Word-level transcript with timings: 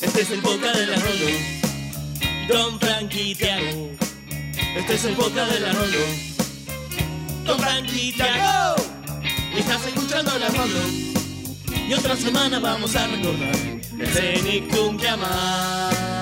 Este 0.00 0.22
es 0.22 0.30
el 0.30 0.40
boca 0.40 0.72
de 0.72 0.86
la 0.86 0.96
Rolo. 0.96 1.26
Don 2.48 2.80
Frankie 2.80 3.34
Tiago. 3.34 3.90
Este 4.76 4.94
es 4.94 5.04
el 5.04 5.14
boca 5.14 5.46
de 5.46 5.60
la 5.60 5.72
Rolo. 5.72 5.98
Don 7.44 7.58
Frankie 7.60 8.12
Tiago. 8.12 8.76
Estás 9.56 9.86
escuchando 9.86 10.38
la 10.38 10.48
Rolo. 10.48 10.80
Y 11.88 11.94
otra 11.94 12.16
semana 12.16 12.58
vamos 12.58 12.96
a 12.96 13.06
recordar 13.06 13.54
el 13.98 14.08
Cenicum 14.08 14.96
que 14.96 15.08
amás. 15.08 16.13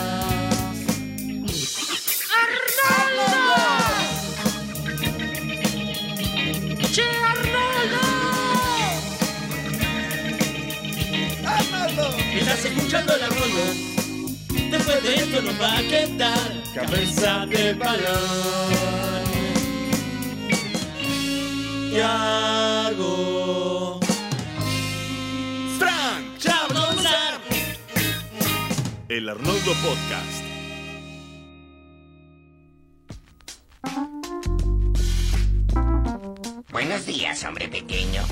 Escuchando 12.76 13.16
la 13.16 13.26
Rolo. 13.28 13.64
Después 14.70 15.02
de 15.02 15.14
esto 15.16 15.42
nos 15.42 15.60
va 15.60 15.78
a 15.78 15.82
quedar 15.82 16.62
cabeza 16.74 17.46
de 17.46 17.74
balón. 17.74 19.22
Tiago. 21.90 24.00
Frank, 25.78 26.38
Ya 26.40 26.66
vamos 26.68 26.82
a 26.82 26.86
comenzar. 26.88 27.40
el 29.08 29.28
Arnoldo 29.28 29.72
Podcast. 29.82 30.42
Buenos 36.70 37.06
días, 37.06 37.44
hombre 37.44 37.68
pequeño. 37.68 38.22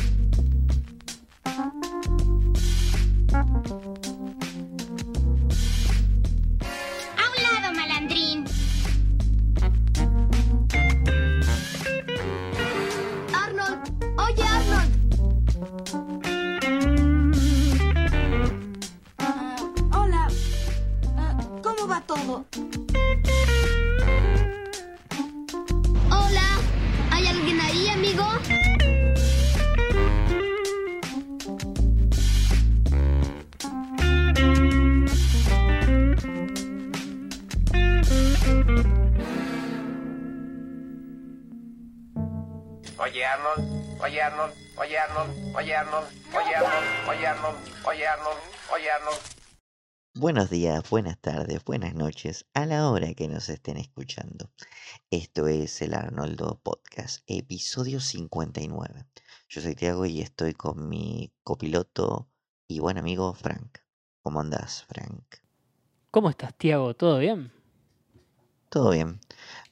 Buenos 50.31 50.49
días, 50.49 50.89
buenas 50.89 51.19
tardes, 51.19 51.65
buenas 51.65 51.93
noches, 51.93 52.47
a 52.55 52.65
la 52.65 52.89
hora 52.89 53.15
que 53.15 53.27
nos 53.27 53.49
estén 53.49 53.79
escuchando. 53.79 54.49
Esto 55.11 55.49
es 55.49 55.83
el 55.83 55.93
Arnoldo 55.93 56.61
Podcast, 56.63 57.25
episodio 57.27 57.99
59. 57.99 59.07
Yo 59.49 59.61
soy 59.61 59.75
Tiago 59.75 60.07
y 60.07 60.21
estoy 60.21 60.55
con 60.55 60.89
mi 60.89 61.33
copiloto 61.43 62.29
y 62.69 62.79
buen 62.79 62.97
amigo 62.97 63.35
Frank. 63.35 63.79
¿Cómo 64.23 64.39
andás, 64.39 64.85
Frank? 64.85 65.25
¿Cómo 66.13 66.31
estás, 66.31 66.57
Tiago? 66.57 66.95
¿Todo 66.95 67.19
bien? 67.19 67.51
Todo 68.69 68.91
bien. 68.93 69.19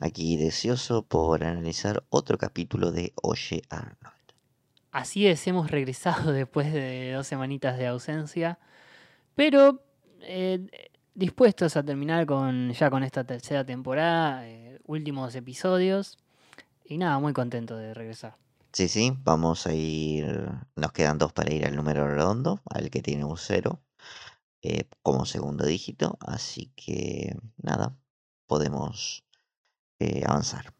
Aquí 0.00 0.36
deseoso 0.36 1.06
por 1.06 1.44
analizar 1.44 2.02
otro 2.08 2.36
capítulo 2.36 2.90
de 2.90 3.12
Oye 3.22 3.62
Arnold. 3.70 4.16
Así 4.90 5.28
es, 5.28 5.46
hemos 5.46 5.70
regresado 5.70 6.32
después 6.32 6.72
de 6.72 7.12
dos 7.12 7.28
semanitas 7.28 7.78
de 7.78 7.86
ausencia, 7.86 8.58
pero 9.36 9.84
eh, 10.22 10.90
dispuestos 11.14 11.76
a 11.76 11.82
terminar 11.82 12.26
con 12.26 12.72
ya 12.72 12.90
con 12.90 13.02
esta 13.02 13.24
tercera 13.24 13.64
temporada, 13.64 14.46
eh, 14.48 14.78
últimos 14.86 15.34
episodios, 15.34 16.18
y 16.84 16.98
nada, 16.98 17.18
muy 17.18 17.32
contento 17.32 17.76
de 17.76 17.94
regresar. 17.94 18.36
Sí, 18.72 18.88
sí, 18.88 19.12
vamos 19.24 19.66
a 19.66 19.74
ir. 19.74 20.50
Nos 20.76 20.92
quedan 20.92 21.18
dos 21.18 21.32
para 21.32 21.52
ir 21.52 21.66
al 21.66 21.74
número 21.74 22.06
redondo, 22.06 22.60
al 22.70 22.90
que 22.90 23.02
tiene 23.02 23.24
un 23.24 23.36
cero 23.36 23.80
eh, 24.62 24.84
como 25.02 25.24
segundo 25.26 25.64
dígito. 25.66 26.18
Así 26.20 26.70
que 26.76 27.36
nada, 27.56 27.96
podemos 28.46 29.24
avanzar. 30.26 30.72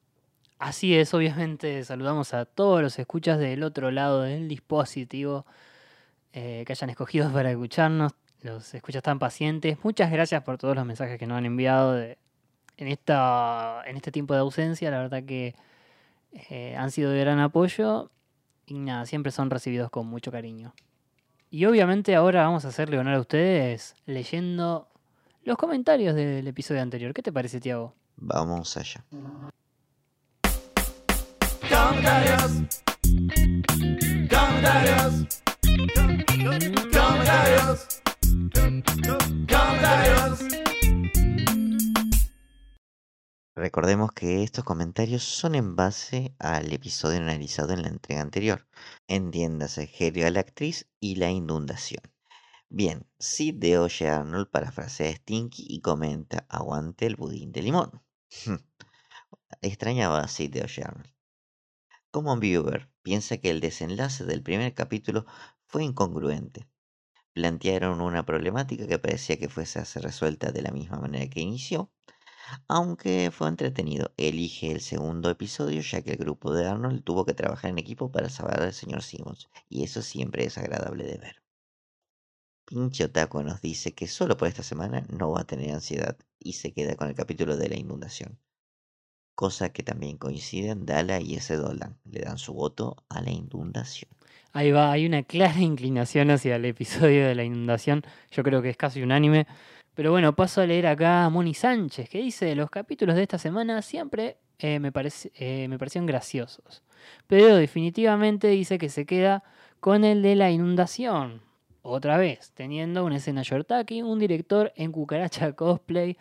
Así 0.58 0.96
es, 0.96 1.14
obviamente 1.14 1.84
saludamos 1.84 2.34
a 2.34 2.44
todos 2.44 2.82
los 2.82 2.98
escuchas 2.98 3.38
del 3.38 3.62
otro 3.62 3.92
lado 3.92 4.22
del 4.22 4.48
dispositivo 4.48 5.46
eh, 6.32 6.64
que 6.66 6.72
hayan 6.72 6.90
escogido 6.90 7.30
para 7.32 7.50
escucharnos, 7.50 8.12
los 8.42 8.72
escuchas 8.74 9.02
tan 9.02 9.18
pacientes. 9.18 9.78
Muchas 9.82 10.10
gracias 10.10 10.42
por 10.42 10.58
todos 10.58 10.76
los 10.76 10.84
mensajes 10.86 11.18
que 11.18 11.26
nos 11.26 11.38
han 11.38 11.46
enviado 11.46 11.92
de- 11.94 12.18
en, 12.76 12.88
esta, 12.88 13.82
en 13.86 13.96
este 13.96 14.12
tiempo 14.12 14.34
de 14.34 14.40
ausencia. 14.40 14.90
La 14.90 14.98
verdad 14.98 15.22
que 15.24 15.54
eh, 16.50 16.76
han 16.76 16.90
sido 16.90 17.10
de 17.10 17.20
gran 17.20 17.40
apoyo 17.40 18.10
y 18.66 18.78
nada, 18.78 19.06
siempre 19.06 19.32
son 19.32 19.50
recibidos 19.50 19.90
con 19.90 20.06
mucho 20.06 20.30
cariño. 20.30 20.74
Y 21.50 21.64
obviamente 21.64 22.14
ahora 22.14 22.42
vamos 22.42 22.64
a 22.64 22.68
hacerle 22.68 22.98
honor 22.98 23.14
a 23.14 23.20
ustedes 23.20 23.94
leyendo 24.06 24.88
los 25.42 25.56
comentarios 25.56 26.14
del 26.14 26.46
episodio 26.46 26.82
anterior. 26.82 27.14
¿Qué 27.14 27.22
te 27.22 27.32
parece, 27.32 27.58
Tiago? 27.58 27.94
Vamos 28.16 28.76
allá. 28.76 29.02
Comentarios. 31.68 32.52
Comentarios. 34.28 35.42
Comentarios. 36.92 37.88
Recordemos 43.54 44.12
que 44.12 44.44
estos 44.44 44.64
comentarios 44.64 45.24
son 45.24 45.56
en 45.56 45.74
base 45.74 46.34
al 46.38 46.72
episodio 46.72 47.18
analizado 47.18 47.72
en 47.72 47.82
la 47.82 47.88
entrega 47.88 48.20
anterior. 48.20 48.68
Entiéndase, 49.08 49.90
Helga 49.98 50.30
la 50.30 50.40
actriz 50.40 50.88
y 51.00 51.16
la 51.16 51.30
inundación. 51.30 52.02
Bien, 52.68 53.06
Sid 53.18 53.56
de 53.56 53.78
Oye 53.78 54.08
Arnold 54.08 54.48
parafrasea 54.48 55.10
a 55.10 55.16
Stinky 55.16 55.66
y 55.68 55.80
comenta: 55.80 56.46
Aguante 56.48 57.06
el 57.06 57.16
budín 57.16 57.50
de 57.50 57.62
limón. 57.62 58.02
Extrañaba 59.60 60.20
a 60.20 60.28
Sid 60.28 60.52
de 60.52 60.62
Oye 60.62 60.84
Arnold. 60.84 61.12
Common 62.10 62.40
Viewer 62.40 62.88
piensa 63.02 63.38
que 63.38 63.50
el 63.50 63.60
desenlace 63.60 64.24
del 64.24 64.42
primer 64.42 64.72
capítulo 64.74 65.26
fue 65.66 65.82
incongruente. 65.82 66.68
Plantearon 67.32 68.02
una 68.02 68.26
problemática 68.26 68.86
que 68.86 68.98
parecía 68.98 69.38
que 69.38 69.48
fuese 69.48 69.78
a 69.78 69.86
ser 69.86 70.02
resuelta 70.02 70.52
de 70.52 70.60
la 70.60 70.72
misma 70.72 70.98
manera 70.98 71.30
que 71.30 71.40
inició, 71.40 71.90
aunque 72.68 73.30
fue 73.32 73.48
entretenido. 73.48 74.12
Elige 74.16 74.72
el 74.72 74.80
segundo 74.82 75.30
episodio 75.30 75.80
ya 75.82 76.02
que 76.02 76.12
el 76.12 76.18
grupo 76.18 76.52
de 76.52 76.66
Arnold 76.66 77.04
tuvo 77.04 77.24
que 77.24 77.34
trabajar 77.34 77.70
en 77.70 77.78
equipo 77.78 78.12
para 78.12 78.28
salvar 78.30 78.62
al 78.62 78.74
señor 78.74 79.02
Simmons, 79.02 79.48
y 79.68 79.84
eso 79.84 80.02
siempre 80.02 80.44
es 80.44 80.58
agradable 80.58 81.04
de 81.04 81.18
ver. 81.18 81.42
Pinche 82.66 83.04
Otaku 83.04 83.42
nos 83.42 83.60
dice 83.62 83.94
que 83.94 84.06
solo 84.06 84.36
por 84.36 84.46
esta 84.46 84.62
semana 84.62 85.04
no 85.08 85.30
va 85.32 85.40
a 85.40 85.46
tener 85.46 85.72
ansiedad 85.74 86.16
y 86.38 86.52
se 86.54 86.72
queda 86.72 86.96
con 86.96 87.08
el 87.08 87.14
capítulo 87.14 87.56
de 87.56 87.68
la 87.68 87.76
inundación. 87.76 88.38
Cosa 89.38 89.68
que 89.68 89.84
también 89.84 90.16
coinciden 90.16 90.84
Dala 90.84 91.20
y 91.20 91.36
ese 91.36 91.54
Dolan. 91.54 91.96
Le 92.10 92.22
dan 92.22 92.38
su 92.38 92.54
voto 92.54 92.96
a 93.08 93.20
la 93.20 93.30
inundación. 93.30 94.10
Ahí 94.52 94.72
va, 94.72 94.90
hay 94.90 95.06
una 95.06 95.22
clara 95.22 95.60
inclinación 95.60 96.32
hacia 96.32 96.56
el 96.56 96.64
episodio 96.64 97.24
de 97.24 97.36
la 97.36 97.44
inundación. 97.44 98.02
Yo 98.32 98.42
creo 98.42 98.62
que 98.62 98.70
es 98.70 98.76
casi 98.76 99.00
unánime. 99.00 99.46
Pero 99.94 100.10
bueno, 100.10 100.34
paso 100.34 100.60
a 100.60 100.66
leer 100.66 100.88
acá 100.88 101.24
a 101.24 101.30
Moni 101.30 101.54
Sánchez, 101.54 102.08
que 102.08 102.18
dice, 102.18 102.52
los 102.56 102.68
capítulos 102.68 103.14
de 103.14 103.22
esta 103.22 103.38
semana 103.38 103.80
siempre 103.80 104.38
eh, 104.58 104.80
me, 104.80 104.90
parece, 104.90 105.30
eh, 105.36 105.68
parecieron 105.78 106.06
graciosos. 106.06 106.82
Pero 107.28 107.54
definitivamente 107.54 108.48
dice 108.48 108.76
que 108.76 108.88
se 108.88 109.06
queda 109.06 109.44
con 109.78 110.02
el 110.02 110.20
de 110.20 110.34
la 110.34 110.50
inundación. 110.50 111.42
Otra 111.82 112.18
vez, 112.18 112.50
teniendo 112.54 113.04
una 113.04 113.18
escena 113.18 113.42
Yortaki, 113.42 114.02
un 114.02 114.18
director 114.18 114.72
en 114.74 114.90
cucaracha 114.90 115.52
cosplay, 115.52 116.16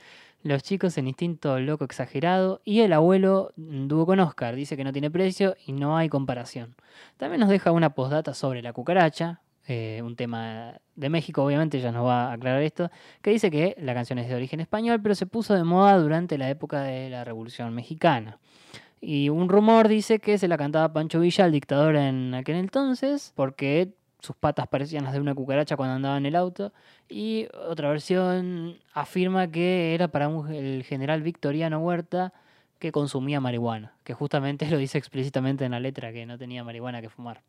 los 0.48 0.64
chicos 0.64 0.98
en 0.98 1.08
instinto 1.08 1.60
loco 1.60 1.84
exagerado 1.86 2.62
y 2.64 2.82
el 2.82 2.94
abuelo 2.94 3.54
dúo 3.56 4.06
con 4.06 4.20
Oscar. 4.20 4.56
Dice 4.56 4.78
que 4.78 4.84
no 4.84 4.92
tiene 4.94 5.12
precio 5.12 5.56
y 5.66 5.74
no 5.74 5.98
hay 5.98 6.10
comparación. 6.10 6.76
También 7.18 7.40
nos 7.40 7.50
deja 7.50 7.72
una 7.72 7.94
postdata 7.94 8.34
sobre 8.34 8.62
la 8.62 8.74
cucaracha, 8.74 9.42
eh, 9.68 10.02
un 10.04 10.16
tema 10.16 10.80
de 10.96 11.10
México, 11.10 11.44
obviamente, 11.44 11.82
ya 11.82 11.92
nos 11.92 12.06
va 12.06 12.30
a 12.30 12.34
aclarar 12.34 12.62
esto, 12.62 12.90
que 13.22 13.32
dice 13.32 13.52
que 13.52 13.76
la 13.80 13.94
canción 13.94 14.18
es 14.18 14.30
de 14.30 14.36
origen 14.36 14.62
español, 14.62 15.02
pero 15.02 15.14
se 15.14 15.26
puso 15.26 15.54
de 15.56 15.64
moda 15.64 15.98
durante 15.98 16.38
la 16.38 16.50
época 16.50 16.82
de 16.84 17.10
la 17.10 17.26
Revolución 17.26 17.74
Mexicana. 17.76 18.40
Y 19.02 19.30
un 19.30 19.50
rumor 19.50 19.90
dice 19.90 20.20
que 20.20 20.38
se 20.38 20.48
la 20.48 20.58
cantaba 20.58 20.94
Pancho 20.94 21.20
Villa, 21.20 21.46
el 21.46 21.52
dictador 21.52 21.98
en 21.98 22.34
aquel 22.34 22.56
entonces, 22.56 23.34
porque 23.36 23.94
sus 24.20 24.36
patas 24.36 24.68
parecían 24.68 25.04
las 25.04 25.14
de 25.14 25.20
una 25.20 25.36
cucaracha 25.36 25.78
cuando 25.78 25.96
andaba 25.96 26.18
en 26.18 26.26
el 26.26 26.36
auto. 26.36 26.74
Y 27.10 27.48
otra 27.68 27.90
versión 27.90 28.78
afirma 28.94 29.48
que 29.52 29.94
era 29.94 30.08
para 30.08 30.28
un- 30.28 30.52
el 30.54 30.84
general 30.84 31.22
Victoriano 31.22 31.80
Huerta 31.80 32.34
que 32.80 32.92
consumía 32.92 33.40
marihuana, 33.40 33.94
que 34.04 34.14
justamente 34.14 34.68
lo 34.72 34.78
dice 34.78 34.98
explícitamente 34.98 35.66
en 35.66 35.72
la 35.72 35.80
letra, 35.80 36.12
que 36.12 36.26
no 36.26 36.38
tenía 36.38 36.64
marihuana 36.64 37.02
que 37.02 37.10
fumar. 37.10 37.42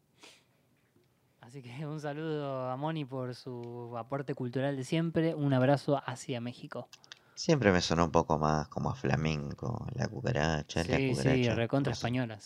Así 1.40 1.62
que 1.62 1.86
un 1.86 1.98
saludo 2.00 2.68
a 2.68 2.76
Moni 2.76 3.04
por 3.06 3.34
su 3.34 3.94
aporte 3.96 4.34
cultural 4.34 4.76
de 4.76 4.84
siempre, 4.84 5.34
un 5.34 5.54
abrazo 5.54 6.02
hacia 6.04 6.40
México. 6.42 6.88
Siempre 7.34 7.72
me 7.72 7.80
sonó 7.80 8.04
un 8.04 8.10
poco 8.10 8.38
más 8.38 8.68
como 8.68 8.90
a 8.90 8.94
flamenco, 8.94 9.86
la 9.94 10.08
cucaracha, 10.08 10.80
la 10.84 10.96
Sí, 10.98 11.08
cucaracha. 11.10 11.32
sí, 11.36 11.48
recontra 11.50 11.92
española. 11.92 12.38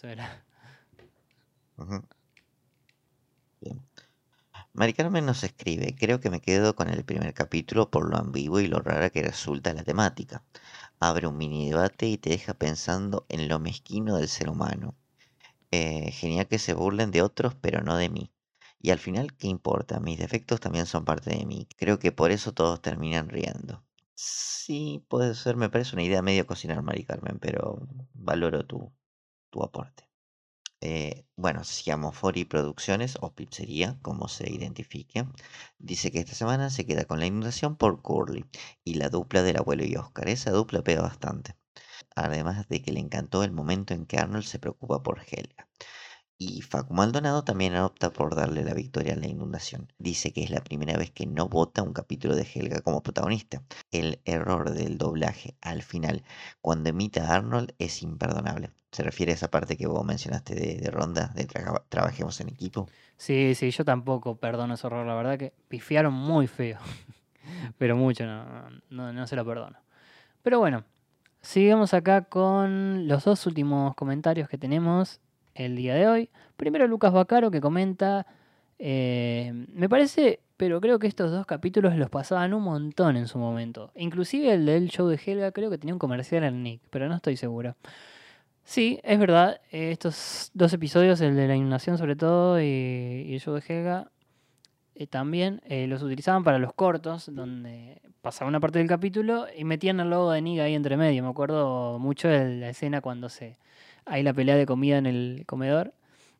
Ujú. 1.78 2.02
Bien. 3.60 3.80
Mari 4.74 4.92
Carmen 4.94 5.24
nos 5.26 5.44
escribe, 5.44 5.94
creo 5.98 6.20
que 6.20 6.30
me 6.30 6.40
quedo 6.40 6.74
con 6.76 6.88
el 6.90 7.04
primer 7.04 7.32
capítulo 7.34 7.90
por 7.90 8.08
lo 8.08 8.16
ambiguo 8.18 8.60
y 8.60 8.66
lo 8.68 8.80
rara 8.80 9.10
que 9.10 9.22
resulta 9.22 9.72
la 9.74 9.82
temática. 9.82 10.42
Abre 11.00 11.26
un 11.26 11.36
mini 11.38 11.70
debate 11.70 12.06
y 12.08 12.18
te 12.18 12.30
deja 12.30 12.54
pensando 12.54 13.26
en 13.28 13.48
lo 13.48 13.58
mezquino 13.58 14.16
del 14.16 14.28
ser 14.28 14.50
humano. 14.50 14.94
Eh, 15.72 16.10
genial 16.12 16.48
que 16.48 16.58
se 16.58 16.74
burlen 16.74 17.10
de 17.12 17.22
otros, 17.22 17.54
pero 17.54 17.82
no 17.82 17.96
de 17.96 18.10
mí. 18.10 18.32
Y 18.80 18.90
al 18.90 18.98
final, 18.98 19.34
¿qué 19.36 19.48
importa? 19.48 20.00
Mis 20.00 20.18
defectos 20.18 20.60
también 20.60 20.86
son 20.86 21.04
parte 21.04 21.30
de 21.30 21.46
mí. 21.46 21.68
Creo 21.76 21.98
que 21.98 22.12
por 22.12 22.30
eso 22.30 22.52
todos 22.52 22.82
terminan 22.82 23.28
riendo. 23.30 23.84
Sí, 24.14 25.04
puede 25.08 25.34
ser, 25.34 25.56
me 25.56 25.70
parece 25.70 25.96
una 25.96 26.04
idea 26.04 26.22
medio 26.22 26.46
cocinar, 26.46 26.82
Mari 26.82 27.04
Carmen, 27.04 27.38
pero 27.40 27.86
valoro 28.14 28.66
tu, 28.66 28.92
tu 29.50 29.62
aporte. 29.64 30.11
Eh, 30.84 31.24
bueno, 31.36 31.62
Siamofori 31.62 32.44
Producciones 32.44 33.16
o 33.20 33.32
Pizzería, 33.34 33.98
como 34.02 34.26
se 34.26 34.50
identifique, 34.50 35.24
dice 35.78 36.10
que 36.10 36.18
esta 36.18 36.34
semana 36.34 36.70
se 36.70 36.84
queda 36.86 37.04
con 37.04 37.20
la 37.20 37.26
inundación 37.26 37.76
por 37.76 38.02
Curly 38.02 38.44
y 38.84 38.94
la 38.94 39.08
dupla 39.08 39.42
del 39.44 39.58
abuelo 39.58 39.84
y 39.84 39.94
Oscar. 39.96 40.28
Esa 40.28 40.50
dupla 40.50 40.82
pega 40.82 41.02
bastante. 41.02 41.56
Además 42.16 42.68
de 42.68 42.82
que 42.82 42.92
le 42.92 43.00
encantó 43.00 43.44
el 43.44 43.52
momento 43.52 43.94
en 43.94 44.06
que 44.06 44.18
Arnold 44.18 44.44
se 44.44 44.58
preocupa 44.58 45.02
por 45.04 45.20
Helga. 45.20 45.68
Y 46.38 46.62
Facu 46.62 46.94
Maldonado 46.94 47.44
también 47.44 47.76
opta 47.76 48.12
por 48.12 48.34
darle 48.34 48.64
la 48.64 48.74
victoria 48.74 49.14
a 49.14 49.16
la 49.16 49.28
inundación. 49.28 49.92
Dice 49.98 50.32
que 50.32 50.42
es 50.44 50.50
la 50.50 50.64
primera 50.64 50.98
vez 50.98 51.12
que 51.12 51.26
no 51.26 51.48
vota 51.48 51.82
un 51.82 51.92
capítulo 51.92 52.36
de 52.36 52.48
Helga 52.52 52.80
como 52.82 53.02
protagonista. 53.04 53.62
El 53.92 54.20
error 54.24 54.72
del 54.72 54.98
doblaje 54.98 55.56
al 55.60 55.82
final, 55.82 56.24
cuando 56.60 56.90
imita 56.90 57.26
a 57.28 57.36
Arnold, 57.36 57.74
es 57.78 58.02
imperdonable. 58.02 58.72
Se 58.92 59.02
refiere 59.02 59.32
a 59.32 59.34
esa 59.34 59.50
parte 59.50 59.76
que 59.76 59.86
vos 59.86 60.04
mencionaste 60.04 60.54
de, 60.54 60.90
Ronda, 60.90 61.32
de 61.34 61.48
trabajemos 61.88 62.40
en 62.42 62.50
equipo. 62.50 62.88
Sí, 63.16 63.54
sí, 63.54 63.70
yo 63.70 63.84
tampoco 63.84 64.36
perdono 64.36 64.74
ese 64.74 64.86
error, 64.86 65.06
la 65.06 65.14
verdad 65.14 65.38
que 65.38 65.54
pifiaron 65.68 66.12
muy 66.12 66.46
feo. 66.46 66.78
Pero 67.78 67.96
mucho, 67.96 68.26
no, 68.26 68.70
no, 68.90 69.12
no 69.12 69.26
se 69.26 69.34
lo 69.34 69.46
perdono. 69.46 69.78
Pero 70.42 70.58
bueno, 70.58 70.84
sigamos 71.40 71.94
acá 71.94 72.24
con 72.24 73.08
los 73.08 73.24
dos 73.24 73.46
últimos 73.46 73.94
comentarios 73.94 74.48
que 74.48 74.58
tenemos 74.58 75.20
el 75.54 75.76
día 75.76 75.94
de 75.94 76.06
hoy. 76.06 76.30
Primero 76.56 76.86
Lucas 76.86 77.12
Bacaro 77.12 77.50
que 77.50 77.60
comenta, 77.60 78.26
eh, 78.78 79.52
me 79.72 79.88
parece, 79.88 80.40
pero 80.56 80.80
creo 80.80 80.98
que 80.98 81.06
estos 81.06 81.30
dos 81.30 81.46
capítulos 81.46 81.96
los 81.96 82.10
pasaban 82.10 82.54
un 82.54 82.62
montón 82.62 83.16
en 83.16 83.26
su 83.26 83.38
momento. 83.38 83.90
Inclusive 83.94 84.52
el 84.52 84.66
del 84.66 84.88
show 84.90 85.08
de 85.08 85.20
Helga 85.24 85.52
creo 85.52 85.70
que 85.70 85.78
tenía 85.78 85.94
un 85.94 85.98
comercial 85.98 86.44
en 86.44 86.62
Nick, 86.62 86.82
pero 86.90 87.08
no 87.08 87.16
estoy 87.16 87.36
seguro. 87.36 87.74
Sí, 88.64 89.00
es 89.02 89.18
verdad, 89.18 89.60
estos 89.70 90.50
dos 90.54 90.72
episodios, 90.72 91.20
el 91.20 91.36
de 91.36 91.48
la 91.48 91.56
inundación 91.56 91.98
sobre 91.98 92.16
todo 92.16 92.60
y, 92.60 92.64
y 92.64 93.34
el 93.34 93.40
show 93.40 93.54
de 93.54 93.62
Helga, 93.66 94.10
eh, 94.94 95.06
también 95.06 95.60
eh, 95.64 95.86
los 95.86 96.02
utilizaban 96.02 96.44
para 96.44 96.58
los 96.58 96.72
cortos, 96.74 97.34
donde 97.34 98.00
pasaba 98.20 98.48
una 98.48 98.60
parte 98.60 98.78
del 98.78 98.88
capítulo 98.88 99.46
y 99.56 99.64
metían 99.64 100.00
el 100.00 100.10
logo 100.10 100.30
de 100.30 100.42
Nick 100.42 100.60
ahí 100.60 100.74
entre 100.74 100.96
medio. 100.96 101.22
Me 101.22 101.30
acuerdo 101.30 101.98
mucho 101.98 102.28
de 102.28 102.56
la 102.56 102.68
escena 102.68 103.00
cuando 103.00 103.28
se 103.28 103.58
hay 104.04 104.22
la 104.22 104.34
pelea 104.34 104.56
de 104.56 104.66
comida 104.66 104.98
en 104.98 105.06
el 105.06 105.44
comedor 105.46 105.94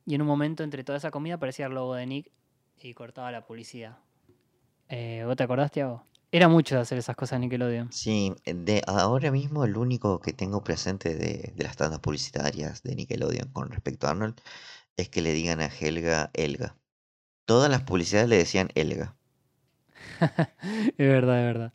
y 0.05 0.15
en 0.15 0.23
un 0.23 0.29
momento 0.29 0.65
entre 0.65 0.85
toda 0.85 0.99
esa 0.99 1.11
comida 1.11 1.35
aparecía 1.35 1.67
el 1.67 1.75
logo 1.75 1.95
de 1.95 2.07
Nick 2.07 2.31
y 2.81 2.95
cortaba 2.95 3.33
la 3.33 3.47
publicidad. 3.47 3.99
Eh, 4.89 5.23
¿Vos 5.27 5.37
te 5.37 5.45
acordás, 5.45 5.71
Tiago? 5.71 6.05
Era 6.33 6.49
mucho 6.49 6.75
de 6.75 6.81
hacer 6.81 6.99
esas 6.99 7.15
cosas 7.15 7.39
Nickelodeon. 7.41 7.93
Sí, 7.93 8.35
de 8.45 8.83
ahora 8.87 9.31
mismo 9.31 9.65
el 9.65 9.77
único 9.77 10.21
que 10.21 10.33
tengo 10.33 10.65
presente 10.65 11.15
de, 11.15 11.53
de 11.55 11.65
las 11.65 11.77
tandas 11.77 12.01
publicitarias 12.01 12.83
de 12.83 12.97
Nickelodeon 12.97 13.51
con 13.53 13.71
respecto 13.71 14.07
a 14.07 14.11
Arnold 14.11 14.41
es 14.97 15.09
que 15.11 15.23
le 15.23 15.33
digan 15.35 15.61
a 15.61 15.67
Helga 15.67 16.31
Elga. 16.35 16.77
Todas 17.47 17.71
las 17.71 17.83
publicidades 17.83 18.31
le 18.31 18.39
decían 18.39 18.71
Elga. 18.75 19.17
es 20.99 21.09
verdad, 21.09 21.39
es 21.41 21.47
verdad. 21.47 21.73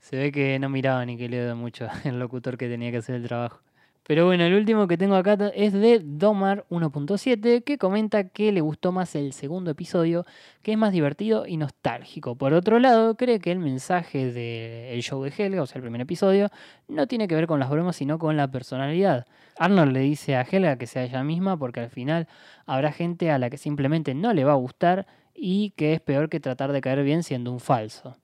Se 0.00 0.16
ve 0.16 0.32
que 0.32 0.58
no 0.60 0.68
miraba 0.68 1.04
Nickelodeon 1.04 1.58
mucho 1.58 1.88
el 2.04 2.18
locutor 2.18 2.56
que 2.56 2.68
tenía 2.68 2.90
que 2.92 2.98
hacer 2.98 3.16
el 3.16 3.26
trabajo. 3.26 3.60
Pero 4.06 4.24
bueno, 4.24 4.44
el 4.44 4.54
último 4.54 4.86
que 4.86 4.96
tengo 4.96 5.16
acá 5.16 5.36
es 5.54 5.72
de 5.72 6.00
Domar 6.00 6.64
1.7, 6.70 7.64
que 7.64 7.76
comenta 7.76 8.28
que 8.28 8.52
le 8.52 8.60
gustó 8.60 8.92
más 8.92 9.16
el 9.16 9.32
segundo 9.32 9.72
episodio, 9.72 10.24
que 10.62 10.72
es 10.72 10.78
más 10.78 10.92
divertido 10.92 11.44
y 11.44 11.56
nostálgico. 11.56 12.36
Por 12.36 12.52
otro 12.52 12.78
lado, 12.78 13.16
cree 13.16 13.40
que 13.40 13.50
el 13.50 13.58
mensaje 13.58 14.30
del 14.32 15.02
show 15.02 15.24
de 15.24 15.32
Helga, 15.36 15.62
o 15.62 15.66
sea, 15.66 15.78
el 15.78 15.82
primer 15.82 16.00
episodio, 16.02 16.50
no 16.86 17.08
tiene 17.08 17.26
que 17.26 17.34
ver 17.34 17.48
con 17.48 17.58
las 17.58 17.68
bromas, 17.68 17.96
sino 17.96 18.20
con 18.20 18.36
la 18.36 18.48
personalidad. 18.48 19.26
Arnold 19.58 19.92
le 19.92 20.00
dice 20.00 20.36
a 20.36 20.42
Helga 20.42 20.78
que 20.78 20.86
sea 20.86 21.02
ella 21.02 21.24
misma, 21.24 21.58
porque 21.58 21.80
al 21.80 21.90
final 21.90 22.28
habrá 22.64 22.92
gente 22.92 23.32
a 23.32 23.38
la 23.40 23.50
que 23.50 23.58
simplemente 23.58 24.14
no 24.14 24.32
le 24.32 24.44
va 24.44 24.52
a 24.52 24.56
gustar 24.56 25.08
y 25.34 25.70
que 25.70 25.94
es 25.94 26.00
peor 26.00 26.28
que 26.28 26.38
tratar 26.38 26.70
de 26.70 26.80
caer 26.80 27.02
bien 27.02 27.24
siendo 27.24 27.50
un 27.50 27.58
falso. 27.58 28.16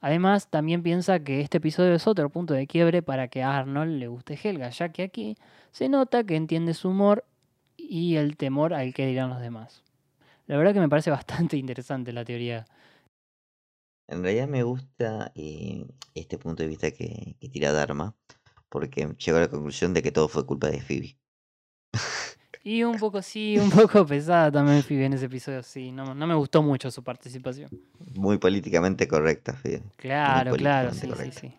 Además, 0.00 0.48
también 0.48 0.82
piensa 0.82 1.20
que 1.20 1.40
este 1.40 1.58
episodio 1.58 1.94
es 1.94 2.06
otro 2.06 2.30
punto 2.30 2.54
de 2.54 2.66
quiebre 2.66 3.02
para 3.02 3.28
que 3.28 3.42
a 3.42 3.58
Arnold 3.58 3.98
le 3.98 4.06
guste 4.06 4.38
Helga, 4.40 4.70
ya 4.70 4.90
que 4.90 5.02
aquí 5.02 5.36
se 5.72 5.88
nota 5.88 6.24
que 6.24 6.36
entiende 6.36 6.74
su 6.74 6.90
humor 6.90 7.24
y 7.76 8.16
el 8.16 8.36
temor 8.36 8.74
al 8.74 8.94
que 8.94 9.06
dirán 9.06 9.30
los 9.30 9.40
demás. 9.40 9.82
La 10.46 10.56
verdad 10.56 10.72
que 10.72 10.80
me 10.80 10.88
parece 10.88 11.10
bastante 11.10 11.56
interesante 11.56 12.12
la 12.12 12.24
teoría. 12.24 12.64
En 14.06 14.22
realidad 14.22 14.48
me 14.48 14.62
gusta 14.62 15.32
eh, 15.34 15.86
este 16.14 16.38
punto 16.38 16.62
de 16.62 16.68
vista 16.68 16.90
que, 16.92 17.36
que 17.40 17.48
tira 17.48 17.72
Dharma, 17.72 18.16
porque 18.68 19.14
llegó 19.18 19.38
a 19.38 19.42
la 19.42 19.50
conclusión 19.50 19.92
de 19.94 20.02
que 20.02 20.12
todo 20.12 20.28
fue 20.28 20.46
culpa 20.46 20.68
de 20.70 20.80
Phoebe. 20.80 21.17
Y 22.68 22.84
un 22.84 22.98
poco 22.98 23.22
sí, 23.22 23.58
un 23.58 23.70
poco 23.70 24.04
pesada 24.04 24.52
también 24.52 24.82
Phoebe 24.82 25.06
en 25.06 25.14
ese 25.14 25.24
episodio, 25.24 25.62
sí, 25.62 25.90
no, 25.90 26.14
no 26.14 26.26
me 26.26 26.34
gustó 26.34 26.62
mucho 26.62 26.90
su 26.90 27.02
participación. 27.02 27.70
Muy 28.14 28.36
políticamente 28.36 29.08
correcta, 29.08 29.54
Phoebe. 29.54 29.84
Claro, 29.96 30.50
claro, 30.54 30.92
sí, 30.92 31.10
sí, 31.16 31.32
sí. 31.32 31.54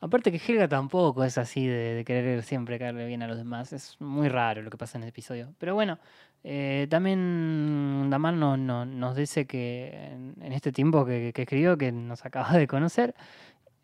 Aparte 0.00 0.32
que 0.32 0.38
Helga 0.38 0.68
tampoco 0.68 1.22
es 1.22 1.36
así 1.36 1.66
de, 1.66 1.94
de 1.96 2.04
querer 2.06 2.42
siempre 2.44 2.78
caerle 2.78 3.06
bien 3.06 3.22
a 3.22 3.26
los 3.28 3.36
demás. 3.36 3.74
Es 3.74 3.96
muy 4.00 4.30
raro 4.30 4.62
lo 4.62 4.70
que 4.70 4.78
pasa 4.78 4.96
en 4.96 5.02
el 5.04 5.10
episodio. 5.10 5.52
Pero 5.58 5.74
bueno, 5.74 5.98
eh, 6.44 6.86
también 6.88 8.08
Damar 8.08 8.32
no, 8.34 8.56
no- 8.56 8.86
nos 8.86 9.16
dice 9.16 9.44
que 9.46 9.88
en, 10.12 10.34
en 10.40 10.52
este 10.54 10.72
tiempo 10.72 11.04
que, 11.04 11.32
que 11.34 11.42
escribió, 11.42 11.76
que 11.76 11.92
nos 11.92 12.24
acaba 12.24 12.52
de 12.56 12.66
conocer, 12.66 13.14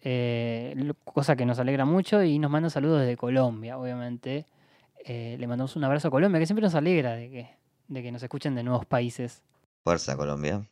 eh, 0.01 0.93
cosa 1.05 1.37
que 1.37 1.45
nos 1.45 1.59
alegra 1.59 1.85
mucho 1.85 2.23
y 2.23 2.39
nos 2.39 2.51
manda 2.51 2.71
saludos 2.71 3.01
desde 3.01 3.19
Colombia, 3.19 3.77
obviamente. 3.77 4.47
Eh, 5.05 5.37
le 5.39 5.47
mandamos 5.47 5.75
un 5.77 5.85
abrazo 5.85 6.09
a 6.09 6.11
Colombia, 6.11 6.39
que 6.39 6.47
siempre 6.47 6.63
nos 6.63 6.75
alegra 6.75 7.15
de 7.15 7.31
que, 7.31 7.51
de 7.89 8.03
que 8.03 8.13
nos 8.13 8.23
escuchen 8.23 8.55
de 8.55 8.63
nuevos 8.63 8.87
países. 8.87 9.43
Fuerza 9.85 10.17
Colombia. 10.17 10.65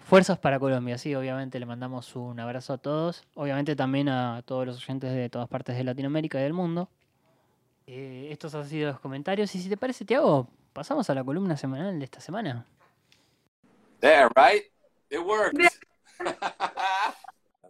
Fuerzas 0.00 0.38
para 0.38 0.58
Colombia, 0.58 0.96
sí, 0.96 1.14
obviamente 1.14 1.60
le 1.60 1.66
mandamos 1.66 2.16
un 2.16 2.40
abrazo 2.40 2.74
a 2.74 2.78
todos, 2.78 3.24
obviamente 3.34 3.76
también 3.76 4.08
a 4.08 4.42
todos 4.42 4.66
los 4.66 4.76
oyentes 4.78 5.12
de 5.12 5.28
todas 5.28 5.48
partes 5.48 5.76
de 5.76 5.84
Latinoamérica 5.84 6.38
y 6.38 6.42
del 6.42 6.54
mundo. 6.54 6.88
Eh, 7.86 8.28
estos 8.30 8.54
han 8.54 8.66
sido 8.66 8.92
los 8.92 9.00
comentarios 9.00 9.54
y 9.54 9.60
si 9.60 9.68
te 9.68 9.76
parece, 9.76 10.04
Tiago, 10.04 10.48
pasamos 10.72 11.08
a 11.10 11.14
la 11.14 11.24
columna 11.24 11.56
semanal 11.56 11.98
de 11.98 12.04
esta 12.04 12.20
semana. 12.20 12.64
There, 14.00 14.28
right? 14.36 14.64
It 15.10 15.20
worked. 15.20 15.58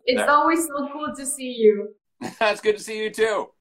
It's 0.04 0.28
always 0.28 0.66
so 0.66 0.88
cool 0.92 1.14
to 1.16 1.26
see 1.26 1.54
you. 1.60 1.94
It's 2.20 2.60
good 2.60 2.76
to 2.76 2.82
see 2.82 3.02
you 3.02 3.10
too. 3.10 3.52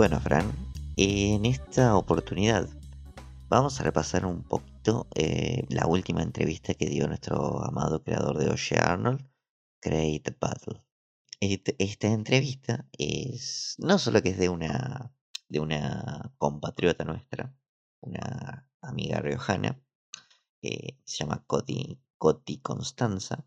Bueno, 0.00 0.18
Fran, 0.18 0.46
en 0.96 1.44
esta 1.44 1.94
oportunidad 1.94 2.66
vamos 3.50 3.80
a 3.80 3.82
repasar 3.82 4.24
un 4.26 4.44
poquito 4.44 5.08
eh, 5.14 5.64
la 5.68 5.86
última 5.86 6.22
entrevista 6.22 6.74
que 6.74 6.86
dio 6.88 7.08
nuestro 7.08 7.62
amado 7.64 8.02
creador 8.04 8.38
de 8.38 8.48
Oye 8.48 8.76
Arnold, 8.78 9.28
Craig 9.80 10.22
Battle. 10.40 10.82
Esta 11.40 12.08
entrevista 12.08 12.86
es 12.92 13.74
no 13.78 13.98
solo 13.98 14.22
que 14.22 14.30
es 14.30 14.38
de 14.38 14.48
una 14.48 15.12
de 15.48 15.60
una 15.60 16.32
compatriota 16.38 17.04
nuestra, 17.04 17.52
una 18.00 18.70
amiga 18.82 19.20
riojana, 19.20 19.82
que 20.62 20.98
se 21.04 21.18
llama 21.24 21.44
Coti, 21.46 22.00
Coti 22.18 22.58
Constanza. 22.60 23.46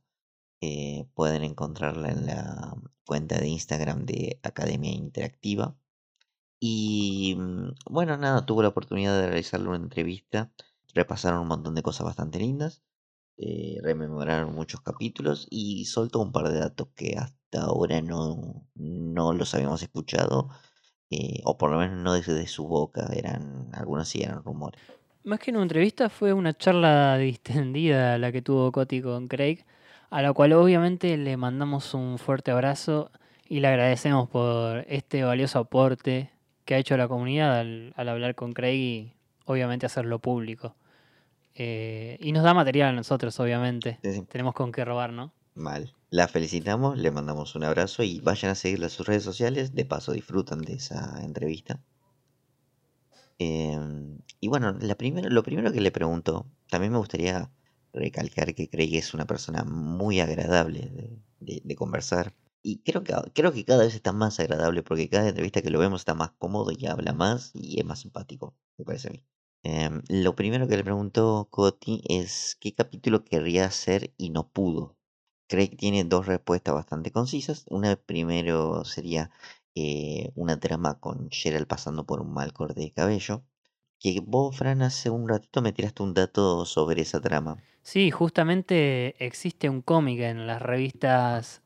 eh, 0.62 1.08
pueden 1.16 1.44
encontrarla 1.44 2.10
en 2.12 2.26
la 2.26 2.76
cuenta 3.06 3.38
de 3.40 3.48
Instagram 3.50 4.06
de 4.06 4.40
Academia 4.44 4.92
Interactiva. 4.92 5.78
Y 6.66 7.36
mm, 7.38 7.74
bueno, 7.90 8.16
nada, 8.18 8.46
tuve 8.46 8.64
la 8.64 8.70
oportunidad 8.70 9.20
de 9.20 9.28
realizarle 9.28 9.68
una 9.68 9.78
entrevista. 9.78 10.52
Repasaron 10.94 11.42
un 11.42 11.48
montón 11.50 11.76
de 11.76 11.84
cosas 11.84 12.06
bastante 12.06 12.40
lindas. 12.40 12.82
eh, 13.38 13.80
rememoraron 13.84 14.56
muchos 14.56 14.82
capítulos 14.82 15.48
y 15.52 15.86
soltó 15.86 16.20
un 16.22 16.32
par 16.32 16.50
de 16.50 16.60
datos 16.60 16.90
que 16.96 17.18
hasta 17.18 17.64
ahora 17.64 18.02
no, 18.02 18.68
no 18.76 19.34
los 19.34 19.54
habíamos 19.56 19.84
escuchado. 19.84 20.50
eh, 21.12 21.42
o 21.46 21.58
por 21.58 21.72
lo 21.72 21.78
menos 21.80 21.98
no 22.00 22.14
desde 22.14 22.48
su 22.48 22.68
boca. 22.68 23.08
Eran, 23.14 23.70
algunos 23.74 24.08
sí 24.10 24.22
eran 24.24 24.44
rumores. 24.44 24.82
Más 25.24 25.40
que 25.40 25.52
una 25.52 25.62
entrevista, 25.64 26.10
fue 26.10 26.34
una 26.34 26.54
charla 26.54 27.18
distendida 27.18 28.18
la 28.18 28.32
que 28.32 28.42
tuvo 28.42 28.72
Coti 28.72 29.02
con 29.02 29.28
Craig, 29.28 29.66
a 30.10 30.22
la 30.22 30.34
cual 30.34 30.54
obviamente 30.54 31.18
le 31.18 31.38
mandamos 31.38 31.94
un 31.94 32.18
fuerte 32.20 32.52
abrazo 32.52 33.12
y 33.48 33.60
le 33.60 33.68
agradecemos 33.68 34.30
por 34.30 34.86
este 34.90 35.24
valioso 35.24 35.60
aporte 35.60 36.32
que 36.66 36.76
ha 36.76 36.78
hecho 36.80 36.98
la 36.98 37.08
comunidad 37.08 37.60
al, 37.60 37.94
al 37.96 38.10
hablar 38.10 38.36
con 38.36 38.54
Craig 38.54 38.76
y 38.78 39.14
obviamente 39.46 39.86
hacerlo 39.86 40.20
público. 40.20 40.76
Eh, 41.56 42.18
y 42.20 42.32
nos 42.32 42.44
da 42.44 42.54
material 42.54 42.90
a 42.90 42.94
nosotros, 42.94 43.40
obviamente. 43.40 44.00
Sí, 44.04 44.14
sí. 44.14 44.22
Tenemos 44.30 44.54
con 44.56 44.72
qué 44.72 44.86
robar, 44.86 45.12
¿no? 45.14 45.34
Mal. 45.56 45.94
La 46.12 46.28
felicitamos, 46.28 46.98
le 46.98 47.10
mandamos 47.12 47.56
un 47.56 47.64
abrazo 47.64 48.04
y 48.04 48.20
vayan 48.20 48.52
a 48.52 48.56
seguirla 48.56 48.86
en 48.86 48.90
sus 48.92 49.08
redes 49.08 49.24
sociales. 49.24 49.74
De 49.74 49.86
paso, 49.86 50.12
disfrutan 50.14 50.62
de 50.62 50.74
esa 50.74 51.20
entrevista. 51.24 51.80
Em, 53.40 54.20
y 54.40 54.48
bueno, 54.48 54.74
la 54.80 54.96
primero, 54.96 55.30
lo 55.30 55.44
primero 55.44 55.72
que 55.72 55.82
le 55.82 55.92
pregunto, 55.92 56.46
también 56.70 56.92
me 56.94 57.00
gustaría 57.00 57.50
recalcar 57.94 58.54
que 58.56 58.70
Craig 58.70 58.96
es 58.96 59.14
una 59.14 59.26
persona 59.26 59.64
muy 59.64 60.20
agradable 60.20 60.82
de, 60.90 61.20
de- 61.40 61.62
de 61.64 61.76
conversar. 61.76 62.34
Y 62.64 62.82
creo 62.84 63.04
que, 63.04 63.14
creo 63.34 63.52
que 63.54 63.66
cada 63.66 63.84
vez 63.84 63.94
está 63.94 64.14
más 64.14 64.40
agradable 64.40 64.84
porque 64.84 65.10
cada 65.10 65.30
entrevista 65.30 65.62
que 65.62 65.70
lo 65.70 65.80
vemos 65.80 66.02
está 66.02 66.14
más 66.16 66.32
cómodo 66.32 66.72
y 66.72 66.86
habla 66.88 67.14
más 67.14 67.52
y 67.54 67.80
es 67.80 67.86
más 67.86 68.00
simpático, 68.00 68.56
me 68.78 68.86
parece 68.86 69.10
a 69.10 69.12
mí. 69.12 69.24
Em, 69.64 70.02
lo 70.10 70.36
primero 70.36 70.68
que 70.68 70.78
le 70.78 70.84
preguntó 70.84 71.48
Coti 71.50 72.02
es 72.08 72.58
qué 72.60 72.74
capítulo 72.74 73.24
querría 73.24 73.66
hacer 73.66 74.14
y 74.18 74.30
no 74.30 74.50
pudo. 74.50 74.98
Craig 75.48 75.78
tiene 75.78 76.04
dos 76.04 76.26
respuestas 76.26 76.74
bastante 76.74 77.12
concisas. 77.12 77.66
Una 77.70 77.96
primero 77.96 78.84
sería 78.86 79.32
eh, 79.76 80.32
una 80.36 80.60
trama 80.60 81.00
con 81.00 81.30
Gerald 81.32 81.68
pasando 81.68 82.06
por 82.06 82.22
un 82.22 82.34
mal 82.34 82.54
corte 82.54 82.82
de 82.82 82.92
cabello. 82.92 83.44
Que 84.00 84.22
vos, 84.26 84.58
Fran, 84.58 84.82
hace 84.82 85.10
un 85.10 85.30
ratito 85.30 85.62
me 85.62 85.74
tiraste 85.74 86.04
un 86.04 86.14
dato 86.14 86.66
sobre 86.66 87.02
esa 87.02 87.22
trama. 87.22 87.58
Sí, 87.84 88.12
justamente 88.12 89.16
existe 89.26 89.70
un 89.70 89.82
cómic 89.82 90.20
en 90.22 90.48
las 90.48 90.62
revistas, 90.62 91.63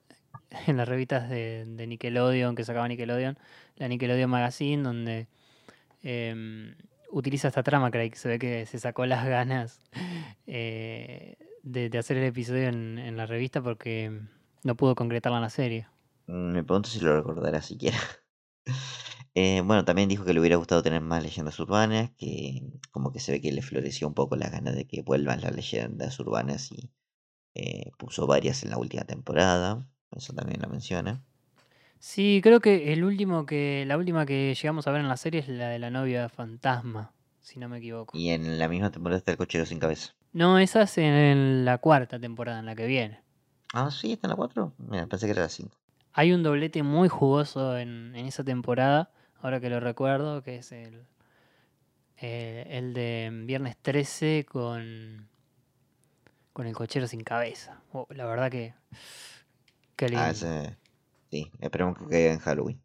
en 0.67 0.77
las 0.77 0.87
revistas 0.87 1.29
de, 1.29 1.65
de 1.65 1.87
Nickelodeon 1.87 2.55
que 2.55 2.63
sacaba 2.63 2.87
Nickelodeon, 2.87 3.37
la 3.75 3.87
Nickelodeon 3.87 4.29
Magazine, 4.29 4.83
donde 4.83 5.27
em, 6.03 6.75
utiliza 7.11 7.47
esta 7.47 7.63
trama, 7.63 7.91
Craig. 7.91 8.15
Se 8.15 8.27
ve 8.29 8.39
que 8.39 8.65
se 8.65 8.79
sacó 8.79 9.05
las 9.05 9.25
ganas 9.25 9.81
eh, 10.47 11.37
de, 11.63 11.97
hacer 11.97 12.17
el 12.17 12.25
episodio 12.25 12.67
en, 12.69 12.97
en 12.99 13.17
la 13.17 13.25
revista 13.25 13.61
porque 13.61 14.21
no 14.63 14.75
pudo 14.75 14.95
concretarla 14.95 15.37
en 15.37 15.43
la 15.43 15.49
serie. 15.49 15.87
Mm, 16.27 16.51
Me 16.53 16.63
pregunto 16.63 16.89
si 16.89 16.99
lo 16.99 17.15
recordará 17.15 17.61
siquiera. 17.61 17.97
Eh, 19.39 19.61
bueno, 19.61 19.85
también 19.85 20.09
dijo 20.09 20.25
que 20.25 20.33
le 20.33 20.39
hubiera 20.39 20.55
gustado 20.55 20.81
tener 20.81 20.99
más 20.99 21.21
leyendas 21.21 21.59
urbanas, 21.59 22.09
que 22.17 22.63
como 22.89 23.11
que 23.11 23.19
se 23.19 23.33
ve 23.33 23.39
que 23.39 23.51
le 23.51 23.61
floreció 23.61 24.07
un 24.07 24.15
poco 24.15 24.35
las 24.35 24.51
ganas 24.51 24.75
de 24.75 24.87
que 24.87 25.03
vuelvan 25.03 25.41
las 25.41 25.55
leyendas 25.55 26.19
urbanas 26.19 26.71
y 26.71 26.89
eh, 27.53 27.91
puso 27.99 28.25
varias 28.25 28.63
en 28.63 28.71
la 28.71 28.79
última 28.79 29.03
temporada. 29.03 29.87
Eso 30.15 30.33
también 30.33 30.61
lo 30.61 30.69
menciona. 30.69 31.21
Sí, 31.99 32.41
creo 32.43 32.59
que 32.59 32.93
el 32.93 33.03
último 33.03 33.45
que, 33.45 33.83
la 33.87 33.97
última 33.97 34.25
que 34.25 34.55
llegamos 34.55 34.87
a 34.87 34.91
ver 34.91 35.01
en 35.01 35.07
la 35.07 35.17
serie 35.17 35.39
es 35.39 35.47
la 35.47 35.69
de 35.69 35.79
la 35.79 35.89
novia 35.89 36.29
fantasma, 36.29 37.11
si 37.41 37.59
no 37.59 37.69
me 37.69 37.79
equivoco. 37.79 38.17
Y 38.17 38.29
en 38.29 38.59
la 38.59 38.67
misma 38.67 38.91
temporada 38.91 39.17
está 39.17 39.31
el 39.31 39.37
cochero 39.37 39.65
sin 39.65 39.79
cabeza. 39.79 40.13
No, 40.33 40.59
esa 40.59 40.83
es 40.83 40.97
en 40.99 41.65
la 41.65 41.79
cuarta 41.79 42.19
temporada, 42.19 42.59
en 42.59 42.65
la 42.65 42.75
que 42.75 42.85
viene. 42.85 43.21
Ah, 43.73 43.89
sí, 43.91 44.13
está 44.13 44.27
en 44.27 44.31
la 44.31 44.35
4. 44.35 44.73
Mira, 44.77 45.07
pensé 45.07 45.25
que 45.25 45.31
era 45.31 45.41
la 45.41 45.49
5. 45.49 45.75
Hay 46.13 46.33
un 46.33 46.43
doblete 46.43 46.83
muy 46.83 47.09
jugoso 47.09 47.77
en, 47.77 48.15
en 48.15 48.25
esa 48.25 48.43
temporada, 48.43 49.11
ahora 49.41 49.59
que 49.59 49.69
lo 49.69 49.79
recuerdo, 49.79 50.43
que 50.43 50.57
es 50.57 50.71
el, 50.71 51.05
eh, 52.17 52.67
el 52.69 52.93
de 52.93 53.29
Viernes 53.45 53.77
13 53.81 54.45
con, 54.47 55.27
con 56.53 56.67
el 56.67 56.73
cochero 56.73 57.07
sin 57.07 57.23
cabeza. 57.23 57.81
Oh, 57.91 58.07
la 58.09 58.25
verdad 58.25 58.51
que... 58.51 58.73
Qué 59.97 60.09
lindo. 60.09 60.23
Ah, 60.23 60.29
ese. 60.29 60.77
Sí, 61.31 61.51
esperemos 61.59 61.97
que 61.97 62.05
caiga 62.07 62.33
en 62.33 62.39
Halloween. 62.39 62.81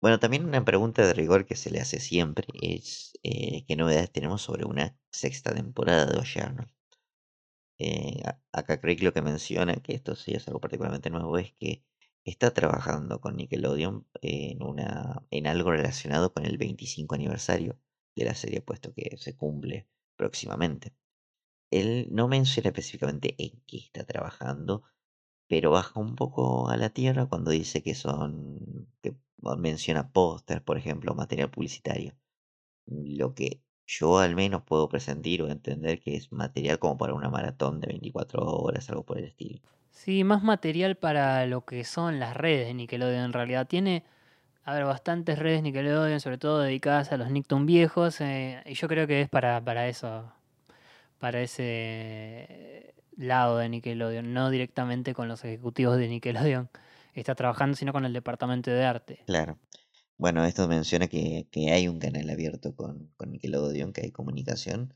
Bueno, 0.00 0.18
también 0.18 0.44
una 0.44 0.64
pregunta 0.64 1.06
de 1.06 1.12
rigor 1.12 1.46
que 1.46 1.56
se 1.56 1.70
le 1.70 1.80
hace 1.80 2.00
siempre 2.00 2.46
es 2.60 3.12
eh, 3.22 3.64
qué 3.66 3.76
novedades 3.76 4.10
tenemos 4.10 4.42
sobre 4.42 4.64
una 4.64 4.96
sexta 5.10 5.54
temporada 5.54 6.06
de 6.06 6.40
Arnold. 6.40 6.70
Eh, 7.78 8.22
acá 8.52 8.80
Craig 8.80 9.02
lo 9.02 9.12
que 9.12 9.22
menciona, 9.22 9.74
que 9.76 9.94
esto 9.94 10.14
sí 10.16 10.32
es 10.32 10.46
algo 10.48 10.60
particularmente 10.60 11.10
nuevo, 11.10 11.38
es 11.38 11.52
que 11.52 11.84
está 12.24 12.52
trabajando 12.52 13.20
con 13.20 13.36
Nickelodeon 13.36 14.06
en, 14.22 14.62
una, 14.62 15.22
en 15.30 15.46
algo 15.46 15.70
relacionado 15.70 16.32
con 16.32 16.46
el 16.46 16.58
25 16.58 17.14
aniversario 17.14 17.78
de 18.16 18.24
la 18.24 18.34
serie, 18.34 18.60
puesto 18.60 18.92
que 18.92 19.16
se 19.16 19.36
cumple 19.36 19.88
próximamente. 20.16 20.94
Él 21.70 22.08
no 22.10 22.28
menciona 22.28 22.70
específicamente 22.70 23.34
en 23.38 23.62
qué 23.66 23.78
está 23.78 24.04
trabajando, 24.04 24.82
pero 25.50 25.72
baja 25.72 25.98
un 25.98 26.14
poco 26.14 26.68
a 26.68 26.76
la 26.76 26.90
tierra 26.90 27.26
cuando 27.26 27.50
dice 27.50 27.82
que 27.82 27.96
son, 27.96 28.86
que 29.02 29.16
menciona 29.58 30.12
pósters, 30.12 30.62
por 30.62 30.78
ejemplo, 30.78 31.12
material 31.16 31.50
publicitario. 31.50 32.14
Lo 32.86 33.34
que 33.34 33.60
yo 33.84 34.20
al 34.20 34.36
menos 34.36 34.62
puedo 34.62 34.88
presentir 34.88 35.42
o 35.42 35.48
entender 35.48 35.98
que 35.98 36.14
es 36.14 36.30
material 36.30 36.78
como 36.78 36.96
para 36.96 37.14
una 37.14 37.30
maratón 37.30 37.80
de 37.80 37.88
24 37.88 38.40
horas, 38.44 38.88
algo 38.90 39.04
por 39.04 39.18
el 39.18 39.24
estilo. 39.24 39.60
Sí, 39.90 40.22
más 40.22 40.44
material 40.44 40.94
para 40.94 41.44
lo 41.46 41.64
que 41.64 41.82
son 41.82 42.20
las 42.20 42.36
redes 42.36 42.68
de 42.68 42.74
Nickelodeon 42.74 43.24
en 43.24 43.32
realidad. 43.32 43.66
Tiene, 43.66 44.04
a 44.62 44.72
ver, 44.74 44.84
bastantes 44.84 45.36
redes 45.36 45.64
Nickelodeon, 45.64 46.20
sobre 46.20 46.38
todo 46.38 46.60
dedicadas 46.60 47.10
a 47.10 47.16
los 47.16 47.28
Nicktoon 47.28 47.66
viejos, 47.66 48.20
eh, 48.20 48.62
y 48.66 48.74
yo 48.74 48.86
creo 48.86 49.08
que 49.08 49.22
es 49.22 49.28
para, 49.28 49.60
para 49.64 49.88
eso, 49.88 50.32
para 51.18 51.40
ese 51.42 52.94
lado 53.20 53.58
de 53.58 53.68
Nickelodeon, 53.68 54.32
no 54.32 54.50
directamente 54.50 55.14
con 55.14 55.28
los 55.28 55.44
ejecutivos 55.44 55.96
de 55.98 56.08
Nickelodeon. 56.08 56.70
Está 57.14 57.34
trabajando, 57.34 57.76
sino 57.76 57.92
con 57.92 58.04
el 58.04 58.12
departamento 58.12 58.70
de 58.70 58.84
arte. 58.84 59.22
Claro. 59.26 59.58
Bueno, 60.16 60.44
esto 60.44 60.68
menciona 60.68 61.06
que, 61.06 61.48
que 61.50 61.72
hay 61.72 61.88
un 61.88 61.98
canal 61.98 62.28
abierto 62.30 62.74
con, 62.74 63.12
con 63.16 63.30
Nickelodeon, 63.30 63.92
que 63.92 64.02
hay 64.02 64.10
comunicación, 64.10 64.94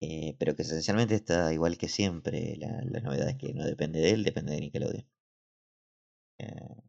eh, 0.00 0.36
pero 0.38 0.56
que 0.56 0.62
esencialmente 0.62 1.14
está 1.14 1.52
igual 1.52 1.78
que 1.78 1.88
siempre. 1.88 2.56
La, 2.56 2.82
la 2.84 3.00
novedad 3.00 3.28
es 3.28 3.36
que 3.36 3.54
no 3.54 3.64
depende 3.64 4.00
de 4.00 4.10
él, 4.10 4.24
depende 4.24 4.52
de 4.52 4.60
Nickelodeon. 4.60 5.06
Eh, 6.38 6.82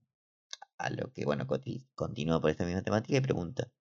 a 0.78 0.90
lo 0.90 1.12
que, 1.14 1.26
bueno, 1.26 1.48
continúa 1.96 2.42
por 2.42 2.50
esta 2.50 2.66
misma 2.66 2.82
temática 2.82 3.18
y 3.18 3.22
pregunta, 3.22 3.72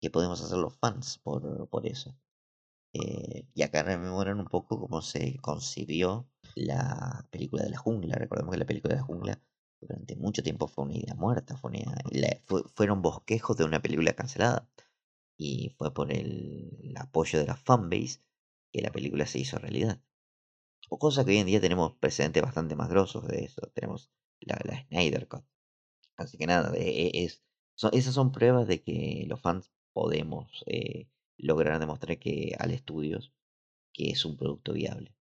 ¿qué 0.00 0.10
podemos 0.10 0.40
hacer 0.42 0.58
los 0.58 0.76
fans 0.76 1.18
por, 1.18 1.68
por 1.68 1.86
eso? 1.86 2.16
Eh, 2.94 3.46
y 3.54 3.62
acá 3.62 3.82
rememoran 3.84 4.40
un 4.40 4.46
poco 4.46 4.80
cómo 4.80 5.02
se 5.02 5.38
concibió 5.38 6.28
la 6.54 7.26
película 7.30 7.64
de 7.64 7.70
la 7.70 7.78
jungla. 7.78 8.16
Recordemos 8.16 8.52
que 8.54 8.58
la 8.60 8.66
película 8.66 8.94
de 8.94 9.00
la 9.00 9.06
jungla 9.06 9.42
durante 9.80 10.16
mucho 10.16 10.42
tiempo 10.42 10.68
fue 10.68 10.84
una 10.84 10.96
idea 10.96 11.14
muerta, 11.16 11.56
fue 11.56 11.72
fueron 12.74 13.02
bosquejos 13.02 13.56
de 13.56 13.64
una 13.64 13.80
película 13.82 14.12
cancelada. 14.14 14.68
Y 15.38 15.70
fue 15.78 15.94
por 15.94 16.12
el, 16.12 16.78
el 16.82 16.96
apoyo 16.98 17.38
de 17.40 17.46
la 17.46 17.56
fanbase 17.56 18.20
que 18.72 18.82
la 18.82 18.92
película 18.92 19.26
se 19.26 19.40
hizo 19.40 19.58
realidad. 19.58 20.00
O 20.90 20.98
cosa 20.98 21.24
que 21.24 21.32
hoy 21.32 21.38
en 21.38 21.46
día 21.46 21.60
tenemos 21.60 21.94
precedentes 21.96 22.42
bastante 22.42 22.76
más 22.76 22.88
grosos 22.88 23.26
de 23.28 23.44
eso. 23.44 23.62
Tenemos 23.74 24.10
la, 24.40 24.58
la 24.64 24.82
Snyder 24.88 25.28
Cut. 25.28 25.44
Así 26.16 26.38
que 26.38 26.46
nada, 26.46 26.74
e- 26.76 27.08
e- 27.08 27.24
es, 27.24 27.42
son- 27.76 27.92
esas 27.94 28.14
son 28.14 28.32
pruebas 28.32 28.66
de 28.68 28.82
que 28.82 29.26
los 29.28 29.40
fans 29.40 29.70
podemos 29.94 30.64
eh, 30.66 31.08
lograr 31.38 31.78
demostrar 31.78 32.18
que 32.18 32.54
al 32.58 32.70
estudios 32.70 33.32
que 33.92 34.10
es 34.10 34.24
un 34.24 34.36
producto 34.36 34.72
viable. 34.72 35.14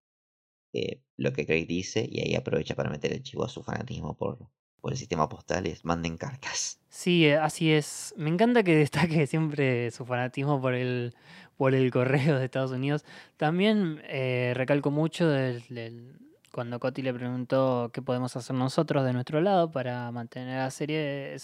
Eh, 0.73 1.01
lo 1.17 1.31
que 1.33 1.45
Craig 1.45 1.67
dice, 1.67 2.07
y 2.09 2.21
ahí 2.21 2.35
aprovecha 2.35 2.75
para 2.75 2.89
meter 2.89 3.13
el 3.13 3.21
chivo 3.21 3.45
a 3.45 3.49
su 3.49 3.63
fanatismo 3.63 4.17
por, 4.17 4.49
por 4.81 4.91
el 4.91 4.97
sistema 4.97 5.29
postal 5.29 5.67
es 5.67 5.85
manden 5.85 6.17
cartas. 6.17 6.77
Sí, 6.89 7.25
eh, 7.25 7.37
así 7.37 7.71
es. 7.71 8.13
Me 8.17 8.29
encanta 8.29 8.63
que 8.63 8.75
destaque 8.85 9.27
siempre 9.27 9.91
su 9.91 10.05
fanatismo 10.05 10.59
por 10.59 10.73
el, 10.73 11.15
por 11.55 11.73
el 11.73 11.89
correo 11.89 12.37
de 12.37 12.45
Estados 12.45 12.71
Unidos. 12.71 13.05
También 13.37 14.01
eh, 14.09 14.51
recalco 14.55 14.91
mucho 14.91 15.29
del, 15.29 16.19
cuando 16.51 16.79
Coti 16.79 17.01
le 17.01 17.13
preguntó 17.13 17.91
qué 17.93 18.01
podemos 18.01 18.35
hacer 18.35 18.55
nosotros 18.55 19.05
de 19.05 19.13
nuestro 19.13 19.39
lado 19.39 19.71
para 19.71 20.11
mantener 20.11 20.57
la 20.57 20.69
serie, 20.71 21.37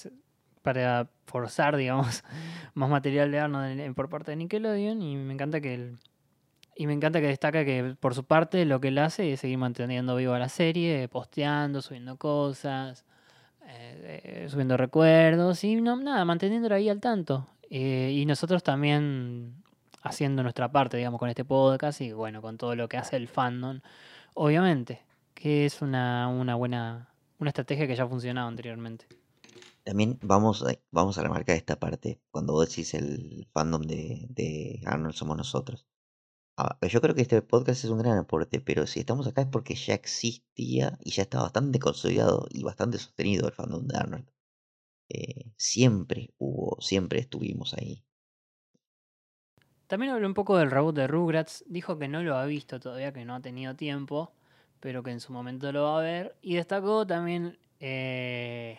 para 0.74 1.10
forzar, 1.26 1.76
digamos, 1.78 2.24
más 2.76 2.90
material 2.90 3.32
de 3.32 3.40
Arnold 3.40 3.96
por 3.96 4.10
parte 4.10 4.32
de 4.32 4.38
Nickelodeon. 4.38 5.02
Y 5.02 5.16
me 5.16 5.34
encanta 5.34 5.62
que 5.62 5.74
él- 5.74 5.98
y 6.76 6.88
me 6.88 6.94
encanta 6.94 7.20
que 7.20 7.28
destaca 7.28 7.66
que 7.66 7.96
por 8.00 8.14
su 8.16 8.24
parte 8.24 8.64
lo 8.66 8.80
que 8.80 8.88
él 8.90 8.98
hace 9.00 9.34
es 9.34 9.42
seguir 9.42 9.58
manteniendo 9.58 10.16
viva 10.16 10.40
la 10.40 10.48
serie, 10.50 11.10
posteando, 11.10 11.82
subiendo 11.82 12.18
cosas, 12.18 13.04
eh, 13.66 14.22
eh, 14.46 14.50
subiendo 14.50 14.78
recuerdos 14.78 15.64
y 15.64 15.76
no, 15.82 15.98
nada, 15.98 16.24
manteniéndolo 16.26 16.76
ahí 16.76 16.88
al 16.90 17.02
tanto. 17.02 17.48
Eh, 17.70 18.12
y 18.14 18.26
nosotros 18.26 18.64
también 18.64 19.56
haciendo 20.04 20.44
nuestra 20.44 20.72
parte, 20.72 20.98
digamos, 20.98 21.20
con 21.20 21.30
este 21.30 21.44
podcast 21.46 22.02
y 22.02 22.14
bueno, 22.14 22.42
con 22.42 22.58
todo 22.58 22.76
lo 22.76 22.88
que 22.88 22.98
hace 22.98 23.16
el 23.18 23.28
fandom, 23.28 23.82
obviamente, 24.34 25.02
que 25.34 25.66
es 25.66 25.82
una, 25.82 26.30
una 26.30 26.56
buena, 26.56 27.10
una 27.40 27.50
estrategia 27.50 27.88
que 27.88 27.96
ya 27.96 28.04
ha 28.04 28.08
funcionado 28.08 28.48
anteriormente. 28.48 29.06
También 29.90 30.20
vamos 30.22 30.62
a, 30.62 30.76
vamos 30.92 31.18
a 31.18 31.24
remarcar 31.24 31.56
esta 31.56 31.80
parte, 31.80 32.22
cuando 32.30 32.54
vos 32.54 32.70
decís 32.70 32.94
el 32.94 33.48
fandom 33.54 33.82
de, 33.82 34.84
Arnold 34.86 35.16
somos 35.16 35.36
nosotros. 35.36 35.88
Ah, 36.58 36.78
yo 36.88 37.02
creo 37.02 37.16
que 37.16 37.24
este 37.24 37.42
podcast 37.42 37.84
es 37.84 37.90
un 37.90 37.98
gran 37.98 38.20
aporte, 38.20 38.62
pero 38.62 38.86
si 38.86 39.00
estamos 39.00 39.26
acá 39.26 39.42
es 39.42 39.48
porque 39.48 39.74
ya 39.74 39.96
existía 39.96 41.00
y 41.04 41.10
ya 41.10 41.24
está 41.24 41.42
bastante 41.42 41.80
consolidado 41.80 42.46
y 42.52 42.62
bastante 42.62 43.00
sostenido 43.00 43.48
el 43.48 43.54
fandom 43.56 43.88
de 43.88 43.98
Arnold. 43.98 44.32
Eh, 45.10 45.54
siempre 45.58 46.36
hubo, 46.38 46.80
siempre 46.82 47.18
estuvimos 47.22 47.74
ahí. 47.74 48.06
También 49.88 50.12
habló 50.12 50.28
un 50.28 50.36
poco 50.36 50.60
del 50.60 50.70
reboot 50.70 50.98
de 50.98 51.08
Rugrats, 51.08 51.66
dijo 51.68 51.98
que 51.98 52.08
no 52.08 52.22
lo 52.22 52.36
ha 52.36 52.46
visto 52.46 52.80
todavía, 52.80 53.12
que 53.12 53.26
no 53.26 53.34
ha 53.34 53.42
tenido 53.42 53.76
tiempo, 53.76 54.34
pero 54.82 55.02
que 55.02 55.10
en 55.10 55.20
su 55.20 55.34
momento 55.34 55.72
lo 55.72 55.86
va 55.86 55.98
a 55.98 56.04
ver. 56.04 56.36
Y 56.44 56.58
destacó 56.58 57.08
también, 57.08 57.58
eh, 57.80 58.78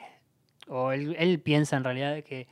o 0.70 0.92
él, 0.92 1.16
él 1.18 1.40
piensa 1.40 1.76
en 1.76 1.84
realidad 1.84 2.22
que 2.22 2.48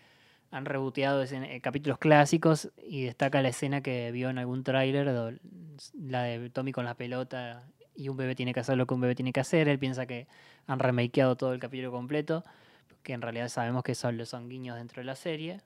han 0.51 0.65
reboteado 0.65 1.23
eh, 1.23 1.61
capítulos 1.63 1.99
clásicos 1.99 2.71
y 2.83 3.05
destaca 3.05 3.43
la 3.43 3.49
escena 3.51 3.83
que 3.83 4.11
vio 4.13 4.31
en 4.31 4.39
algún 4.39 4.65
tráiler, 4.65 5.41
la 5.95 6.23
de 6.23 6.51
Tommy 6.51 6.73
con 6.73 6.85
la 6.85 6.95
pelota 6.95 7.65
y 7.95 8.09
un 8.09 8.17
bebé 8.17 8.35
tiene 8.35 8.55
que 8.55 8.61
hacer 8.61 8.77
lo 8.77 8.87
que 8.87 8.95
un 8.95 9.01
bebé 9.01 9.15
tiene 9.15 9.33
que 9.33 9.41
hacer. 9.41 9.69
Él 9.69 9.79
piensa 9.79 10.07
que 10.07 10.27
han 10.67 10.79
remakeado 10.79 11.37
todo 11.37 11.53
el 11.53 11.61
capítulo 11.61 11.91
completo, 11.91 12.45
que 13.03 13.13
en 13.13 13.23
realidad 13.23 13.49
sabemos 13.49 13.83
que 13.83 13.95
son, 13.95 14.25
son 14.25 14.49
guiños 14.49 14.77
dentro 14.77 15.01
de 15.01 15.05
la 15.05 15.17
serie. 15.17 15.61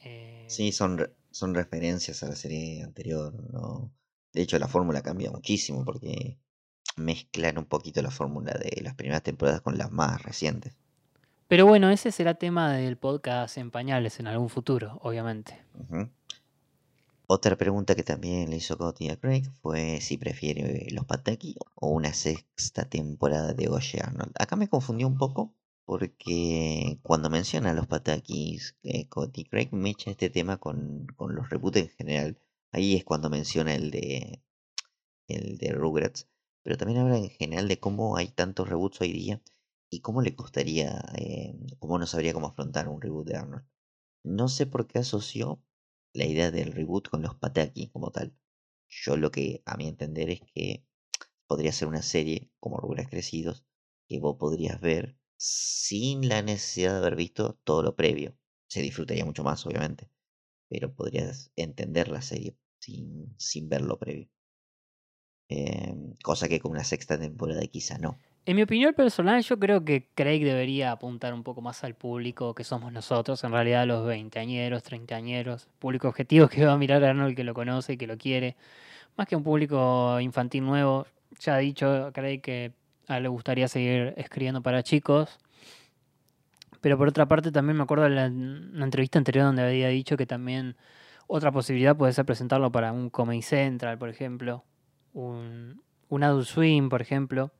Eh, 0.00 0.44
Sí, 0.48 0.72
son, 0.72 1.10
son 1.30 1.54
referencias 1.54 2.22
a 2.22 2.28
la 2.28 2.36
serie 2.36 2.82
anterior, 2.82 3.34
¿no? 3.52 3.92
De 4.32 4.42
hecho, 4.42 4.58
la 4.58 4.68
fórmula 4.68 5.02
cambia 5.02 5.30
muchísimo 5.30 5.84
porque 5.84 6.38
mezclan 6.96 7.58
un 7.58 7.66
poquito 7.66 8.02
la 8.02 8.10
fórmula 8.10 8.52
de 8.52 8.82
las 8.82 8.94
primeras 8.94 9.22
temporadas 9.22 9.62
con 9.62 9.78
las 9.78 9.90
más 9.90 10.22
recientes. 10.22 10.74
Pero 11.48 11.64
bueno, 11.64 11.88
ese 11.88 12.12
será 12.12 12.34
tema 12.34 12.74
del 12.74 12.98
podcast 12.98 13.56
en 13.56 13.70
pañales 13.70 14.20
en 14.20 14.26
algún 14.26 14.50
futuro, 14.50 14.98
obviamente. 15.02 15.58
Otra 17.26 17.56
pregunta 17.56 17.94
que 17.94 18.02
también 18.02 18.50
le 18.50 18.56
hizo 18.56 18.76
Cody 18.76 19.08
a 19.08 19.16
Craig 19.16 19.44
fue 19.62 20.02
si 20.02 20.18
prefiere 20.18 20.88
los 20.90 21.06
Pataki 21.06 21.56
o 21.74 21.88
una 21.88 22.12
sexta 22.12 22.84
temporada 22.84 23.54
de 23.54 23.68
Oye 23.68 23.98
Arnold. 23.98 24.32
Acá 24.38 24.56
me 24.56 24.68
confundió 24.68 25.06
un 25.06 25.16
poco 25.16 25.54
porque 25.86 26.98
cuando 27.00 27.30
menciona 27.30 27.70
a 27.70 27.74
los 27.74 27.86
Patakis, 27.86 28.76
eh, 28.82 29.08
Cody 29.08 29.44
Craig 29.44 29.70
me 29.72 29.88
echa 29.88 30.10
este 30.10 30.28
tema 30.28 30.58
con, 30.58 31.06
con 31.16 31.34
los 31.34 31.48
reboots 31.48 31.78
en 31.78 31.88
general. 31.88 32.38
Ahí 32.72 32.94
es 32.94 33.04
cuando 33.04 33.30
menciona 33.30 33.74
el 33.74 33.90
de 33.90 34.42
el 35.28 35.56
de 35.56 35.72
Rugrats, 35.72 36.28
pero 36.62 36.76
también 36.76 37.00
habla 37.00 37.16
en 37.16 37.30
general 37.30 37.68
de 37.68 37.80
cómo 37.80 38.18
hay 38.18 38.28
tantos 38.28 38.68
reboots 38.68 39.00
hoy 39.00 39.12
día 39.12 39.40
y 39.90 40.00
cómo 40.00 40.22
le 40.22 40.34
costaría, 40.34 41.00
eh, 41.16 41.54
cómo 41.78 41.98
no 41.98 42.06
sabría 42.06 42.32
cómo 42.34 42.48
afrontar 42.48 42.88
un 42.88 43.00
reboot 43.00 43.26
de 43.26 43.36
Arnold. 43.36 43.64
No 44.24 44.48
sé 44.48 44.66
por 44.66 44.86
qué 44.86 45.00
asoció 45.00 45.62
la 46.12 46.26
idea 46.26 46.50
del 46.50 46.72
reboot 46.72 47.08
con 47.08 47.22
los 47.22 47.34
Pataki 47.36 47.88
como 47.90 48.10
tal. 48.10 48.36
Yo 48.88 49.16
lo 49.16 49.30
que 49.30 49.62
a 49.66 49.76
mi 49.76 49.88
entender 49.88 50.30
es 50.30 50.40
que 50.54 50.84
podría 51.46 51.72
ser 51.72 51.88
una 51.88 52.02
serie 52.02 52.50
como 52.60 52.78
Rugrats 52.78 53.10
Crecidos 53.10 53.64
que 54.08 54.20
vos 54.20 54.36
podrías 54.38 54.80
ver 54.80 55.16
sin 55.36 56.28
la 56.28 56.42
necesidad 56.42 56.92
de 56.92 56.98
haber 56.98 57.16
visto 57.16 57.58
todo 57.64 57.82
lo 57.82 57.96
previo. 57.96 58.36
Se 58.68 58.82
disfrutaría 58.82 59.24
mucho 59.24 59.44
más, 59.44 59.64
obviamente, 59.66 60.10
pero 60.68 60.94
podrías 60.94 61.52
entender 61.56 62.08
la 62.08 62.22
serie 62.22 62.56
sin, 62.80 63.34
sin 63.38 63.68
ver 63.68 63.82
lo 63.82 63.98
previo. 63.98 64.28
Em, 65.50 66.14
cosa 66.22 66.48
que 66.48 66.60
con 66.60 66.72
una 66.72 66.84
sexta 66.84 67.18
temporada 67.18 67.66
quizá 67.66 67.98
no. 67.98 68.18
En 68.48 68.56
mi 68.56 68.62
opinión 68.62 68.94
personal, 68.94 69.42
yo 69.42 69.58
creo 69.58 69.84
que 69.84 70.08
Craig 70.14 70.42
debería 70.42 70.90
apuntar 70.90 71.34
un 71.34 71.42
poco 71.42 71.60
más 71.60 71.84
al 71.84 71.94
público 71.94 72.54
que 72.54 72.64
somos 72.64 72.90
nosotros, 72.90 73.44
en 73.44 73.52
realidad 73.52 73.86
los 73.86 74.06
veinteañeros, 74.06 74.82
treintañeros, 74.84 75.68
público 75.78 76.08
objetivo 76.08 76.48
que 76.48 76.64
va 76.64 76.72
a 76.72 76.78
mirar 76.78 77.04
a 77.04 77.10
Arnold, 77.10 77.36
que 77.36 77.44
lo 77.44 77.52
conoce 77.52 77.92
y 77.92 77.96
que 77.98 78.06
lo 78.06 78.16
quiere, 78.16 78.56
más 79.18 79.26
que 79.26 79.36
un 79.36 79.42
público 79.42 80.18
infantil 80.18 80.64
nuevo. 80.64 81.06
Ya 81.40 81.56
ha 81.56 81.58
dicho 81.58 82.10
Craig 82.14 82.40
que 82.40 82.72
a 83.06 83.18
él 83.18 83.24
le 83.24 83.28
gustaría 83.28 83.68
seguir 83.68 84.14
escribiendo 84.16 84.62
para 84.62 84.82
chicos. 84.82 85.38
Pero 86.80 86.96
por 86.96 87.08
otra 87.08 87.28
parte, 87.28 87.52
también 87.52 87.76
me 87.76 87.82
acuerdo 87.82 88.04
de 88.04 88.10
la, 88.12 88.28
una 88.28 88.84
entrevista 88.86 89.18
anterior 89.18 89.44
donde 89.44 89.62
había 89.62 89.88
dicho 89.88 90.16
que 90.16 90.24
también 90.24 90.74
otra 91.26 91.52
posibilidad 91.52 91.94
puede 91.94 92.14
ser 92.14 92.24
presentarlo 92.24 92.72
para 92.72 92.92
un 92.92 93.10
Comedy 93.10 93.42
Central, 93.42 93.98
por 93.98 94.08
ejemplo, 94.08 94.64
un, 95.12 95.82
un 96.08 96.22
Adult 96.22 96.46
Swim, 96.46 96.88
por 96.88 97.02
ejemplo. 97.02 97.52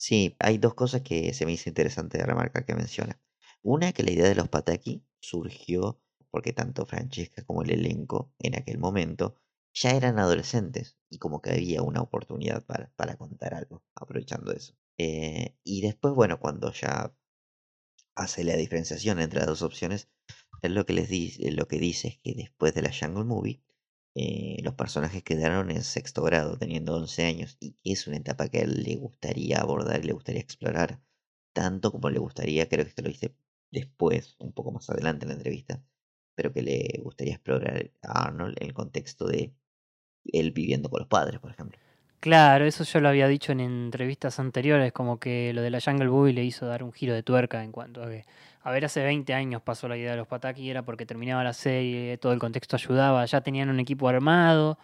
Sí, 0.00 0.34
hay 0.40 0.56
dos 0.58 0.74
cosas 0.74 1.02
que 1.02 1.32
se 1.34 1.44
me 1.46 1.52
hizo 1.52 1.68
interesante 1.68 2.18
de 2.18 2.24
remarcar 2.26 2.64
que 2.64 2.74
menciona. 2.74 3.20
Una, 3.62 3.92
que 3.92 4.02
la 4.02 4.10
idea 4.12 4.28
de 4.28 4.34
los 4.34 4.48
Pataki 4.48 5.04
surgió 5.20 6.00
porque 6.30 6.52
tanto 6.52 6.86
Francesca 6.86 7.44
como 7.44 7.62
el 7.62 7.70
elenco 7.70 8.32
en 8.38 8.56
aquel 8.56 8.78
momento 8.78 9.36
ya 9.74 9.90
eran 9.92 10.18
adolescentes 10.18 10.96
y 11.10 11.18
como 11.18 11.40
que 11.42 11.50
había 11.50 11.82
una 11.82 12.00
oportunidad 12.00 12.64
para, 12.64 12.90
para 12.96 13.16
contar 13.16 13.52
algo, 13.54 13.84
aprovechando 13.94 14.52
eso. 14.52 14.74
Eh, 14.98 15.56
y 15.64 15.82
después, 15.82 16.14
bueno, 16.14 16.40
cuando 16.40 16.72
ya 16.72 17.14
hace 18.14 18.44
la 18.44 18.54
diferenciación 18.56 19.18
entre 19.20 19.40
las 19.40 19.48
dos 19.48 19.62
opciones, 19.62 20.08
es 20.62 20.70
lo 20.70 20.86
que 20.86 20.92
les 20.92 21.08
dice, 21.08 21.50
lo 21.52 21.66
que 21.68 21.78
dice 21.78 22.08
es 22.08 22.18
que 22.18 22.34
después 22.34 22.74
de 22.74 22.82
la 22.82 22.92
Jungle 22.92 23.24
Movie, 23.24 23.62
eh, 24.14 24.58
los 24.62 24.74
personajes 24.74 25.22
quedaron 25.22 25.70
en 25.70 25.82
sexto 25.82 26.22
grado, 26.22 26.58
teniendo 26.58 26.96
11 26.96 27.24
años, 27.24 27.56
y 27.60 27.92
es 27.92 28.06
una 28.06 28.16
etapa 28.18 28.48
que 28.48 28.58
a 28.58 28.62
él 28.62 28.82
le 28.82 28.96
gustaría 28.96 29.58
abordar 29.58 30.00
y 30.04 30.08
le 30.08 30.12
gustaría 30.12 30.40
explorar, 30.40 31.00
tanto 31.52 31.92
como 31.92 32.10
le 32.10 32.18
gustaría, 32.18 32.68
creo 32.68 32.84
que 32.84 32.90
esto 32.90 33.02
lo 33.02 33.08
dice 33.08 33.34
después, 33.70 34.36
un 34.38 34.52
poco 34.52 34.72
más 34.72 34.88
adelante 34.90 35.24
en 35.24 35.30
la 35.30 35.34
entrevista, 35.36 35.82
pero 36.34 36.52
que 36.52 36.62
le 36.62 37.00
gustaría 37.02 37.34
explorar 37.34 37.90
a 38.02 38.26
Arnold 38.26 38.56
en 38.60 38.68
el 38.68 38.74
contexto 38.74 39.26
de 39.26 39.54
él 40.24 40.52
viviendo 40.52 40.90
con 40.90 41.00
los 41.00 41.08
padres, 41.08 41.40
por 41.40 41.50
ejemplo. 41.52 41.78
Claro, 42.20 42.66
eso 42.66 42.84
yo 42.84 43.00
lo 43.00 43.08
había 43.08 43.28
dicho 43.28 43.52
en 43.52 43.60
entrevistas 43.60 44.38
anteriores, 44.40 44.92
como 44.92 45.18
que 45.18 45.52
lo 45.54 45.62
de 45.62 45.70
la 45.70 45.80
Jungle 45.80 46.08
Boy 46.08 46.34
le 46.34 46.44
hizo 46.44 46.66
dar 46.66 46.82
un 46.82 46.92
giro 46.92 47.14
de 47.14 47.22
tuerca 47.22 47.64
en 47.64 47.72
cuanto 47.72 48.02
a 48.02 48.10
que, 48.10 48.26
a 48.62 48.70
ver, 48.72 48.84
hace 48.84 49.02
20 49.02 49.34
años 49.34 49.62
pasó 49.62 49.88
la 49.88 49.96
idea 49.96 50.12
de 50.12 50.16
los 50.18 50.26
Pataki, 50.28 50.70
era 50.70 50.82
porque 50.84 51.06
terminaba 51.06 51.44
la 51.44 51.52
serie, 51.54 52.18
todo 52.18 52.32
el 52.32 52.38
contexto 52.38 52.76
ayudaba, 52.76 53.24
ya 53.26 53.40
tenían 53.42 53.70
un 53.70 53.80
equipo 53.80 54.08
armado, 54.08 54.78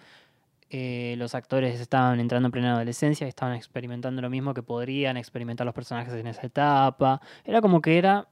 eh, 0.71 1.15
los 1.19 1.35
actores 1.35 1.81
estaban 1.81 2.21
entrando 2.21 2.49
en 2.49 2.53
plena 2.53 2.75
adolescencia, 2.75 3.27
estaban 3.29 3.57
experimentando 3.57 4.23
lo 4.23 4.31
mismo 4.31 4.55
que 4.55 4.63
podrían 4.63 5.17
experimentar 5.19 5.67
los 5.67 5.75
personajes 5.75 6.15
en 6.15 6.27
esa 6.29 6.47
etapa, 6.47 7.21
era 7.45 7.61
como 7.63 7.81
que 7.83 7.99
era 7.99 8.29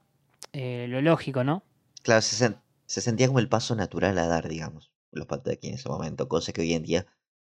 eh, 0.53 0.87
lo 0.89 1.01
lógico, 1.01 1.43
¿no? 1.43 1.63
Claro, 2.03 2.21
se, 2.21 2.35
sen- 2.37 2.61
se 2.85 3.01
sentía 3.01 3.27
como 3.27 3.39
el 3.39 3.49
paso 3.49 3.75
natural 3.75 4.17
a 4.17 4.27
dar, 4.27 4.47
digamos, 4.47 4.91
los 5.11 5.27
Pataki 5.27 5.67
en 5.67 5.73
ese 5.75 5.89
momento, 5.89 6.27
cosa 6.29 6.53
que 6.53 6.61
hoy 6.61 6.73
en 6.73 6.83
día, 6.83 7.05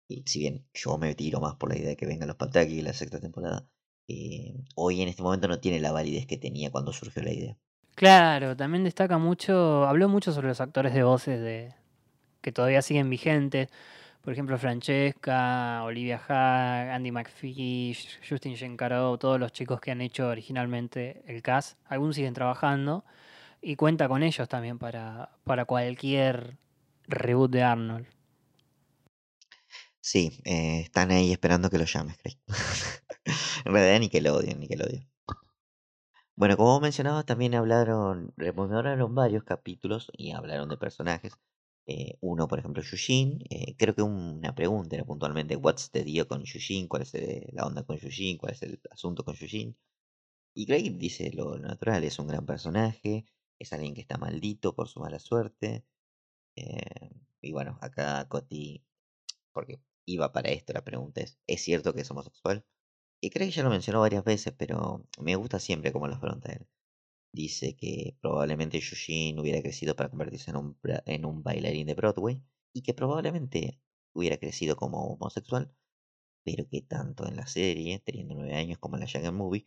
y 0.08 0.22
si 0.26 0.40
bien 0.40 0.66
yo 0.74 0.98
me 0.98 1.14
tiro 1.14 1.40
más 1.40 1.56
por 1.56 1.70
la 1.70 1.78
idea 1.78 1.88
de 1.90 1.96
que 1.96 2.06
vengan 2.06 2.28
los 2.28 2.36
Pataki 2.38 2.82
la 2.82 2.92
sexta 2.94 3.20
temporada, 3.20 3.68
eh, 4.08 4.54
hoy 4.76 5.02
en 5.02 5.08
este 5.08 5.22
momento 5.22 5.48
no 5.48 5.60
tiene 5.60 5.80
la 5.80 5.92
validez 5.92 6.26
que 6.26 6.38
tenía 6.38 6.70
cuando 6.72 6.92
surgió 6.94 7.22
la 7.22 7.32
idea. 7.32 7.58
Claro, 7.96 8.54
también 8.54 8.84
destaca 8.84 9.16
mucho, 9.16 9.86
habló 9.86 10.10
mucho 10.10 10.30
sobre 10.30 10.48
los 10.48 10.60
actores 10.60 10.92
de 10.92 11.02
voces 11.02 11.40
de, 11.40 11.74
que 12.42 12.52
todavía 12.52 12.82
siguen 12.82 13.08
vigentes. 13.08 13.68
Por 14.20 14.34
ejemplo, 14.34 14.58
Francesca, 14.58 15.82
Olivia 15.82 16.20
Haag, 16.28 16.90
Andy 16.90 17.10
McPhee, 17.10 17.96
Justin 18.28 18.54
Giancarlo, 18.54 19.16
todos 19.16 19.40
los 19.40 19.50
chicos 19.50 19.80
que 19.80 19.92
han 19.92 20.02
hecho 20.02 20.28
originalmente 20.28 21.22
el 21.26 21.40
cast. 21.40 21.78
Algunos 21.86 22.16
siguen 22.16 22.34
trabajando 22.34 23.02
y 23.62 23.76
cuenta 23.76 24.08
con 24.08 24.22
ellos 24.22 24.46
también 24.46 24.78
para, 24.78 25.30
para 25.44 25.64
cualquier 25.64 26.58
reboot 27.08 27.50
de 27.50 27.62
Arnold. 27.62 28.06
Sí, 30.02 30.38
eh, 30.44 30.80
están 30.80 31.12
ahí 31.12 31.32
esperando 31.32 31.70
que 31.70 31.78
lo 31.78 31.84
llames, 31.84 32.18
Craig. 32.18 32.36
en 33.64 33.72
realidad 33.72 34.00
Nickelodeon, 34.00 34.60
Nickelodeon. 34.60 35.15
Bueno, 36.36 36.56
como 36.56 36.80
mencionaba, 36.80 37.24
también 37.24 37.54
hablaron, 37.54 38.32
rememoraron 38.36 39.14
varios 39.14 39.44
capítulos 39.44 40.10
y 40.16 40.32
hablaron 40.32 40.68
de 40.68 40.76
personajes. 40.76 41.32
Eh, 41.86 42.16
uno, 42.20 42.46
por 42.48 42.58
ejemplo, 42.58 42.82
Yushin. 42.82 43.38
eh, 43.50 43.74
creo 43.78 43.94
que 43.94 44.02
una 44.02 44.54
pregunta 44.54 44.96
era 44.96 45.04
puntualmente: 45.04 45.56
¿What's 45.56 45.90
the 45.92 46.04
deal 46.04 46.26
con 46.26 46.42
Yushin? 46.42 46.88
¿Cuál 46.88 47.02
es 47.02 47.14
eh, 47.14 47.48
la 47.52 47.64
onda 47.66 47.84
con 47.84 47.96
Yushin? 47.96 48.36
¿Cuál 48.38 48.52
es 48.52 48.62
el 48.62 48.80
asunto 48.90 49.24
con 49.24 49.34
Yushin? 49.34 49.76
Y 50.54 50.66
Craig 50.66 50.98
dice 50.98 51.32
lo 51.34 51.58
natural: 51.58 52.04
es 52.04 52.18
un 52.20 52.28
gran 52.28 52.46
personaje, 52.46 53.26
es 53.60 53.72
alguien 53.74 53.94
que 53.94 54.02
está 54.02 54.18
maldito 54.18 54.74
por 54.76 54.88
su 54.88 55.00
mala 55.00 55.18
suerte. 55.20 55.84
eh, 56.56 57.10
y 57.42 57.52
bueno, 57.52 57.78
acá 57.82 58.28
Coti, 58.28 58.84
porque 59.52 59.80
iba 60.06 60.32
para 60.32 60.50
esto, 60.50 60.72
la 60.74 60.84
pregunta 60.84 61.22
es: 61.22 61.38
¿es 61.48 61.62
cierto 61.62 61.94
que 61.94 62.02
es 62.02 62.10
homosexual? 62.12 62.64
Y 63.26 63.30
Craig 63.30 63.50
ya 63.50 63.64
lo 63.64 63.70
mencionó 63.70 63.98
varias 64.02 64.22
veces, 64.22 64.54
pero 64.56 65.04
me 65.18 65.34
gusta 65.34 65.58
siempre 65.58 65.90
cómo 65.90 66.06
lo 66.06 66.14
afronta 66.14 66.52
él. 66.52 66.68
Dice 67.32 67.74
que 67.74 68.16
probablemente 68.20 68.78
Yushin 68.78 69.40
hubiera 69.40 69.60
crecido 69.60 69.96
para 69.96 70.10
convertirse 70.10 70.52
en 70.52 70.56
un, 70.58 70.78
en 70.84 71.24
un 71.24 71.42
bailarín 71.42 71.88
de 71.88 71.94
Broadway 71.94 72.40
y 72.72 72.82
que 72.82 72.94
probablemente 72.94 73.80
hubiera 74.12 74.36
crecido 74.36 74.76
como 74.76 75.04
homosexual, 75.08 75.74
pero 76.44 76.68
que 76.68 76.82
tanto 76.82 77.26
en 77.26 77.34
la 77.34 77.48
serie, 77.48 77.98
teniendo 77.98 78.36
nueve 78.36 78.54
años, 78.54 78.78
como 78.78 78.94
en 78.94 79.00
la 79.00 79.06
Younger 79.06 79.32
Movie, 79.32 79.66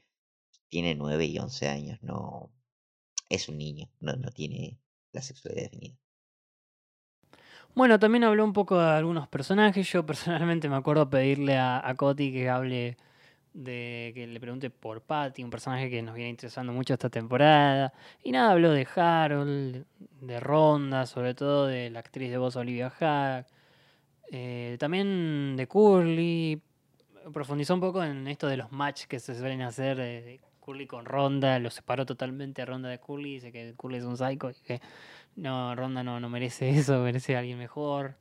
tiene 0.69 0.95
nueve 0.95 1.25
y 1.25 1.37
once 1.37 1.67
años, 1.67 2.01
no 2.01 2.53
es 3.27 3.49
un 3.49 3.57
niño, 3.57 3.89
no, 3.99 4.13
no 4.13 4.31
tiene 4.31 4.79
la 5.11 5.21
sexualidad 5.21 5.63
definida. 5.63 5.99
Bueno, 7.75 7.99
también 7.99 8.23
habló 8.23 8.45
un 8.45 8.53
poco 8.53 8.79
de 8.79 8.87
algunos 8.87 9.27
personajes. 9.27 9.91
Yo 9.91 10.05
personalmente 10.05 10.69
me 10.69 10.77
acuerdo 10.77 11.09
pedirle 11.09 11.57
a, 11.57 11.85
a 11.85 11.97
Coti 11.97 12.31
que 12.31 12.47
hable 12.47 12.95
de 13.53 14.11
que 14.15 14.27
le 14.27 14.39
pregunte 14.39 14.69
por 14.69 15.01
Patty, 15.01 15.43
un 15.43 15.49
personaje 15.49 15.89
que 15.89 16.01
nos 16.01 16.15
viene 16.15 16.29
interesando 16.29 16.71
mucho 16.73 16.93
esta 16.93 17.09
temporada. 17.09 17.93
Y 18.23 18.31
nada, 18.31 18.51
habló 18.51 18.71
de 18.71 18.87
Harold, 18.95 19.85
de 20.21 20.39
Ronda, 20.39 21.05
sobre 21.05 21.33
todo 21.35 21.67
de 21.67 21.89
la 21.89 21.99
actriz 21.99 22.29
de 22.31 22.37
voz 22.37 22.55
Olivia 22.55 22.89
Hack. 22.89 23.47
eh, 24.31 24.77
también 24.79 25.55
de 25.57 25.67
Curly. 25.67 26.61
Profundizó 27.33 27.73
un 27.75 27.81
poco 27.81 28.03
en 28.03 28.27
esto 28.27 28.47
de 28.47 28.57
los 28.57 28.71
match 28.71 29.05
que 29.05 29.19
se 29.19 29.35
suelen 29.37 29.61
hacer 29.61 29.97
de, 29.97 30.21
de 30.21 30.39
Curly 30.59 30.87
con 30.87 31.05
Ronda. 31.05 31.59
Lo 31.59 31.69
separó 31.69 32.05
totalmente 32.05 32.61
a 32.61 32.65
Ronda 32.65 32.89
de 32.89 32.99
Curly. 32.99 33.35
Dice 33.35 33.51
que 33.51 33.73
Curly 33.75 33.97
es 33.97 34.03
un 34.05 34.17
psycho 34.17 34.51
y 34.51 34.55
que 34.65 34.81
no, 35.35 35.75
Ronda 35.75 36.03
no, 36.03 36.19
no 36.19 36.29
merece 36.29 36.69
eso, 36.71 36.99
merece 37.01 37.35
a 37.35 37.39
alguien 37.39 37.57
mejor. 37.57 38.15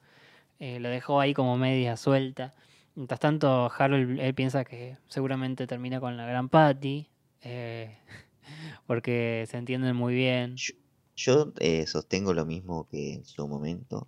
Eh, 0.61 0.81
lo 0.81 0.89
dejó 0.89 1.21
ahí 1.21 1.35
como 1.35 1.57
media 1.57 1.97
suelta. 1.97 2.55
Mientras 2.99 3.21
tanto, 3.21 3.71
Harold 3.79 4.19
él 4.19 4.35
piensa 4.35 4.65
que 4.65 4.99
seguramente 5.07 5.69
termina 5.69 6.01
con 6.01 6.17
la 6.17 6.27
gran 6.27 6.49
Patty. 6.49 7.09
eh, 7.43 7.97
porque 8.89 9.47
se 9.49 9.57
entienden 9.57 9.95
muy 9.95 10.15
bien. 10.15 10.57
Yo, 10.57 10.75
yo, 11.15 11.53
eh, 11.61 11.87
sostengo 11.87 12.35
lo 12.35 12.45
mismo 12.45 12.89
que 12.89 13.15
en 13.15 13.25
su 13.25 13.47
momento. 13.47 14.05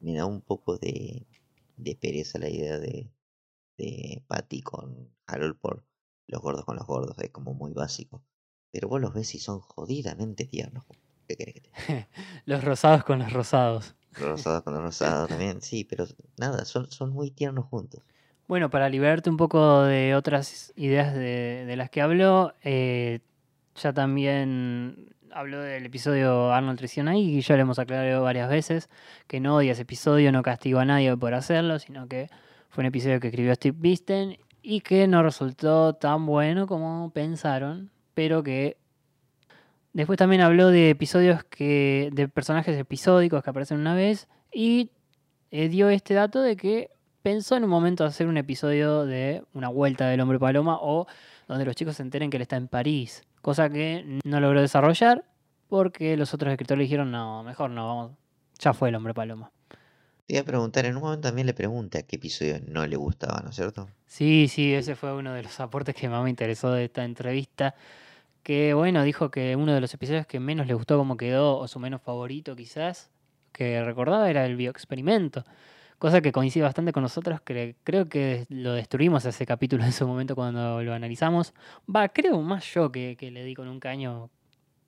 Me 0.00 0.12
da 0.12 0.26
un 0.26 0.42
poco 0.42 0.76
de, 0.76 1.26
de 1.78 1.96
pereza 1.96 2.38
la 2.38 2.50
idea 2.50 2.78
de, 2.78 3.10
de 3.78 4.22
Patty 4.26 4.60
con 4.60 5.08
Harold 5.26 5.56
por 5.58 5.82
los 6.26 6.42
gordos 6.42 6.66
con 6.66 6.76
los 6.76 6.86
gordos, 6.86 7.16
es 7.20 7.30
como 7.30 7.54
muy 7.54 7.72
básico. 7.72 8.22
Pero 8.70 8.88
vos 8.88 9.00
los 9.00 9.14
ves 9.14 9.34
y 9.34 9.38
son 9.38 9.60
jodidamente 9.60 10.44
tiernos. 10.44 10.84
¿Qué 11.26 11.36
querés 11.36 11.54
que 11.54 11.60
te? 11.62 11.70
Los 12.44 12.62
rosados 12.62 13.04
con 13.04 13.20
los 13.20 13.32
rosados. 13.32 13.94
Los 14.16 14.28
rosados 14.28 14.62
con 14.64 14.74
los 14.74 14.82
rosados 14.82 15.28
también, 15.30 15.62
sí, 15.62 15.84
pero 15.84 16.06
nada, 16.36 16.64
son, 16.64 16.90
son 16.90 17.10
muy 17.10 17.30
tiernos 17.30 17.66
juntos. 17.66 18.02
Bueno, 18.46 18.68
para 18.68 18.90
liberarte 18.90 19.30
un 19.30 19.38
poco 19.38 19.84
de 19.84 20.14
otras 20.14 20.74
ideas 20.76 21.14
de, 21.14 21.72
las 21.76 21.88
que 21.88 22.02
habló, 22.02 22.52
eh, 22.62 23.20
ya 23.74 23.94
también 23.94 25.14
habló 25.32 25.60
del 25.60 25.86
episodio 25.86 26.52
Arnold 26.52 26.76
traiciona 26.78 27.16
y 27.16 27.40
ya 27.40 27.56
le 27.56 27.62
hemos 27.62 27.78
aclarado 27.78 28.22
varias 28.22 28.50
veces 28.50 28.90
que 29.26 29.40
no 29.40 29.56
odia 29.56 29.72
ese 29.72 29.82
episodio, 29.82 30.30
no 30.30 30.42
castigó 30.42 30.78
a 30.78 30.84
nadie 30.84 31.16
por 31.16 31.32
hacerlo, 31.32 31.78
sino 31.78 32.06
que 32.06 32.28
fue 32.68 32.82
un 32.82 32.86
episodio 32.86 33.18
que 33.18 33.28
escribió 33.28 33.54
Steve 33.54 33.76
Bisten 33.80 34.38
y 34.60 34.82
que 34.82 35.08
no 35.08 35.22
resultó 35.22 35.94
tan 35.94 36.26
bueno 36.26 36.66
como 36.66 37.10
pensaron, 37.12 37.90
pero 38.12 38.42
que 38.42 38.76
después 39.94 40.18
también 40.18 40.42
habló 40.42 40.68
de 40.68 40.90
episodios 40.90 41.44
que 41.44 42.10
de 42.12 42.28
personajes 42.28 42.78
episódicos 42.78 43.42
que 43.42 43.50
aparecen 43.50 43.80
una 43.80 43.94
vez 43.94 44.28
y 44.52 44.90
eh, 45.50 45.68
dio 45.68 45.88
este 45.88 46.12
dato 46.12 46.42
de 46.42 46.56
que 46.56 46.93
pensó 47.24 47.56
en 47.56 47.64
un 47.64 47.70
momento 47.70 48.04
hacer 48.04 48.26
un 48.26 48.36
episodio 48.36 49.06
de 49.06 49.42
una 49.54 49.70
vuelta 49.70 50.08
del 50.08 50.20
hombre 50.20 50.38
paloma 50.38 50.76
o 50.78 51.06
donde 51.48 51.64
los 51.64 51.74
chicos 51.74 51.96
se 51.96 52.02
enteren 52.02 52.28
que 52.28 52.36
él 52.36 52.42
está 52.42 52.56
en 52.56 52.68
París, 52.68 53.24
cosa 53.40 53.70
que 53.70 54.20
no 54.22 54.40
logró 54.40 54.60
desarrollar 54.60 55.24
porque 55.70 56.18
los 56.18 56.34
otros 56.34 56.52
escritores 56.52 56.80
le 56.80 56.84
dijeron 56.84 57.10
no, 57.10 57.42
mejor 57.42 57.70
no, 57.70 57.86
vamos, 57.88 58.12
ya 58.58 58.74
fue 58.74 58.90
el 58.90 58.94
hombre 58.94 59.14
paloma. 59.14 59.50
Te 60.26 60.34
iba 60.34 60.42
a 60.42 60.44
preguntar, 60.44 60.84
en 60.84 60.96
un 60.96 61.02
momento 61.02 61.28
también 61.28 61.46
le 61.46 61.54
pregunté 61.54 62.00
a 62.00 62.02
qué 62.02 62.16
episodio 62.16 62.60
no 62.68 62.86
le 62.86 62.96
gustaba, 62.96 63.40
¿no 63.42 63.48
es 63.48 63.56
cierto? 63.56 63.88
Sí, 64.06 64.46
sí, 64.48 64.74
ese 64.74 64.94
fue 64.94 65.14
uno 65.14 65.32
de 65.32 65.44
los 65.44 65.58
aportes 65.60 65.94
que 65.94 66.10
más 66.10 66.22
me 66.22 66.28
interesó 66.28 66.72
de 66.72 66.84
esta 66.84 67.04
entrevista. 67.04 67.74
Que 68.42 68.74
bueno, 68.74 69.02
dijo 69.02 69.30
que 69.30 69.56
uno 69.56 69.72
de 69.72 69.80
los 69.80 69.92
episodios 69.94 70.26
que 70.26 70.40
menos 70.40 70.66
le 70.66 70.74
gustó 70.74 70.98
cómo 70.98 71.16
quedó, 71.16 71.58
o 71.58 71.68
su 71.68 71.78
menos 71.78 72.02
favorito 72.02 72.54
quizás, 72.54 73.10
que 73.52 73.82
recordaba 73.82 74.28
era 74.28 74.44
el 74.44 74.56
bioexperimento. 74.56 75.44
Cosa 76.04 76.20
que 76.20 76.32
coincide 76.32 76.64
bastante 76.64 76.92
con 76.92 77.02
nosotros, 77.02 77.40
que 77.40 77.76
creo 77.82 78.10
que 78.10 78.44
lo 78.50 78.74
destruimos 78.74 79.24
ese 79.24 79.46
capítulo 79.46 79.84
en 79.84 79.92
su 79.92 80.06
momento 80.06 80.34
cuando 80.34 80.82
lo 80.82 80.92
analizamos. 80.92 81.54
Va, 81.88 82.10
creo 82.10 82.42
más 82.42 82.62
yo 82.74 82.92
que, 82.92 83.16
que 83.18 83.30
le 83.30 83.42
di 83.42 83.54
con 83.54 83.68
un 83.68 83.80
caño 83.80 84.28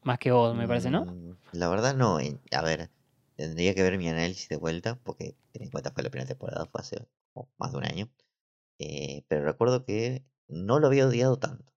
más 0.02 0.18
que 0.18 0.30
vos, 0.30 0.54
me 0.54 0.68
parece, 0.68 0.90
¿no? 0.90 1.06
Mm, 1.06 1.32
La 1.52 1.70
verdad 1.70 1.96
no, 1.96 2.18
a 2.18 2.62
ver, 2.62 2.90
tendría 3.34 3.74
que 3.74 3.82
ver 3.82 3.96
mi 3.96 4.10
análisis 4.10 4.50
de 4.50 4.58
vuelta, 4.58 4.98
porque 5.04 5.34
ten 5.52 5.62
en 5.62 5.70
cuenta 5.70 5.90
fue 5.90 6.02
la 6.02 6.10
primera 6.10 6.28
temporada, 6.28 6.66
fue 6.66 6.82
hace 6.82 7.08
más 7.56 7.72
de 7.72 7.78
un 7.78 7.84
año. 7.86 8.08
Eh, 8.78 9.24
pero 9.26 9.46
recuerdo 9.46 9.86
que 9.86 10.22
no 10.48 10.80
lo 10.80 10.88
había 10.88 11.06
odiado 11.06 11.38
tanto. 11.38 11.72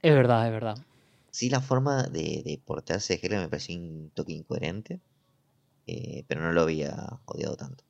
Es 0.00 0.14
verdad, 0.14 0.46
es 0.46 0.52
verdad. 0.52 0.78
Sí, 1.30 1.50
la 1.50 1.60
forma 1.60 2.04
de, 2.04 2.42
de 2.42 2.58
portarse 2.64 3.18
de 3.18 3.20
Helen 3.22 3.40
me 3.40 3.48
pareció 3.50 3.76
un 3.76 4.10
toque 4.14 4.32
incoherente, 4.32 5.02
eh, 5.86 6.24
pero 6.26 6.40
no 6.40 6.52
lo 6.52 6.62
había 6.62 7.20
odiado 7.26 7.58
tanto. 7.58 7.84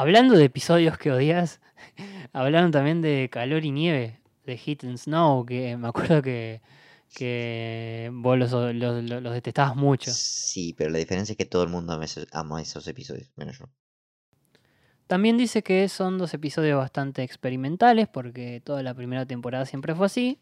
Hablando 0.00 0.34
de 0.34 0.46
episodios 0.46 0.96
que 0.96 1.12
odias, 1.12 1.60
hablaron 2.32 2.70
también 2.70 3.02
de 3.02 3.28
Calor 3.30 3.66
y 3.66 3.70
Nieve, 3.70 4.18
de 4.46 4.56
Heat 4.56 4.84
and 4.84 4.96
Snow, 4.96 5.44
que 5.44 5.76
me 5.76 5.88
acuerdo 5.88 6.22
que, 6.22 6.62
que 7.14 8.08
vos 8.10 8.38
los, 8.38 8.50
los, 8.50 9.34
detestabas 9.34 9.76
mucho. 9.76 10.10
Sí, 10.10 10.74
pero 10.74 10.88
la 10.88 10.96
diferencia 10.96 11.34
es 11.34 11.36
que 11.36 11.44
todo 11.44 11.64
el 11.64 11.68
mundo 11.68 11.92
ama 11.92 12.06
esos, 12.06 12.26
ama 12.32 12.62
esos 12.62 12.88
episodios, 12.88 13.30
menos 13.36 13.58
yo. 13.58 13.66
También 15.06 15.36
dice 15.36 15.62
que 15.62 15.86
son 15.90 16.16
dos 16.16 16.32
episodios 16.32 16.78
bastante 16.78 17.22
experimentales, 17.22 18.08
porque 18.08 18.62
toda 18.64 18.82
la 18.82 18.94
primera 18.94 19.26
temporada 19.26 19.66
siempre 19.66 19.94
fue 19.94 20.06
así. 20.06 20.38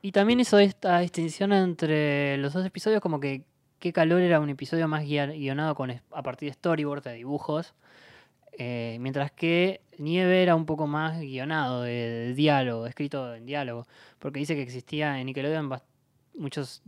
Y 0.00 0.12
también 0.12 0.38
hizo 0.38 0.60
esta 0.60 1.00
distinción 1.00 1.52
entre 1.52 2.36
los 2.36 2.52
dos 2.52 2.64
episodios, 2.64 3.00
como 3.00 3.18
que 3.18 3.42
qué 3.80 3.92
calor 3.92 4.20
era 4.20 4.38
un 4.38 4.48
episodio 4.48 4.86
más 4.86 5.04
guionado 5.04 5.74
con, 5.74 5.90
a 5.90 6.22
partir 6.22 6.50
de 6.50 6.52
storyboard, 6.52 7.02
de 7.02 7.14
dibujos, 7.14 7.74
eh, 8.52 8.98
mientras 9.00 9.32
que 9.32 9.80
Nieve 9.98 10.42
era 10.42 10.54
un 10.54 10.66
poco 10.66 10.86
más 10.86 11.20
guionado, 11.20 11.82
de, 11.82 12.34
diálogo, 12.34 12.86
escrito 12.86 13.34
en 13.34 13.46
diálogo, 13.46 13.86
porque 14.18 14.40
dice 14.40 14.54
que 14.54 14.62
existía 14.62 15.18
en 15.20 15.26
Nickelodeon 15.26 15.70
muchos 16.34 16.82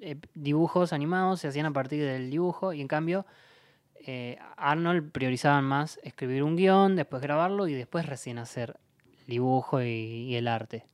eh, 0.00 0.16
dibujos 0.34 0.92
animados, 0.92 1.40
se 1.40 1.48
hacían 1.48 1.66
a 1.66 1.72
partir 1.72 2.02
del 2.02 2.30
dibujo, 2.30 2.72
y 2.72 2.80
en 2.80 2.88
cambio 2.88 3.26
eh, 4.06 4.38
Arnold 4.56 5.10
priorizaban 5.12 5.64
más 5.64 5.98
escribir 6.02 6.42
un 6.42 6.56
guion, 6.56 6.96
después 6.96 7.22
grabarlo 7.22 7.68
y 7.68 7.74
después 7.74 8.06
recién 8.06 8.38
hacer 8.38 8.78
dibujo 9.26 9.82
y, 9.82 9.86
y 9.86 10.36
el 10.36 10.48
arte. 10.48 10.84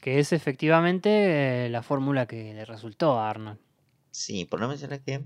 Que 0.00 0.20
es 0.20 0.32
efectivamente 0.32 1.68
la 1.70 1.82
fórmula 1.82 2.26
que 2.26 2.54
le 2.54 2.64
resultó 2.64 3.18
a 3.18 3.30
Arnold. 3.30 3.58
Sí, 4.10 4.44
por 4.44 4.60
no 4.60 4.68
mencionar 4.68 5.00
que 5.00 5.24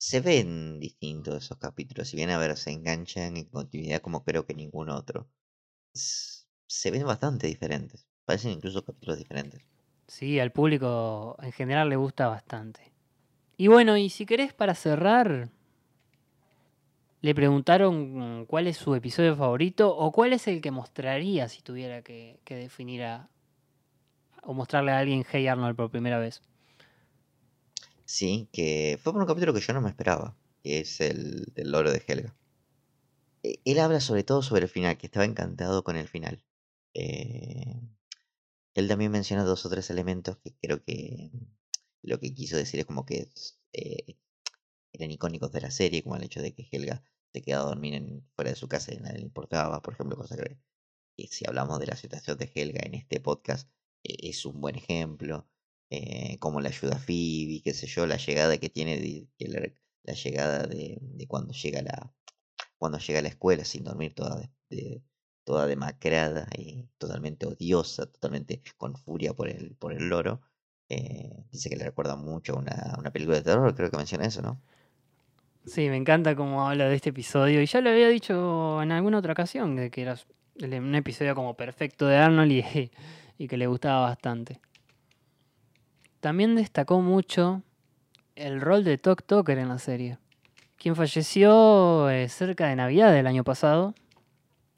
se 0.00 0.20
ven 0.20 0.80
distintos 0.80 1.44
esos 1.44 1.58
capítulos. 1.58 2.08
Si 2.08 2.16
bien, 2.16 2.30
a 2.30 2.38
ver, 2.38 2.56
se 2.56 2.70
enganchan 2.70 3.36
en 3.36 3.44
continuidad 3.44 4.00
como 4.00 4.24
creo 4.24 4.46
que 4.46 4.54
ningún 4.54 4.88
otro. 4.88 5.28
Se 5.92 6.90
ven 6.90 7.04
bastante 7.04 7.46
diferentes. 7.48 8.06
Parecen 8.24 8.52
incluso 8.52 8.82
capítulos 8.82 9.18
diferentes. 9.18 9.60
Sí, 10.06 10.40
al 10.40 10.52
público 10.52 11.36
en 11.42 11.52
general 11.52 11.90
le 11.90 11.96
gusta 11.96 12.28
bastante. 12.28 12.80
Y 13.58 13.66
bueno, 13.66 13.98
y 13.98 14.08
si 14.08 14.24
querés 14.24 14.54
para 14.54 14.74
cerrar, 14.74 15.50
le 17.20 17.34
preguntaron 17.34 18.46
cuál 18.46 18.68
es 18.68 18.78
su 18.78 18.94
episodio 18.94 19.36
favorito 19.36 19.94
o 19.94 20.12
cuál 20.12 20.32
es 20.32 20.48
el 20.48 20.62
que 20.62 20.70
mostraría 20.70 21.46
si 21.50 21.60
tuviera 21.60 22.00
que, 22.00 22.40
que 22.44 22.54
definir 22.56 23.02
a, 23.02 23.28
o 24.42 24.54
mostrarle 24.54 24.92
a 24.92 24.98
alguien 24.98 25.26
Hey 25.30 25.46
Arnold 25.46 25.76
por 25.76 25.90
primera 25.90 26.18
vez. 26.18 26.40
Sí, 28.14 28.48
que 28.52 28.98
fue 29.02 29.12
por 29.12 29.22
un 29.22 29.28
capítulo 29.28 29.54
que 29.54 29.60
yo 29.60 29.72
no 29.72 29.80
me 29.80 29.88
esperaba. 29.90 30.36
Que 30.62 30.80
es 30.80 31.00
el 31.00 31.44
del 31.54 31.70
loro 31.70 31.90
de 31.92 32.02
Helga. 32.06 32.34
E- 33.42 33.60
Él 33.64 33.78
habla 33.78 34.00
sobre 34.00 34.24
todo 34.24 34.42
sobre 34.42 34.62
el 34.64 34.68
final, 34.68 34.96
que 34.98 35.06
estaba 35.06 35.24
encantado 35.26 35.84
con 35.84 35.96
el 35.96 36.08
final. 36.08 36.42
Eh, 36.94 37.80
Él 38.74 38.88
también 38.88 39.12
menciona 39.12 39.44
dos 39.44 39.64
o 39.66 39.70
tres 39.70 39.90
elementos 39.90 40.38
que 40.38 40.54
creo 40.62 40.82
que 40.84 41.30
lo 42.02 42.18
que 42.20 42.34
quiso 42.34 42.56
decir 42.56 42.80
es 42.80 42.86
como 42.86 43.06
que 43.06 43.28
eh, 43.74 44.16
eran 44.92 45.10
icónicos 45.12 45.52
de 45.52 45.60
la 45.62 45.70
serie, 45.70 46.02
como 46.04 46.16
el 46.16 46.24
hecho 46.24 46.42
de 46.42 46.54
que 46.54 46.68
Helga 46.70 47.02
se 47.32 47.42
quedaba 47.42 47.64
a 47.66 47.68
dormir 47.70 47.94
en, 47.94 48.24
fuera 48.36 48.50
de 48.50 48.56
su 48.56 48.68
casa 48.68 48.94
y 48.94 48.98
nadie 48.98 49.18
le 49.20 49.24
importaba, 49.26 49.82
por 49.82 49.94
ejemplo, 49.94 50.16
cosa 50.16 50.36
que, 50.36 50.58
que 51.16 51.28
si 51.28 51.46
hablamos 51.48 51.80
de 51.80 51.86
la 51.88 51.96
situación 51.96 52.38
de 52.38 52.50
Helga 52.54 52.80
en 52.84 52.94
este 52.94 53.20
podcast, 53.20 53.68
eh, 54.04 54.16
es 54.30 54.46
un 54.46 54.60
buen 54.60 54.76
ejemplo. 54.76 55.48
Eh, 55.90 56.38
como 56.38 56.60
la 56.60 56.68
ayuda 56.68 56.96
a 56.96 56.98
Phoebe, 56.98 57.62
qué 57.64 57.74
sé 57.74 57.86
yo, 57.88 58.06
la 58.06 58.16
llegada 58.16 58.58
que 58.58 58.68
tiene, 58.70 59.28
la, 59.40 60.12
llegada 60.14 60.66
de, 60.66 61.00
cuando 61.28 61.52
llega 61.52 61.82
la 61.82 62.12
cuando 62.78 62.98
llega 62.98 63.18
a 63.18 63.22
la 63.22 63.28
escuela 63.28 63.64
sin 63.64 63.84
dormir 63.84 64.14
toda 64.14 64.50
toda 65.44 65.66
demacrada 65.66 66.48
y 66.56 66.88
totalmente 66.98 67.46
odiosa, 67.46 68.06
totalmente 68.06 68.62
con 68.78 68.94
furia 68.96 69.34
por 69.34 69.48
el 69.48 69.74
por 69.76 69.92
el 69.92 70.08
loro. 70.08 70.42
Eh, 70.88 71.44
dice 71.50 71.70
que 71.70 71.76
le 71.76 71.84
recuerda 71.84 72.16
mucho 72.16 72.54
a 72.54 72.58
una, 72.58 72.94
una 72.98 73.12
película 73.12 73.38
de 73.38 73.44
terror, 73.44 73.74
creo 73.74 73.90
que 73.90 73.96
menciona 73.96 74.26
eso, 74.26 74.42
¿no? 74.42 74.60
Sí, 75.66 75.88
me 75.88 75.96
encanta 75.96 76.34
cómo 76.34 76.68
habla 76.68 76.88
de 76.88 76.96
este 76.96 77.10
episodio. 77.10 77.62
Y 77.62 77.66
ya 77.66 77.80
lo 77.80 77.90
había 77.90 78.08
dicho 78.08 78.82
en 78.82 78.92
alguna 78.92 79.18
otra 79.18 79.32
ocasión, 79.32 79.76
de 79.76 79.90
que 79.90 80.02
era 80.02 80.16
un 80.62 80.94
episodio 80.94 81.34
como 81.34 81.54
perfecto 81.54 82.06
de 82.06 82.16
Arnold 82.16 82.52
y 83.38 83.48
que 83.48 83.56
le 83.56 83.66
gustaba 83.66 84.00
bastante. 84.00 84.60
También 86.20 86.54
destacó 86.54 87.00
mucho 87.00 87.62
el 88.36 88.60
rol 88.60 88.84
de 88.84 88.98
Tok 88.98 89.22
Toker 89.22 89.58
en 89.58 89.68
la 89.68 89.78
serie, 89.78 90.18
quien 90.76 90.94
falleció 90.94 92.10
eh, 92.10 92.28
cerca 92.28 92.68
de 92.68 92.76
Navidad 92.76 93.12
del 93.12 93.26
año 93.26 93.42
pasado 93.42 93.94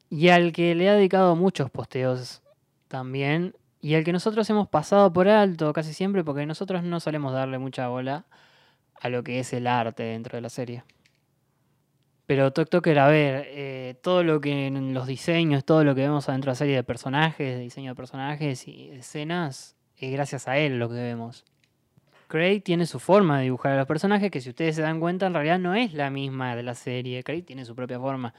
y 0.09 0.29
al 0.29 0.53
que 0.53 0.75
le 0.75 0.89
ha 0.89 0.95
dedicado 0.95 1.35
muchos 1.35 1.71
posteos 1.71 2.43
también 2.87 3.55
y 3.81 3.97
al 3.97 4.05
que 4.05 4.13
nosotros 4.13 4.49
hemos 4.51 4.69
pasado 4.69 5.13
por 5.13 5.29
alto 5.29 5.73
casi 5.73 5.93
siempre 5.93 6.23
porque 6.23 6.47
nosotros 6.47 6.85
no 6.85 7.01
solemos 7.01 7.33
darle 7.33 7.59
mucha 7.59 7.89
bola 7.89 8.25
a 9.01 9.09
lo 9.09 9.25
que 9.25 9.41
es 9.41 9.53
el 9.53 9.67
arte 9.67 10.05
dentro 10.05 10.37
de 10.37 10.43
la 10.43 10.49
serie. 10.49 10.85
Pero 12.27 12.53
Tok 12.53 12.69
Toker, 12.69 13.01
a 13.01 13.09
ver, 13.09 13.47
eh, 13.49 13.97
todo 14.01 14.23
lo 14.23 14.41
que 14.41 14.69
en 14.69 14.95
los 14.95 15.09
diseños, 15.09 15.65
todo 15.65 15.83
lo 15.83 15.97
que 15.97 16.03
vemos 16.03 16.29
adentro 16.29 16.51
de 16.51 16.53
la 16.53 16.57
serie 16.57 16.77
de 16.77 16.85
personajes, 16.85 17.57
de 17.57 17.63
diseño 17.63 17.91
de 17.91 17.97
personajes 17.97 18.69
y 18.69 18.91
escenas, 18.91 19.59
es 19.59 19.82
gracias 20.11 20.49
a 20.49 20.59
él 20.59 20.79
lo 20.79 20.89
que 20.89 20.97
vemos. 20.97 21.45
Craig 22.29 22.63
tiene 22.63 22.87
su 22.87 22.99
forma 22.99 23.39
de 23.39 23.45
dibujar 23.45 23.73
a 23.73 23.77
los 23.77 23.87
personajes, 23.87 24.31
que 24.31 24.41
si 24.41 24.49
ustedes 24.51 24.75
se 24.77 24.83
dan 24.83 25.01
cuenta, 25.01 25.27
en 25.27 25.35
realidad 25.35 25.59
no 25.59 25.75
es 25.75 25.93
la 25.93 26.09
misma 26.11 26.57
de 26.57 26.63
la 26.63 26.75
serie. 26.75 27.23
Craig 27.23 27.43
tiene 27.43 27.65
su 27.67 27.75
propia 27.75 28.01
forma. 28.01 28.35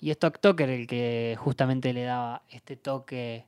Y 0.00 0.10
es 0.10 0.18
Tok 0.18 0.40
Toker 0.40 0.68
el 0.68 0.86
que 0.86 1.36
justamente 1.38 1.92
le 1.92 2.02
daba 2.02 2.42
este 2.50 2.76
toque 2.76 3.44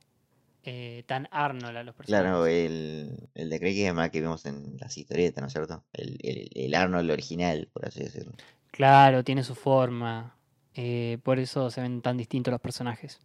eh, 0.63 1.03
tan 1.05 1.27
Arnold 1.31 1.77
a 1.77 1.83
los 1.83 1.95
personajes. 1.95 2.23
Claro, 2.23 2.47
el, 2.47 3.29
el 3.35 3.49
de 3.49 3.59
Craig 3.59 3.85
es 3.85 3.93
más 3.93 4.09
que 4.09 4.21
vemos 4.21 4.45
en 4.45 4.77
las 4.79 4.97
historietas, 4.97 5.41
¿no 5.41 5.47
es 5.47 5.53
cierto? 5.53 5.83
El, 5.93 6.17
el, 6.21 6.49
el 6.55 6.73
Arnold 6.75 7.11
original, 7.11 7.67
por 7.71 7.85
así 7.85 8.01
decirlo. 8.03 8.31
Claro, 8.71 9.23
tiene 9.23 9.43
su 9.43 9.53
forma. 9.53 10.35
eh, 10.75 11.17
por 11.23 11.39
eso 11.39 11.69
se 11.69 11.81
ven 11.81 12.01
tan 12.01 12.15
distintos 12.17 12.51
los 12.51 12.61
personajes. 12.61 13.19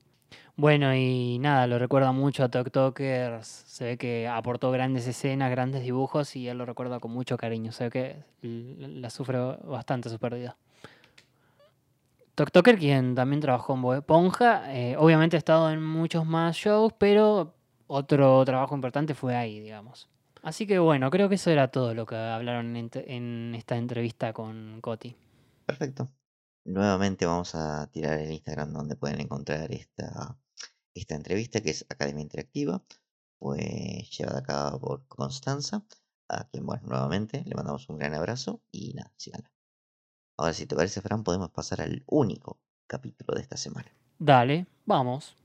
Bueno, 0.57 0.95
y 0.95 1.39
nada, 1.41 1.67
lo 1.67 1.79
recuerda 1.79 2.13
mucho 2.13 2.45
a 2.45 2.49
Tok 2.49 2.71
Toker. 2.71 3.43
Se 3.43 3.85
ve 3.85 3.97
que 3.99 4.29
aportó 4.29 4.71
grandes 4.71 5.07
escenas, 5.07 5.51
grandes 5.51 5.83
dibujos 5.83 6.37
y 6.37 6.49
él 6.49 6.59
lo 6.59 6.67
recuerda 6.67 7.01
con 7.01 7.11
mucho 7.11 7.37
cariño. 7.37 7.73
Se 7.73 7.85
ve 7.85 7.91
que 7.91 8.17
la 8.43 9.11
sufre 9.11 9.39
bastante 9.65 10.09
su 10.09 10.19
pérdida. 10.19 10.57
Tok 12.37 12.51
Toker, 12.51 12.79
quien 12.79 13.15
también 13.15 13.41
trabajó 13.41 13.75
en 13.75 13.83
Bob 13.83 13.95
Esponja, 13.95 14.73
eh, 14.75 14.97
obviamente 14.97 15.37
ha 15.37 15.39
estado 15.39 15.71
en 15.71 15.83
muchos 15.85 16.27
más 16.27 16.57
shows, 16.57 16.93
pero 16.99 17.55
otro 17.87 18.45
trabajo 18.45 18.75
importante 18.75 19.15
fue 19.15 19.37
ahí, 19.37 19.61
digamos. 19.61 20.09
Así 20.43 20.67
que 20.67 20.79
bueno, 20.79 21.11
creo 21.11 21.29
que 21.29 21.37
eso 21.37 21.51
era 21.51 21.69
todo 21.69 21.95
lo 21.95 22.07
que 22.07 22.17
hablaron 22.17 22.77
en, 22.77 22.91
en 22.93 23.55
esta 23.55 23.77
entrevista 23.77 24.33
con 24.33 24.81
Coti. 24.81 25.17
Perfecto. 25.65 26.09
Nuevamente 26.65 27.27
vamos 27.27 27.55
a 27.55 27.87
tirar 27.91 28.19
el 28.19 28.33
Instagram 28.33 28.73
donde 28.73 28.97
pueden 28.97 29.21
encontrar 29.21 29.71
esta, 29.71 30.39
esta 30.95 31.15
entrevista 31.15 31.61
que 31.61 31.71
es 31.71 31.85
Academia 31.91 32.23
Interactiva, 32.23 32.83
pues 33.39 34.11
llevada 34.17 34.39
a 34.39 34.43
cabo 34.43 34.81
por 34.81 35.07
Constanza, 35.07 35.85
a 36.29 36.49
quien, 36.49 36.65
bueno, 36.65 36.83
nuevamente 36.87 37.45
le 37.45 37.55
mandamos 37.55 37.89
un 37.91 37.99
gran 37.99 38.15
abrazo 38.15 38.63
y 38.71 38.95
nada, 38.95 39.13
síganla. 39.17 39.53
Ahora, 40.39 40.55
si 40.55 40.67
te 40.67 40.75
parece, 40.75 41.03
Fran, 41.03 41.23
podemos 41.23 41.51
pasar 41.51 41.83
al 41.83 42.03
único 42.07 42.59
capítulo 42.87 43.35
de 43.35 43.43
esta 43.43 43.59
semana. 43.59 43.95
Dale, 44.19 44.67
vamos. 44.87 45.37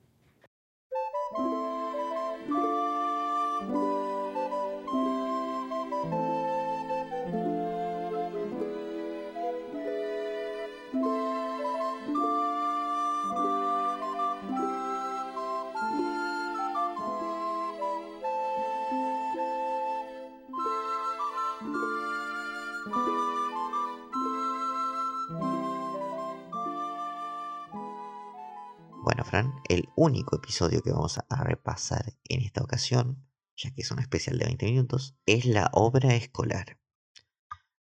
Fran, 29.23 29.53
el 29.67 29.89
único 29.95 30.35
episodio 30.35 30.81
que 30.81 30.91
vamos 30.91 31.17
a 31.17 31.43
repasar 31.43 32.13
en 32.25 32.41
esta 32.41 32.61
ocasión, 32.61 33.25
ya 33.55 33.73
que 33.73 33.81
es 33.81 33.91
un 33.91 33.99
especial 33.99 34.37
de 34.37 34.45
20 34.45 34.65
minutos, 34.65 35.15
es 35.25 35.45
la 35.45 35.69
obra 35.73 36.15
escolar. 36.15 36.77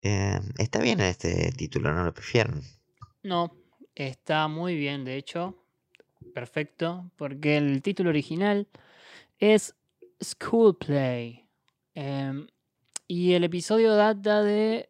Eh, 0.01 0.39
está 0.57 0.79
bien 0.79 0.99
este 0.99 1.51
título, 1.51 1.93
¿no 1.93 2.03
lo 2.03 2.13
prefieren? 2.13 2.61
No, 3.23 3.55
está 3.95 4.47
muy 4.47 4.75
bien, 4.75 5.05
de 5.05 5.17
hecho. 5.17 5.57
Perfecto, 6.33 7.11
porque 7.17 7.57
el 7.57 7.81
título 7.81 8.09
original 8.09 8.67
es 9.39 9.75
School 10.23 10.77
Play. 10.77 11.49
Em, 11.93 12.47
y 13.07 13.33
el 13.33 13.43
episodio 13.43 13.95
data 13.95 14.43
de 14.43 14.89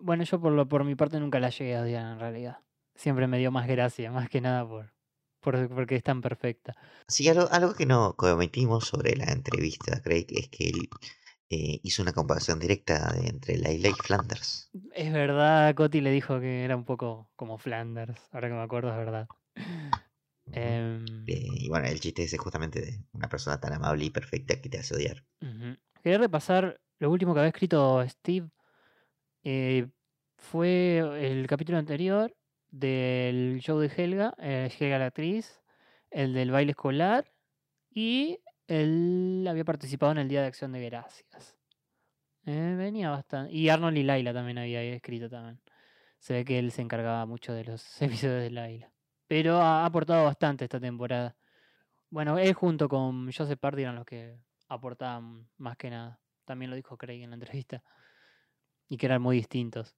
Bueno, 0.00 0.24
yo 0.24 0.40
por, 0.40 0.52
lo, 0.52 0.68
por 0.68 0.84
mi 0.84 0.94
parte 0.94 1.20
nunca 1.20 1.40
la 1.40 1.50
llegué 1.50 1.76
a 1.76 1.82
odiar 1.82 2.12
en 2.12 2.18
realidad. 2.18 2.58
Siempre 2.94 3.26
me 3.26 3.38
dio 3.38 3.50
más 3.52 3.66
gracia, 3.68 4.10
más 4.10 4.28
que 4.28 4.40
nada 4.40 4.66
por, 4.66 4.92
por 5.40 5.68
porque 5.68 5.96
es 5.96 6.02
tan 6.02 6.20
perfecta. 6.22 6.74
Sí, 7.08 7.28
algo, 7.28 7.48
algo 7.50 7.74
que 7.74 7.86
no 7.86 8.14
cometimos 8.16 8.86
sobre 8.86 9.16
la 9.16 9.24
entrevista, 9.32 10.00
Craig, 10.02 10.26
es 10.30 10.48
que 10.48 10.68
él 10.68 10.88
eh, 11.50 11.80
hizo 11.82 12.02
una 12.02 12.12
comparación 12.12 12.58
directa 12.58 13.12
de 13.12 13.28
entre 13.28 13.56
Laila 13.56 13.88
y 13.88 13.92
Flanders. 13.92 14.70
Es 14.94 15.12
verdad, 15.12 15.74
Coti 15.74 16.00
le 16.00 16.10
dijo 16.10 16.40
que 16.40 16.64
era 16.64 16.76
un 16.76 16.84
poco 16.84 17.30
como 17.36 17.56
Flanders, 17.58 18.20
ahora 18.32 18.48
que 18.48 18.54
me 18.54 18.62
acuerdo 18.62 18.90
es 18.90 18.96
verdad. 18.96 19.28
Em, 20.52 21.04
Eh, 21.26 21.48
y 21.54 21.68
bueno, 21.68 21.86
el 21.86 22.00
chiste 22.00 22.22
ese 22.22 22.38
justamente 22.38 22.80
de 22.80 23.00
una 23.12 23.28
persona 23.28 23.60
tan 23.60 23.72
amable 23.72 24.04
y 24.04 24.10
perfecta 24.10 24.60
que 24.60 24.68
te 24.68 24.78
hace 24.78 24.94
odiar. 24.94 25.24
Quería 26.02 26.18
repasar 26.18 26.80
lo 26.98 27.10
último 27.10 27.34
que 27.34 27.40
había 27.40 27.50
escrito 27.50 28.04
Steve. 28.08 28.48
eh, 29.44 29.88
fue 30.38 30.98
el 31.20 31.46
capítulo 31.46 31.78
anterior 31.78 32.34
del 32.70 33.60
show 33.60 33.78
de 33.78 33.88
Helga, 33.88 34.34
Helga 34.38 34.98
la 34.98 35.06
actriz, 35.06 35.60
el 36.10 36.34
del 36.34 36.50
baile 36.50 36.72
escolar 36.72 37.32
y 37.90 38.38
él 38.68 39.46
había 39.48 39.64
participado 39.64 40.12
en 40.12 40.18
el 40.18 40.28
Día 40.28 40.40
de 40.40 40.48
Acción 40.48 40.72
de 40.72 40.84
Gracias. 40.84 41.56
Eh, 42.46 42.74
venía 42.76 43.10
bastante. 43.10 43.52
Y 43.52 43.68
Arnold 43.68 43.98
y 43.98 44.02
Laila 44.02 44.32
también 44.32 44.58
había 44.58 44.82
escrito 44.82 45.28
también. 45.28 45.60
Se 46.18 46.34
ve 46.34 46.44
que 46.44 46.58
él 46.58 46.72
se 46.72 46.82
encargaba 46.82 47.26
mucho 47.26 47.52
de 47.52 47.64
los 47.64 47.82
episodios 48.02 48.42
de 48.42 48.50
Laila. 48.50 48.92
Pero 49.26 49.60
ha 49.60 49.84
aportado 49.84 50.24
bastante 50.24 50.64
esta 50.64 50.80
temporada. 50.80 51.36
Bueno, 52.10 52.38
él 52.38 52.54
junto 52.54 52.88
con 52.88 53.32
Joseph 53.32 53.58
Party 53.58 53.82
eran 53.82 53.96
los 53.96 54.06
que 54.06 54.38
aportaban 54.68 55.48
más 55.58 55.76
que 55.76 55.90
nada. 55.90 56.20
También 56.44 56.70
lo 56.70 56.76
dijo 56.76 56.96
Craig 56.96 57.22
en 57.22 57.30
la 57.30 57.36
entrevista. 57.36 57.82
Y 58.88 58.96
que 58.96 59.06
eran 59.06 59.20
muy 59.20 59.36
distintos. 59.36 59.96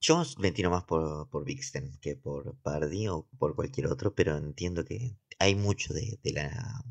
Yo 0.00 0.22
me 0.38 0.52
tiro 0.52 0.70
más 0.70 0.84
por, 0.84 1.28
por 1.28 1.44
Bixten 1.44 1.98
que 2.00 2.16
por 2.16 2.56
Pardy 2.60 3.08
o 3.08 3.28
por 3.38 3.54
cualquier 3.54 3.86
otro, 3.88 4.14
pero 4.14 4.36
entiendo 4.36 4.84
que 4.84 5.16
hay 5.38 5.54
mucho 5.54 5.94
de, 5.94 6.18
de 6.22 6.32
la, 6.32 6.84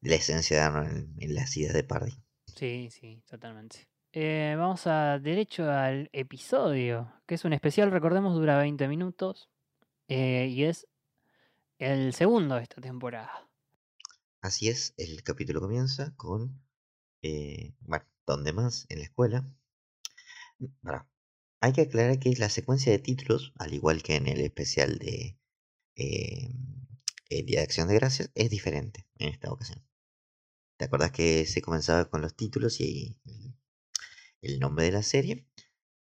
de 0.00 0.10
la 0.10 0.16
esencia 0.16 0.56
de 0.56 0.62
Arnold 0.64 0.90
en, 0.96 1.14
en 1.18 1.34
las 1.34 1.56
ideas 1.56 1.74
de 1.74 1.84
Pardy. 1.84 2.12
Sí, 2.46 2.88
sí, 2.90 3.22
totalmente. 3.28 3.88
Eh, 4.12 4.54
vamos 4.58 4.86
a 4.86 5.18
derecho 5.18 5.70
al 5.70 6.08
episodio, 6.12 7.12
que 7.26 7.34
es 7.36 7.44
un 7.44 7.52
especial, 7.52 7.90
recordemos, 7.90 8.34
dura 8.34 8.58
20 8.58 8.88
minutos. 8.88 9.50
eh, 10.08 10.48
y 10.50 10.64
es 10.64 10.88
el 11.78 12.14
segundo 12.14 12.56
de 12.56 12.62
esta 12.64 12.80
temporada. 12.80 13.48
Así 14.40 14.68
es, 14.68 14.94
el 14.96 15.22
capítulo 15.22 15.60
comienza 15.60 16.12
con, 16.16 16.60
eh, 17.22 17.74
bueno, 17.80 18.04
¿dónde 18.26 18.52
más? 18.52 18.86
En 18.88 18.98
la 18.98 19.04
escuela. 19.04 19.48
Hay 21.60 21.72
que 21.72 21.82
aclarar 21.82 22.18
que 22.18 22.34
la 22.36 22.48
secuencia 22.48 22.90
de 22.90 22.98
títulos, 22.98 23.52
al 23.58 23.72
igual 23.72 24.02
que 24.02 24.16
en 24.16 24.26
el 24.26 24.40
especial 24.40 24.98
de 24.98 25.38
eh, 25.96 26.52
el 27.28 27.44
Día 27.44 27.60
de 27.60 27.64
Acción 27.64 27.88
de 27.88 27.94
Gracias, 27.94 28.30
es 28.34 28.50
diferente 28.50 29.06
en 29.16 29.28
esta 29.28 29.52
ocasión. 29.52 29.84
¿Te 30.78 30.86
acuerdas 30.86 31.12
que 31.12 31.44
se 31.46 31.60
comenzaba 31.60 32.08
con 32.08 32.22
los 32.22 32.34
títulos 32.36 32.80
y 32.80 33.18
el, 34.40 34.58
nombre 34.60 34.86
de 34.86 34.92
la 34.92 35.02
serie? 35.02 35.46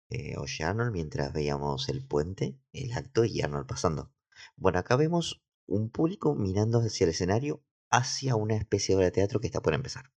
Eh, 0.09 0.37
Oye 0.37 0.63
Arnold 0.63 0.91
mientras 0.91 1.33
veíamos 1.33 1.89
el 1.89 2.05
puente, 2.05 2.59
el 2.73 2.93
acto 2.93 3.25
y 3.25 3.41
Arnold 3.41 3.67
pasando. 3.67 4.13
Bueno, 4.55 4.79
acá 4.79 4.95
vemos 4.97 5.43
un 5.65 5.89
público 5.89 6.35
mirando 6.35 6.79
hacia 6.79 7.05
el 7.05 7.11
escenario, 7.11 7.63
hacia 7.89 8.35
una 8.35 8.55
especie 8.55 8.93
de 8.93 8.97
obra 8.97 9.05
de 9.05 9.11
teatro 9.11 9.39
que 9.39 9.47
está 9.47 9.61
por 9.61 9.73
empezar. 9.73 10.11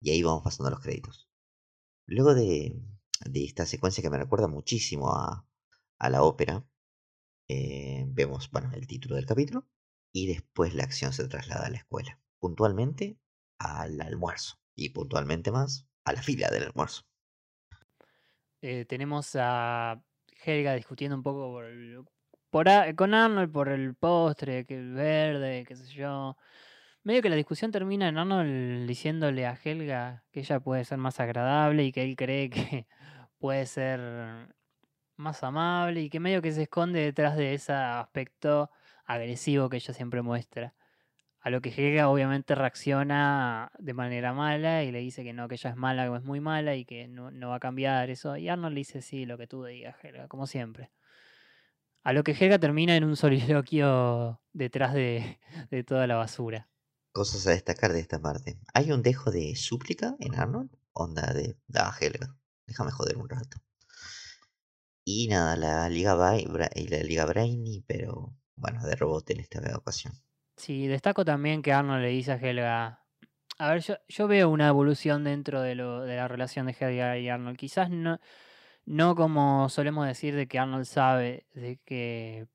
Y 0.00 0.10
ahí 0.10 0.22
vamos 0.22 0.44
pasando 0.44 0.70
los 0.70 0.80
créditos. 0.80 1.28
Luego 2.06 2.34
de, 2.34 2.80
esta 3.34 3.66
secuencia 3.66 4.02
que 4.02 4.10
me 4.10 4.18
recuerda 4.18 4.46
muchísimo 4.46 5.12
a, 5.12 5.46
a 5.98 6.10
la 6.10 6.22
ópera, 6.22 6.66
eh, 7.48 8.04
vemos 8.08 8.50
bueno, 8.50 8.70
el 8.74 8.86
título 8.86 9.16
del 9.16 9.26
capítulo 9.26 9.68
y 10.12 10.26
después 10.26 10.74
la 10.74 10.84
acción 10.84 11.12
se 11.12 11.28
traslada 11.28 11.66
a 11.66 11.70
la 11.70 11.78
escuela. 11.78 12.20
Puntualmente 12.38 13.18
al 13.58 14.00
almuerzo 14.00 14.58
y 14.74 14.90
puntualmente 14.90 15.50
más 15.50 15.86
a 16.04 16.12
la 16.12 16.22
fila 16.22 16.48
del 16.48 16.64
almuerzo. 16.64 17.02
Eh, 18.62 18.84
tenemos 18.86 19.36
a 19.38 20.02
Helga 20.44 20.74
discutiendo 20.74 21.16
un 21.16 21.22
poco 21.22 21.52
por 21.52 21.66
con 22.96 23.12
Arnold 23.14 23.52
por 23.52 23.68
el 23.68 23.94
postre, 23.94 24.64
que 24.64 24.76
el 24.78 24.94
verde, 24.94 25.64
qué 25.66 25.76
sé 25.76 25.92
yo. 25.92 26.36
Medio 27.04 27.22
que 27.22 27.28
la 27.28 27.36
discusión 27.36 27.70
termina 27.70 28.08
en 28.08 28.18
Arnold 28.18 28.86
diciéndole 28.88 29.46
a 29.46 29.58
Helga 29.62 30.24
que 30.32 30.40
ella 30.40 30.60
puede 30.60 30.84
ser 30.84 30.98
más 30.98 31.20
agradable 31.20 31.84
y 31.84 31.92
que 31.92 32.02
él 32.02 32.16
cree 32.16 32.50
que 32.50 32.86
puede 33.38 33.66
ser 33.66 34.00
más 35.16 35.42
amable 35.42 36.02
y 36.02 36.10
que 36.10 36.20
medio 36.20 36.42
que 36.42 36.52
se 36.52 36.62
esconde 36.62 37.00
detrás 37.00 37.36
de 37.36 37.54
ese 37.54 37.72
aspecto 37.72 38.70
agresivo 39.06 39.68
que 39.70 39.76
ella 39.78 39.94
siempre 39.94 40.22
muestra. 40.22 40.74
A 41.40 41.50
lo 41.50 41.60
que 41.62 41.70
Helga 41.70 42.08
obviamente 42.10 42.54
reacciona 42.56 43.70
de 43.78 43.94
manera 43.94 44.32
mala 44.34 44.84
y 44.84 44.92
le 44.92 45.00
dice 45.00 45.24
que 45.24 45.32
no, 45.32 45.48
que 45.48 45.54
ella 45.56 45.70
es 45.70 45.76
mala, 45.76 46.08
que 46.10 46.16
es 46.16 46.24
muy 46.24 46.40
mala 46.40 46.76
y 46.76 46.84
que 46.84 47.08
no, 47.08 47.30
no 47.30 47.50
va 47.50 47.56
a 47.56 47.60
cambiar 47.60 48.10
eso. 48.10 48.36
Y 48.36 48.48
Arnold 48.48 48.74
le 48.74 48.80
dice, 48.80 49.02
sí, 49.02 49.26
lo 49.26 49.38
que 49.38 49.46
tú 49.46 49.64
digas, 49.64 49.96
Helga, 50.04 50.28
como 50.28 50.46
siempre. 50.46 50.90
A 52.04 52.12
lo 52.14 52.22
que 52.24 52.32
Helga 52.32 52.58
termina 52.58 52.96
en 52.96 53.04
un 53.04 53.16
soliloquio 53.16 54.40
detrás 54.54 54.94
de, 54.94 55.38
de 55.70 55.84
toda 55.84 56.06
la 56.06 56.16
basura. 56.16 56.70
Cosas 57.12 57.46
a 57.46 57.50
destacar 57.50 57.92
de 57.92 57.98
esta 58.00 58.20
parte. 58.20 58.60
Hay 58.72 58.92
un 58.92 59.02
dejo 59.02 59.30
de 59.32 59.56
súplica 59.56 60.16
en 60.20 60.34
Arnold. 60.36 60.70
Onda 60.92 61.32
de, 61.34 61.56
da 61.66 61.92
Helga, 62.00 62.36
déjame 62.66 62.92
joder 62.92 63.16
un 63.18 63.28
rato. 63.28 63.58
Y 65.06 65.28
nada, 65.28 65.56
la 65.56 65.88
Liga, 65.88 66.14
Bra- 66.14 66.70
y 66.74 66.88
la 66.88 66.98
Liga 66.98 67.24
Brainy, 67.24 67.82
pero 67.86 68.36
bueno, 68.56 68.82
de 68.84 68.96
robot 68.96 69.30
en 69.30 69.40
esta 69.40 69.60
ocasión. 69.76 70.14
Sí, 70.56 70.86
destaco 70.86 71.24
también 71.24 71.62
que 71.62 71.72
Arnold 71.72 72.02
le 72.02 72.08
dice 72.08 72.32
a 72.32 72.36
Helga. 72.36 73.02
A 73.58 73.70
ver, 73.70 73.82
yo, 74.08 74.28
veo 74.28 74.50
una 74.50 74.68
evolución 74.68 75.24
dentro 75.24 75.60
de, 75.62 75.74
lo, 75.74 76.02
de 76.02 76.16
la 76.16 76.28
relación 76.28 76.66
de 76.66 76.76
Helga 76.78 77.18
y 77.18 77.28
Arnold. 77.28 77.56
Quizás 77.56 77.90
no, 78.86 79.14
como 79.14 79.68
solemos 79.68 80.06
decir 80.06 80.34
de 80.34 80.46
que 80.48 80.58
Arnold 80.58 80.86
sabe 80.86 81.46
de 81.54 81.78
que, 81.84 82.48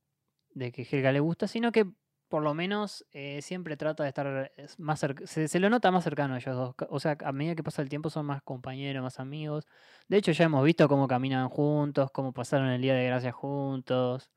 Helga 0.56 1.12
le 1.12 1.20
gusta, 1.20 1.48
sino 1.48 1.72
que 1.72 1.86
por 2.28 2.44
lo 2.44 2.54
menos 2.54 3.06
eh, 3.12 3.42
siempre 3.42 3.76
trata 3.78 4.04
de 4.04 4.10
estar 4.10 4.52
es 4.56 4.80
más 4.80 5.00
cerca, 5.02 5.28
se, 5.28 5.50
se 5.50 5.60
lo 5.60 5.70
nota 5.70 5.92
más 5.92 6.04
cercano 6.04 6.36
a 6.36 6.38
ellos 6.38 6.56
dos. 6.56 6.76
O 6.90 7.00
sea, 7.00 7.18
a 7.24 7.32
medida 7.34 7.56
que 7.56 7.64
pasa 7.64 7.82
el 7.82 7.90
tiempo 7.90 8.10
son 8.10 8.26
más 8.26 8.42
compañeros, 8.42 9.04
más 9.04 9.20
amigos. 9.20 9.68
De 10.08 10.18
hecho, 10.18 10.32
ya 10.32 10.46
hemos 10.46 10.64
visto 10.64 10.88
cómo 10.88 11.08
caminan 11.08 11.50
juntos, 11.50 12.10
cómo 12.12 12.34
pasaron 12.34 12.70
el 12.70 12.82
Día 12.82 12.96
de 12.96 13.06
Gracia 13.06 13.32
juntos. 13.32 14.32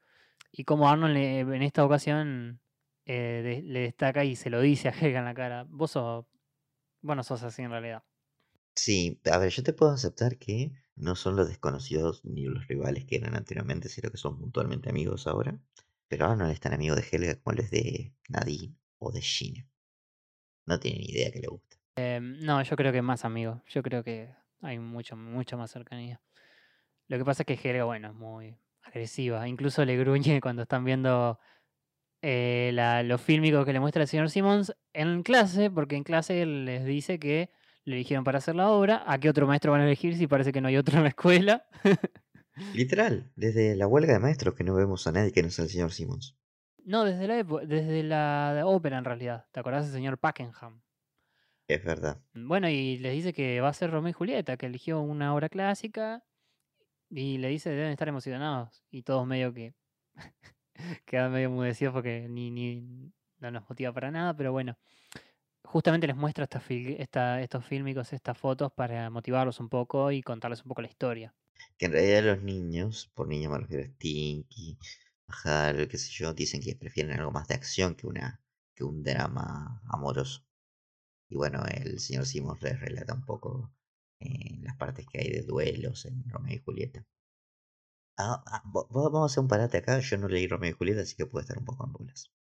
Y 0.57 0.65
cómo 0.65 0.89
Arnold 0.89 1.15
le- 1.15 1.41
en 1.41 1.63
esta 1.63 1.85
ocasión 1.85 2.61
eh, 3.07 3.43
de- 3.45 3.63
le 3.63 3.81
destaca 3.81 4.25
y 4.25 4.37
se 4.37 4.51
lo 4.51 4.61
dice 4.61 4.89
a 4.89 4.93
Helga 4.93 5.19
en 5.21 5.25
la 5.27 5.35
cara. 5.35 5.65
Vos 5.69 5.91
sos, 5.93 6.27
bueno, 7.03 7.23
sos 7.25 7.43
así 7.45 7.63
en 7.63 7.71
realidad. 7.73 8.05
Sí, 8.77 9.21
a 9.33 9.39
ver, 9.39 9.51
yo 9.51 9.63
te 9.65 9.73
puedo 9.73 9.91
aceptar 9.93 10.39
que 10.39 10.73
no 10.97 11.17
son 11.17 11.35
los 11.37 11.49
desconocidos 11.49 12.25
ni 12.25 12.45
los 12.45 12.67
rivales 12.69 13.05
que 13.05 13.17
eran 13.17 13.35
anteriormente, 13.37 13.89
sino 13.89 14.11
que 14.11 14.17
son 14.17 14.39
puntualmente 14.39 14.91
amigos 14.91 15.27
ahora. 15.27 15.59
Pero 16.09 16.27
ahora 16.27 16.37
no 16.37 16.49
es 16.51 16.61
tan 16.61 16.73
amigo 16.75 16.95
de 16.95 17.05
Helga 17.11 17.35
como 17.41 17.57
es 17.59 17.71
de 17.71 18.15
Nadine 18.29 18.77
o 18.99 19.11
de 19.13 19.21
Gina. 19.23 19.67
No 20.67 20.79
tienen 20.81 21.01
ni 21.01 21.07
idea 21.09 21.33
que 21.33 21.41
le 21.41 21.49
gusta. 21.49 21.79
Em, 21.97 22.39
no, 22.41 22.63
yo 22.63 22.77
creo 22.77 22.93
que 22.93 23.03
más 23.03 23.25
amigos. 23.25 23.61
Yo 23.69 23.83
creo 23.83 24.03
que 24.05 24.35
hay 24.61 24.79
mucho, 24.79 25.17
mucha 25.17 25.57
más 25.57 25.71
cercanía. 25.71 26.21
Lo 27.09 27.19
que 27.19 27.25
pasa 27.25 27.45
es 27.45 27.47
que 27.61 27.69
Helga, 27.71 27.85
bueno, 27.85 28.09
es 28.11 28.15
muy 28.15 28.59
agresiva. 28.85 29.47
Incluso 29.49 29.85
le 29.85 29.97
gruñe 29.97 30.41
cuando 30.43 30.63
están 30.63 30.85
viendo 30.85 31.39
eh, 32.23 32.71
la- 32.75 33.03
los 33.03 33.21
fílmicos 33.21 33.65
que 33.67 33.73
le 33.73 33.81
muestra 33.81 34.03
el 34.03 34.09
señor 34.09 34.31
Simmons 34.31 34.75
en 34.93 35.23
clase, 35.23 35.71
porque 35.71 35.97
en 35.97 36.05
clase 36.05 36.43
él 36.43 36.65
les 36.65 36.85
dice 36.85 37.19
que 37.19 37.51
le 37.85 37.97
eligieron 37.97 38.25
para 38.25 38.39
hacer 38.39 38.55
la 38.57 38.71
obra. 38.71 39.05
¿A 39.07 39.19
qué 39.19 39.29
otro 39.31 39.47
maestro 39.47 39.73
van 39.73 39.83
a 39.83 39.87
elegir 39.87 40.17
si 40.17 40.27
parece 40.27 40.53
que 40.53 40.61
no 40.61 40.69
hay 40.69 40.77
otro 40.79 40.97
en 40.99 41.05
la 41.05 41.11
escuela? 41.11 41.67
Literal, 42.73 43.31
desde 43.37 43.75
la 43.75 43.87
huelga 43.87 44.13
de 44.13 44.19
maestros 44.19 44.55
que 44.55 44.65
no 44.65 44.75
vemos 44.75 45.07
a 45.07 45.13
nadie 45.13 45.33
que 45.33 45.43
no 45.43 45.51
sea 45.51 45.65
el 45.65 45.71
señor 45.71 45.93
Simmons. 45.93 46.37
No, 46.85 47.05
desde 47.05 47.27
la, 47.27 47.43
desde 47.43 48.03
la 48.03 48.63
ópera 48.67 48.99
en 48.99 49.05
realidad. 49.05 49.47
¿Te 49.53 49.61
acordás 49.61 49.87
del 49.87 49.95
señor 49.95 50.19
Pakenham? 50.19 50.83
Es 51.69 51.83
verdad. 51.83 52.21
Bueno, 52.35 52.69
y 52.69 52.99
les 52.99 53.13
dice 53.15 53.33
que 53.33 53.61
va 53.61 53.69
a 53.69 53.73
ser 53.73 53.91
Romeo 53.91 54.11
y 54.11 54.13
Julieta, 54.13 54.57
que 54.57 54.67
eligió 54.67 55.01
una 55.01 55.35
obra 55.35 55.49
clásica 55.49 56.23
y 57.15 57.39
le 57.39 57.49
dice 57.49 57.71
deben 57.71 57.93
estar 57.93 58.09
emocionados. 58.09 58.85
Y 58.91 59.03
todos 59.03 59.27
medio 59.27 59.53
que 59.55 59.75
quedan 61.07 61.33
medio 61.33 61.51
mudecidos 61.51 61.93
porque 61.95 62.29
ni, 62.29 62.51
ni 62.51 63.13
no 63.39 63.51
nos 63.51 63.69
motiva 63.69 63.93
para 63.93 64.11
nada, 64.11 64.35
pero 64.37 64.53
bueno. 64.53 64.77
Justamente 65.65 66.07
les 66.07 66.17
muestra 66.17 66.45
esta 66.45 66.63
esta- 66.99 67.43
estos 67.43 67.65
fílmicos, 67.67 68.13
estas 68.15 68.39
fotos 68.39 68.73
para 68.73 69.11
motivarlos 69.11 69.61
un 69.61 69.69
poco 69.69 70.11
y 70.13 70.23
contarles 70.23 70.63
un 70.63 70.69
poco 70.69 70.83
la 70.83 70.89
historia. 70.89 71.35
Que 71.79 71.87
en 71.87 71.93
realidad 71.93 72.25
los 72.25 72.43
niños, 72.43 73.11
por 73.15 73.29
niños 73.29 73.53
me 73.53 73.59
refiero 73.59 73.85
a 73.85 73.87
Stinky, 73.87 74.77
a 75.45 75.73
qué 75.89 75.99
sé 75.99 76.11
yo, 76.13 76.35
dicen 76.35 76.61
que 76.61 76.75
prefieren 76.77 77.19
algo 77.19 77.31
más 77.31 77.47
de 77.49 77.55
acción 77.55 77.95
que 77.95 78.07
una 78.09 78.41
que 78.75 78.83
un 78.85 79.03
drama 79.05 79.81
amoroso. 79.89 80.45
Y 81.31 81.37
bueno, 81.37 81.65
el 81.67 82.01
señor 82.01 82.27
Simmons 82.27 82.63
les 82.63 82.81
relata 82.81 83.15
un 83.15 83.25
poco 83.25 83.73
las 84.63 84.77
partes 84.77 85.07
que 85.07 85.21
hay 85.21 85.31
de 85.31 85.43
duelos 85.43 86.07
en 86.07 86.29
Romeo 86.29 86.55
y 86.57 86.59
Julieta. 86.61 87.07
Ah, 88.17 88.43
ah, 88.47 88.63
vamos 88.91 89.23
a 89.23 89.27
hacer 89.27 89.41
un 89.43 89.47
parate 89.47 89.77
acá. 89.79 90.01
Yo 90.01 90.19
no 90.19 90.27
leí 90.27 90.49
Romeo 90.49 90.71
y 90.71 90.73
Julieta, 90.73 91.03
así 91.03 91.15
que 91.15 91.27
puedo 91.27 91.43
estar 91.43 91.57
un 91.59 91.65
poco 91.65 91.87
en 91.87 91.93
bolas. 91.93 92.33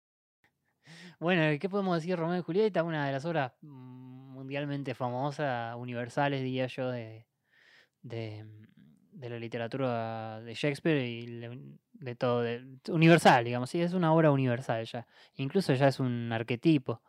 Bueno, 1.21 1.43
¿qué 1.61 1.69
podemos 1.69 1.97
decir? 1.97 2.17
Romeo 2.19 2.39
y 2.39 2.43
Julieta, 2.43 2.83
una 2.83 3.07
de 3.07 3.13
las 3.13 3.25
obras 3.25 3.53
mm, 3.61 4.33
mundialmente 4.33 4.95
famosas, 4.95 5.75
universales, 5.77 6.43
diría 6.43 6.67
yo, 6.67 6.91
de, 6.91 7.27
de, 8.03 8.47
de 9.13 9.31
la 9.31 9.39
literatura 9.39 10.41
de 10.43 10.55
Shakespeare 10.55 11.05
y 11.07 11.27
de 11.95 12.17
todo, 12.17 12.43
de- 12.43 12.79
universal, 12.91 13.45
digamos, 13.45 13.71
sí, 13.71 13.83
es 13.83 13.95
una 13.95 14.15
obra 14.15 14.33
universal 14.33 14.85
ya. 14.87 15.07
Incluso 15.37 15.75
ya 15.75 15.89
es 15.89 16.01
un 16.01 16.33
arquetipo 16.33 17.03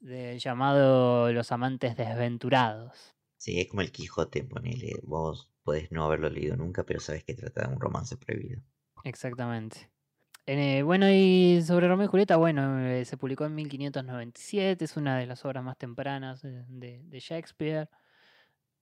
del 0.00 0.40
llamado 0.40 1.32
Los 1.32 1.52
amantes 1.52 1.96
desventurados. 1.96 3.16
Sí, 3.38 3.58
es 3.58 3.68
como 3.68 3.80
el 3.80 3.90
Quijote, 3.90 4.44
ponele. 4.44 5.00
Vos 5.02 5.50
podés 5.62 5.90
no 5.90 6.04
haberlo 6.04 6.28
leído 6.28 6.56
nunca, 6.56 6.84
pero 6.84 7.00
sabes 7.00 7.24
que 7.24 7.32
trata 7.34 7.66
de 7.66 7.74
un 7.74 7.80
romance 7.80 8.18
prohibido. 8.18 8.62
Exactamente. 9.04 9.90
Eh, 10.46 10.82
bueno, 10.82 11.10
y 11.10 11.62
sobre 11.62 11.88
Romeo 11.88 12.06
y 12.06 12.08
Julieta, 12.08 12.36
bueno, 12.36 12.80
eh, 12.80 13.04
se 13.04 13.16
publicó 13.18 13.46
en 13.46 13.54
1597, 13.54 14.84
es 14.86 14.96
una 14.96 15.18
de 15.18 15.26
las 15.26 15.44
obras 15.44 15.64
más 15.64 15.78
tempranas 15.78 16.42
de, 16.42 16.64
de- 16.68 17.02
de 17.04 17.20
Shakespeare, 17.20 17.90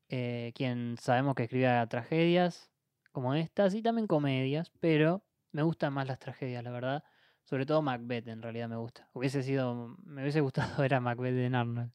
eh, 0.08 0.52
quien 0.54 0.96
sabemos 1.00 1.34
que 1.34 1.44
escribía 1.44 1.86
tragedias 1.88 2.70
como 3.12 3.34
estas 3.34 3.74
y 3.74 3.82
también 3.82 4.06
comedias, 4.06 4.70
pero 4.80 5.24
me 5.52 5.62
gustan 5.62 5.92
más 5.94 6.06
las 6.06 6.18
tragedias, 6.18 6.62
la 6.64 6.70
verdad. 6.70 7.04
Sobre 7.44 7.64
todo 7.66 7.80
Macbeth, 7.82 8.26
en 8.28 8.42
realidad 8.42 8.68
me 8.68 8.76
gusta. 8.76 9.08
Hubiese 9.14 9.42
sido, 9.42 9.96
me 10.04 10.22
hubiese 10.22 10.40
gustado 10.40 10.76
ver 10.82 10.94
a 10.94 11.00
Macbeth 11.00 11.34
en 11.36 11.54
Arnold. 11.54 11.92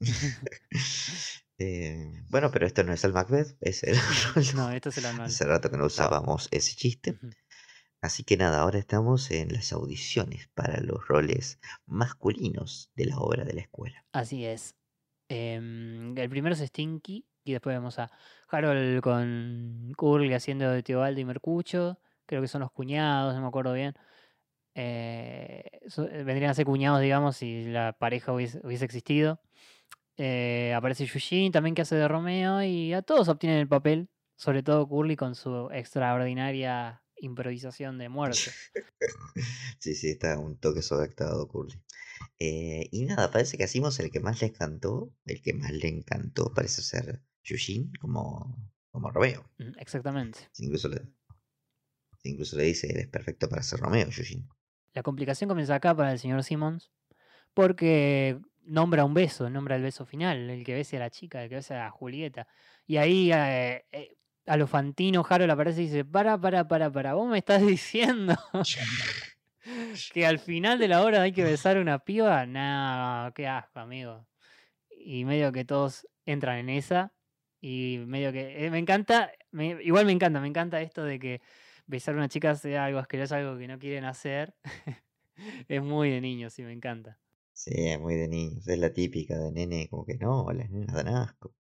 Eh, 1.62 2.24
bueno, 2.28 2.50
pero 2.50 2.66
esto 2.66 2.82
no 2.82 2.92
es 2.92 3.04
el 3.04 3.12
Macbeth, 3.12 3.56
es 3.60 3.84
el 3.84 3.94
No, 4.56 4.70
esto 4.72 4.88
es 4.88 4.98
el 4.98 5.06
Arnold. 5.06 5.28
Hace 5.28 5.44
rato 5.44 5.70
que 5.70 5.76
no 5.76 5.86
usábamos 5.86 6.48
ese 6.50 6.74
chiste. 6.74 7.18
Así 8.00 8.24
que 8.24 8.36
nada, 8.36 8.60
ahora 8.60 8.80
estamos 8.80 9.30
en 9.30 9.52
las 9.52 9.72
audiciones 9.72 10.48
para 10.54 10.80
los 10.80 11.06
roles 11.06 11.60
masculinos 11.86 12.90
de 12.96 13.06
la 13.06 13.18
obra 13.18 13.44
de 13.44 13.52
la 13.52 13.60
escuela. 13.60 14.04
Así 14.10 14.44
es. 14.44 14.74
Em, 15.28 16.18
el 16.18 16.28
primero 16.28 16.54
es 16.54 16.60
Stinky 16.60 17.24
y 17.44 17.52
después 17.52 17.76
vemos 17.76 18.00
a 18.00 18.10
Harold 18.48 19.00
con 19.00 19.92
Curly 19.96 20.34
haciendo 20.34 20.68
de 20.68 20.82
Teobaldo 20.82 21.20
y 21.20 21.24
Mercucho. 21.24 22.00
Creo 22.26 22.42
que 22.42 22.48
son 22.48 22.62
los 22.62 22.72
cuñados, 22.72 23.36
no 23.36 23.40
me 23.40 23.46
acuerdo 23.46 23.72
bien. 23.72 23.94
Eh, 24.74 25.62
eh, 25.82 26.22
vendrían 26.24 26.50
a 26.50 26.54
ser 26.54 26.66
cuñados, 26.66 27.00
digamos, 27.00 27.36
si 27.36 27.66
la 27.66 27.92
pareja 27.92 28.32
hubiese, 28.32 28.60
hubiese 28.64 28.84
existido. 28.84 29.40
Eh, 30.16 30.72
aparece 30.74 31.04
Eugene 31.04 31.50
también 31.50 31.74
que 31.74 31.82
hace 31.82 31.96
de 31.96 32.06
Romeo 32.06 32.62
y 32.62 32.92
a 32.92 33.02
todos 33.02 33.28
obtienen 33.28 33.58
el 33.58 33.68
papel, 33.68 34.10
sobre 34.36 34.62
todo 34.62 34.86
Curly 34.86 35.16
con 35.16 35.34
su 35.34 35.70
extraordinaria 35.72 37.02
improvisación 37.16 37.98
de 37.98 38.08
muerte. 38.08 38.38
Sí, 39.78 39.94
sí, 39.94 40.10
está 40.10 40.38
un 40.38 40.58
toque 40.58 40.80
sobreactuado, 40.80 41.48
Curly. 41.48 41.74
Eh, 42.38 42.88
y 42.92 43.04
nada, 43.04 43.32
parece 43.32 43.56
que 43.58 43.64
Asimos 43.64 43.98
el 43.98 44.12
que 44.12 44.20
más 44.20 44.40
le 44.40 44.48
encantó, 44.48 45.12
el 45.24 45.42
que 45.42 45.54
más 45.54 45.72
le 45.72 45.88
encantó 45.88 46.52
parece 46.54 46.82
ser 46.82 47.20
Eugene 47.42 47.90
como, 48.00 48.70
como 48.92 49.10
Romeo. 49.10 49.44
Mm, 49.58 49.78
Exactamente. 49.78 50.38
Incluso 50.58 50.88
le, 50.88 51.02
incluso 52.22 52.56
le 52.56 52.64
dice, 52.64 52.88
eres 52.90 53.08
perfecto 53.08 53.48
para 53.48 53.62
ser 53.64 53.80
Romeo, 53.80 54.06
Eugene. 54.06 54.46
La 54.94 55.02
complicación 55.02 55.48
comienza 55.48 55.74
acá 55.74 55.96
para 55.96 56.12
el 56.12 56.20
señor 56.20 56.44
Simmons, 56.44 56.92
porque 57.54 58.38
nombra 58.64 59.04
un 59.04 59.14
beso, 59.14 59.50
nombra 59.50 59.76
el 59.76 59.82
beso 59.82 60.04
final, 60.06 60.50
el 60.50 60.64
que 60.64 60.74
bese 60.74 60.96
a 60.96 61.00
la 61.00 61.10
chica, 61.10 61.42
el 61.42 61.48
que 61.48 61.56
bese 61.56 61.74
a 61.74 61.90
Julieta. 61.90 62.46
Y 62.86 62.96
ahí 62.96 63.32
eh, 63.32 63.84
eh, 63.92 64.16
a 64.46 64.56
lo 64.56 64.66
fantino 64.66 65.24
Harold 65.28 65.50
aparece 65.50 65.82
y 65.82 65.86
dice, 65.86 66.04
para, 66.04 66.40
para, 66.40 66.66
para, 66.68 66.90
para, 66.90 67.14
vos 67.14 67.28
me 67.30 67.38
estás 67.38 67.62
diciendo 67.66 68.34
que 70.12 70.26
al 70.26 70.38
final 70.38 70.78
de 70.78 70.88
la 70.88 71.02
hora 71.02 71.22
hay 71.22 71.32
que 71.32 71.44
besar 71.44 71.76
a 71.76 71.80
una 71.80 71.98
piba. 72.00 72.46
No, 72.46 73.32
qué 73.34 73.46
asco, 73.46 73.80
amigo. 73.80 74.26
Y 74.90 75.24
medio 75.24 75.52
que 75.52 75.64
todos 75.64 76.06
entran 76.26 76.58
en 76.58 76.68
esa. 76.70 77.12
Y 77.60 77.98
medio 78.06 78.32
que. 78.32 78.66
eh, 78.66 78.70
me 78.70 78.78
encanta. 78.78 79.32
me- 79.52 79.82
igual 79.82 80.06
me 80.06 80.12
encanta, 80.12 80.40
me 80.40 80.48
encanta 80.48 80.80
esto 80.80 81.04
de 81.04 81.18
que 81.18 81.40
besar 81.86 82.14
a 82.14 82.18
una 82.18 82.28
chica 82.28 82.54
sea 82.54 82.86
algo 82.86 82.98
asqueroso, 82.98 83.34
algo 83.36 83.58
que 83.58 83.68
no 83.68 83.78
quieren 83.78 84.04
hacer. 84.04 84.54
es 85.68 85.82
muy 85.82 86.10
de 86.10 86.20
niños, 86.20 86.52
sí, 86.54 86.62
me 86.62 86.72
encanta. 86.72 87.21
Sí, 87.54 87.70
es 87.74 87.98
muy 87.98 88.14
de 88.16 88.28
niños, 88.28 88.68
es 88.68 88.78
la 88.78 88.92
típica 88.92 89.38
de 89.38 89.52
nene, 89.52 89.88
como 89.88 90.04
que 90.04 90.16
no, 90.18 90.46
las 90.52 90.68
nenas 90.70 90.94
dan 90.94 91.08
asco. 91.08 91.54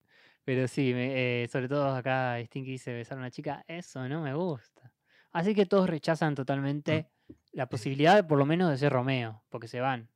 Pero 0.43 0.67
sí, 0.67 0.93
me- 0.93 1.43
eh, 1.43 1.47
sobre 1.47 1.67
todo 1.69 1.87
acá 1.95 2.37
Stinky 2.45 2.71
dice 2.71 2.93
besar 2.93 3.17
a 3.17 3.21
una 3.21 3.31
chica, 3.31 3.63
eso 3.67 4.07
no 4.09 4.21
me 4.21 4.33
gusta. 4.33 4.91
Así 5.31 5.55
que 5.55 5.65
todos 5.65 5.89
rechazan 5.89 6.35
totalmente 6.35 7.07
la 7.53 7.69
posibilidad, 7.69 8.25
por 8.27 8.37
lo 8.37 8.45
menos, 8.45 8.69
de 8.69 8.77
ser 8.77 8.91
Romeo, 8.91 9.43
porque 9.49 9.67
se 9.67 9.79
van. 9.79 10.09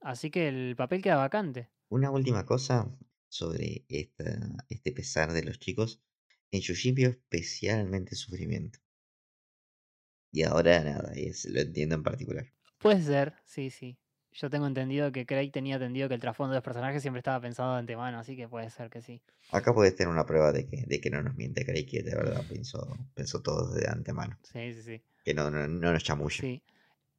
Así 0.00 0.30
que 0.30 0.48
el 0.48 0.74
papel 0.76 1.02
queda 1.02 1.16
vacante. 1.16 1.68
Una 1.90 2.10
última 2.10 2.44
cosa 2.46 2.90
sobre 3.28 3.84
esta, 3.88 4.24
este 4.68 4.92
pesar 4.92 5.32
de 5.32 5.44
los 5.44 5.58
chicos. 5.58 6.02
En 6.50 6.60
Yushin 6.62 6.94
vio 6.94 7.10
especialmente 7.10 8.16
sufrimiento. 8.16 8.78
Y 10.32 10.42
ahora 10.42 10.82
nada, 10.82 11.12
es, 11.14 11.44
lo 11.44 11.60
entiendo 11.60 11.94
en 11.94 12.02
particular. 12.02 12.46
Puede 12.78 13.02
ser, 13.02 13.34
sí, 13.44 13.70
sí. 13.70 13.98
Yo 14.40 14.48
tengo 14.50 14.68
entendido 14.68 15.10
que 15.10 15.26
Craig 15.26 15.50
tenía 15.50 15.74
entendido 15.74 16.06
que 16.06 16.14
el 16.14 16.20
trasfondo 16.20 16.52
de 16.52 16.58
los 16.58 16.64
personajes 16.64 17.02
siempre 17.02 17.18
estaba 17.18 17.40
pensado 17.40 17.72
de 17.72 17.80
antemano, 17.80 18.20
así 18.20 18.36
que 18.36 18.46
puede 18.46 18.70
ser 18.70 18.88
que 18.88 19.02
sí. 19.02 19.20
Acá 19.50 19.74
puedes 19.74 19.96
tener 19.96 20.12
una 20.12 20.26
prueba 20.26 20.52
de 20.52 20.68
que, 20.68 20.84
de 20.86 21.00
que 21.00 21.10
no 21.10 21.20
nos 21.24 21.34
miente 21.34 21.64
Craig, 21.64 21.86
que 21.86 22.04
de 22.04 22.14
verdad 22.14 22.44
pensó, 22.48 22.96
pensó 23.14 23.42
todo 23.42 23.74
de 23.74 23.88
antemano. 23.88 24.38
Sí, 24.44 24.72
sí, 24.74 24.82
sí. 24.82 25.02
Que 25.24 25.34
no, 25.34 25.50
no, 25.50 25.66
no 25.66 25.92
nos 25.92 26.04
chamulle. 26.04 26.36
Sí. 26.40 26.62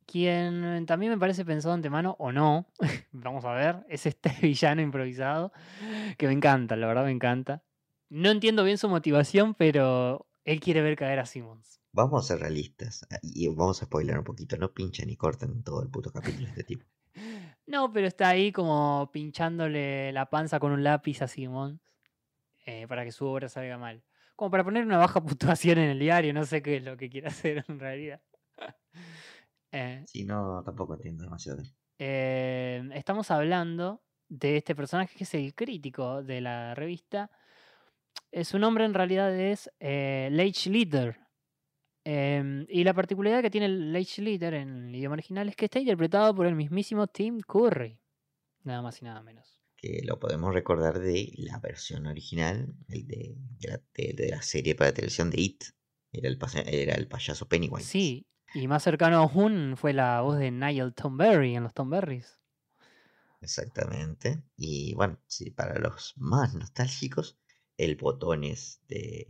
Quien 0.05 0.85
también 0.85 1.11
me 1.11 1.17
parece 1.17 1.43
pensado 1.43 1.73
de 1.73 1.79
antemano, 1.79 2.15
o 2.19 2.31
no, 2.31 2.67
vamos 3.11 3.43
a 3.43 3.51
ver, 3.51 3.85
es 3.89 4.05
este 4.05 4.31
villano 4.41 4.81
improvisado, 4.81 5.51
que 6.17 6.25
me 6.25 6.33
encanta, 6.33 6.77
la 6.77 6.87
verdad 6.87 7.03
me 7.03 7.11
encanta. 7.11 7.63
No 8.07 8.31
entiendo 8.31 8.63
bien 8.63 8.77
su 8.77 8.87
motivación, 8.87 9.55
pero 9.55 10.25
él 10.45 10.61
quiere 10.61 10.81
ver 10.81 10.95
caer 10.95 11.19
a 11.19 11.25
Simmons. 11.25 11.81
Vamos 11.91 12.23
a 12.23 12.27
ser 12.29 12.39
realistas 12.39 13.05
y 13.21 13.49
vamos 13.49 13.81
a 13.81 13.85
spoiler 13.85 14.17
un 14.17 14.23
poquito. 14.23 14.55
No 14.57 14.73
pinchen 14.73 15.07
ni 15.07 15.17
corten 15.17 15.63
todo 15.63 15.83
el 15.83 15.89
puto 15.89 16.13
capítulo 16.13 16.45
de 16.45 16.51
este 16.51 16.63
tipo. 16.63 16.85
No, 17.69 17.93
pero 17.93 18.07
está 18.07 18.29
ahí 18.29 18.51
como 18.51 19.09
pinchándole 19.13 20.11
la 20.11 20.27
panza 20.29 20.59
con 20.59 20.71
un 20.71 20.83
lápiz 20.83 21.21
a 21.21 21.27
Simmons 21.27 21.79
eh, 22.65 22.87
para 22.87 23.03
que 23.05 23.11
su 23.11 23.25
obra 23.27 23.47
salga 23.47 23.77
mal. 23.77 24.03
Como 24.35 24.49
para 24.51 24.63
poner 24.63 24.83
una 24.85 24.97
baja 24.97 25.21
puntuación 25.23 25.77
en 25.77 25.89
el 25.91 25.99
diario, 25.99 26.33
no 26.33 26.45
sé 26.45 26.61
qué 26.63 26.77
es 26.77 26.83
lo 26.83 26.97
que 26.97 27.09
quiere 27.09 27.27
hacer 27.29 27.63
en 27.67 27.79
realidad. 27.79 28.21
Eh, 29.71 30.03
Si 30.07 30.25
no, 30.25 30.63
tampoco 30.65 30.95
entiendo 30.95 31.25
demasiado. 31.25 31.61
eh, 31.99 32.89
estamos 32.95 33.29
hablando 33.29 34.01
de 34.27 34.57
este 34.57 34.73
personaje 34.73 35.15
que 35.15 35.25
es 35.25 35.33
el 35.35 35.53
crítico 35.53 36.23
de 36.23 36.41
la 36.41 36.73
revista. 36.73 37.29
Su 38.41 38.57
nombre 38.57 38.85
en 38.85 38.95
realidad 38.95 39.31
es 39.39 39.71
eh, 39.79 40.29
Leitch 40.31 40.65
Leader. 40.67 41.19
Em, 42.11 42.65
y 42.69 42.83
la 42.83 42.95
particularidad 42.95 43.43
que 43.43 43.51
tiene 43.51 43.67
el 43.67 43.93
Leitch 43.93 44.17
Leader 44.17 44.55
en 44.55 44.87
el 44.87 44.95
idioma 44.95 45.13
original 45.13 45.47
es 45.47 45.55
que 45.55 45.65
está 45.65 45.77
interpretado 45.79 46.33
por 46.33 46.47
el 46.47 46.55
mismísimo 46.55 47.05
Tim 47.05 47.39
Curry. 47.41 47.99
Nada 48.63 48.81
más 48.81 48.99
y 48.99 49.05
nada 49.05 49.21
menos. 49.21 49.61
Que 49.77 50.01
lo 50.03 50.17
podemos 50.19 50.51
recordar 50.51 50.97
de 50.99 51.31
la 51.35 51.59
versión 51.59 52.07
original, 52.07 52.73
el 52.87 53.05
de, 53.05 53.35
de 53.59 53.67
la, 53.69 53.81
de- 53.93 54.13
de 54.13 54.29
la 54.29 54.41
serie 54.41 54.73
para 54.73 54.91
televisión 54.91 55.29
de 55.29 55.39
It. 55.39 55.63
Era 56.11 56.29
el, 56.29 56.39
era 56.65 56.95
el 56.95 57.07
payaso 57.07 57.47
Pennywise. 57.47 57.85
Sí, 57.87 58.25
y 58.55 58.67
más 58.67 58.81
cercano 58.81 59.17
aún 59.17 59.75
fue 59.77 59.93
la 59.93 60.21
voz 60.21 60.39
de 60.39 60.49
Nigel 60.49 60.95
Tomberry 60.95 61.55
en 61.55 61.61
los 61.61 61.75
Tomberries. 61.75 62.39
Exactamente. 63.41 64.41
Y 64.57 64.95
bueno, 64.95 65.19
sí, 65.27 65.51
para 65.51 65.77
los 65.79 66.13
más 66.17 66.55
nostálgicos, 66.55 67.37
el 67.77 67.97
botones 67.97 68.81
de 68.87 69.27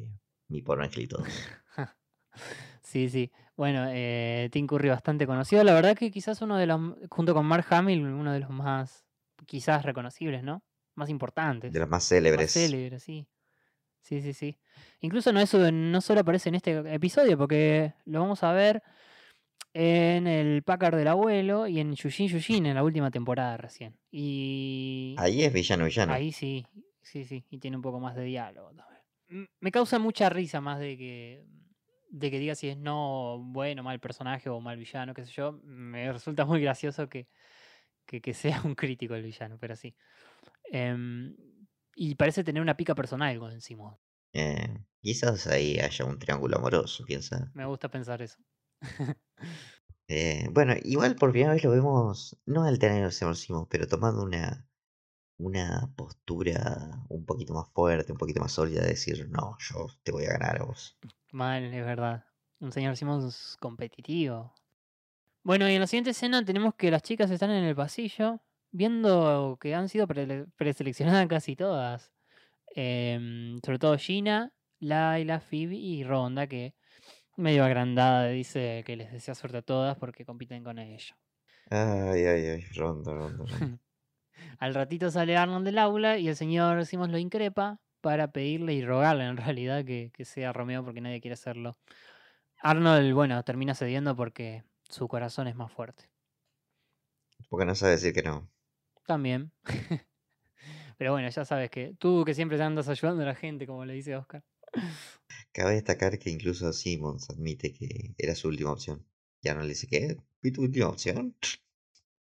Mi 0.48 0.62
Porno 0.62 0.86
Angelito 0.86 1.18
2. 1.18 1.28
Sí, 2.90 3.08
sí. 3.08 3.32
Bueno, 3.56 3.86
eh, 3.92 4.50
Tim 4.52 4.66
Curry 4.66 4.90
bastante 4.90 5.28
conocido. 5.28 5.64
La 5.64 5.76
verdad 5.76 5.96
que 5.96 6.10
quizás 6.10 6.42
uno 6.42 6.58
de 6.58 6.66
los, 6.66 6.80
junto 7.12 7.36
con 7.36 7.46
Mark 7.46 7.68
Hamill, 7.70 8.04
uno 8.04 8.34
de 8.34 8.40
los 8.40 8.50
más 8.50 9.06
quizás 9.46 9.86
reconocibles, 9.86 10.42
¿no? 10.44 10.64
Más 10.96 11.10
importantes. 11.12 11.72
De 11.72 11.80
los 11.80 11.88
más 11.88 11.98
Más 11.98 12.08
célebres. 12.08 12.52
célebres, 12.52 13.04
sí. 13.04 13.28
Sí, 14.02 14.22
sí, 14.24 14.34
sí. 14.34 14.58
Incluso 15.02 15.32
no, 15.32 15.40
eso 15.40 15.72
no 15.72 16.02
solo 16.02 16.22
aparece 16.22 16.50
en 16.50 16.56
este 16.56 16.72
episodio, 16.92 17.38
porque 17.38 17.94
lo 18.06 18.22
vamos 18.22 18.42
a 18.42 18.54
ver 18.54 18.82
en 19.74 20.26
el 20.26 20.64
Packard 20.64 20.96
del 20.98 21.10
abuelo 21.10 21.68
y 21.68 21.80
en 21.80 21.94
Yushin 21.94 22.28
Yushin 22.28 22.66
en 22.66 22.74
la 22.74 22.84
última 22.84 23.12
temporada 23.12 23.56
recién. 23.58 24.00
Y 24.10 25.14
Ahí 25.20 25.44
es 25.44 25.54
villano 25.54 25.86
villano. 25.86 26.12
ahí 26.14 26.32
sí, 26.32 26.66
sí, 27.04 27.24
sí. 27.24 27.46
Y 27.52 27.60
tiene 27.60 27.78
un 27.78 27.84
poco 27.84 28.00
más 28.00 28.16
de 28.16 28.24
diálogo 28.24 28.72
también. 28.74 29.48
Me 29.60 29.72
causa 29.72 30.00
mucha 30.00 30.28
risa 30.30 30.60
más 30.60 30.80
de 30.80 30.98
que 30.98 31.46
de 32.10 32.32
que 32.32 32.40
diga 32.40 32.56
si 32.56 32.70
es 32.70 32.78
no 32.78 33.40
bueno, 33.40 33.84
mal 33.84 34.00
personaje 34.00 34.50
o 34.50 34.60
mal 34.60 34.78
villano, 34.78 35.14
qué 35.14 35.26
sé 35.26 35.32
yo. 35.32 35.60
Me 35.64 36.12
resulta 36.12 36.46
muy 36.46 36.62
gracioso 36.62 37.10
que, 37.10 37.28
que, 38.06 38.22
que 38.22 38.34
sea 38.34 38.62
un 38.64 38.76
crítico 38.76 39.16
el 39.16 39.24
villano, 39.24 39.58
pero 39.60 39.76
sí. 39.76 39.96
Em, 40.72 41.36
y 41.96 42.16
parece 42.16 42.44
tener 42.44 42.62
una 42.62 42.78
pica 42.78 42.96
personal 42.96 43.38
con 43.40 43.52
encima. 43.52 43.98
Eh, 44.34 44.86
quizás 45.02 45.48
ahí 45.48 45.80
haya 45.80 46.06
un 46.06 46.20
triángulo 46.20 46.58
amoroso, 46.58 47.06
sabe. 47.22 47.52
Me 47.54 47.66
gusta 47.66 47.90
pensar 47.90 48.22
eso. 48.22 48.38
Eh, 50.12 50.48
bueno, 50.52 50.74
igual 50.82 51.16
por 51.16 51.30
primera 51.30 51.54
vez 51.54 51.64
lo 51.64 51.70
vemos, 51.70 52.36
no 52.48 52.64
alterando 52.64 53.12
Simon, 53.12 53.68
pero 53.70 53.88
tomando 53.88 54.24
una, 54.24 54.68
una 55.40 55.92
postura 55.96 57.06
un 57.10 57.26
poquito 57.26 57.54
más 57.54 57.70
fuerte, 57.70 58.12
un 58.12 58.18
poquito 58.18 58.42
más 58.42 58.52
sólida 58.52 58.82
de 58.82 58.90
decir, 58.90 59.28
no, 59.30 59.58
yo 59.60 59.88
te 60.04 60.12
voy 60.12 60.26
a 60.26 60.34
ganar 60.34 60.62
a 60.62 60.66
vos. 60.66 60.98
Mal, 61.32 61.64
es 61.74 61.86
verdad. 61.86 62.26
Un 62.60 62.72
señor 62.72 62.98
Simmons 62.98 63.58
competitivo. 63.60 64.54
Bueno, 65.44 65.70
y 65.70 65.74
en 65.74 65.80
la 65.80 65.88
siguiente 65.88 66.12
escena 66.12 66.44
tenemos 66.44 66.76
que 66.76 66.92
las 66.92 67.02
chicas 67.02 67.32
están 67.32 67.52
en 67.52 67.64
el 67.64 67.76
pasillo 67.76 68.42
viendo 68.72 69.58
que 69.60 69.74
han 69.74 69.88
sido 69.88 70.08
preseleccionadas 70.08 71.28
casi 71.28 71.56
todas. 71.56 72.12
Em, 72.76 73.60
sobre 73.66 73.80
todo 73.80 73.98
Gina, 73.98 74.52
Laila, 74.80 75.40
Phoebe 75.40 75.76
y 75.76 76.04
Ronda, 76.04 76.48
que 76.48 76.76
medio 77.38 77.64
agrandada 77.64 78.28
dice 78.28 78.84
que 78.86 78.98
les 78.98 79.12
desea 79.12 79.36
suerte 79.36 79.58
a 79.58 79.62
todas 79.62 79.98
porque 79.98 80.26
compiten 80.26 80.64
con 80.64 80.78
ella. 80.80 81.18
Ay, 81.72 82.26
ay, 82.26 82.46
ay, 82.48 82.66
ronda, 82.76 83.14
ronda, 83.14 83.46
ronda. 83.46 83.80
Al 84.60 84.74
ratito 84.74 85.12
sale 85.12 85.38
Arnold 85.38 85.66
del 85.66 85.78
aula 85.78 86.18
y 86.18 86.28
el 86.28 86.36
señor 86.36 86.86
Simmons 86.86 87.12
lo 87.12 87.18
increpa 87.18 87.80
para 88.02 88.32
pedirle 88.32 88.74
y 88.74 88.86
rogarle 88.86 89.26
en 89.26 89.38
realidad 89.38 89.86
que, 89.86 90.12
que 90.14 90.26
sea 90.26 90.54
Romeo 90.54 90.84
porque 90.84 91.02
nadie 91.02 91.22
quiere 91.22 91.34
hacerlo. 91.34 91.78
Arnold, 92.62 93.14
bueno, 93.14 93.44
termina 93.44 93.76
cediendo 93.76 94.16
porque 94.16 94.64
su 94.90 95.08
corazón 95.08 95.48
es 95.48 95.56
más 95.56 95.72
fuerte. 95.72 96.10
Porque 97.50 97.66
no 97.66 97.76
sabe 97.76 97.94
decir 97.94 98.14
que 98.14 98.24
no. 98.24 98.50
También. 99.06 99.52
Pero 100.98 101.14
bueno, 101.14 101.30
ya 101.30 101.46
sabes 101.46 101.70
que 101.70 101.96
tú 101.98 102.26
que 102.26 102.34
siempre 102.34 102.58
te 102.58 102.64
andas 102.64 102.90
ayudando 102.90 103.24
a 103.24 103.28
la 103.28 103.36
gente, 103.36 103.66
como 103.66 103.86
le 103.86 103.94
dice 103.94 104.16
Oscar. 104.16 104.44
Cabe 105.52 105.76
destacar 105.76 106.18
que 106.20 106.30
incluso 106.30 106.74
Simmons 106.74 107.30
admite 107.30 107.72
que 107.74 108.14
era 108.18 108.36
su 108.36 108.48
última 108.48 108.72
opción. 108.72 109.06
Ya 109.42 109.54
no 109.54 109.62
le 109.62 109.70
dice 109.70 109.88
que 109.88 110.18
¿y 110.42 110.52
tu 110.52 110.64
última 110.64 110.90
opción? 110.90 111.36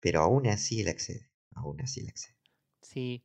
Pero 0.00 0.20
aún 0.20 0.46
así 0.46 0.80
él 0.82 0.88
accede. 0.88 1.31
Aún 1.54 1.80
así 1.80 2.00
él 2.00 2.08
accede. 2.08 2.36
Sí. 2.82 3.24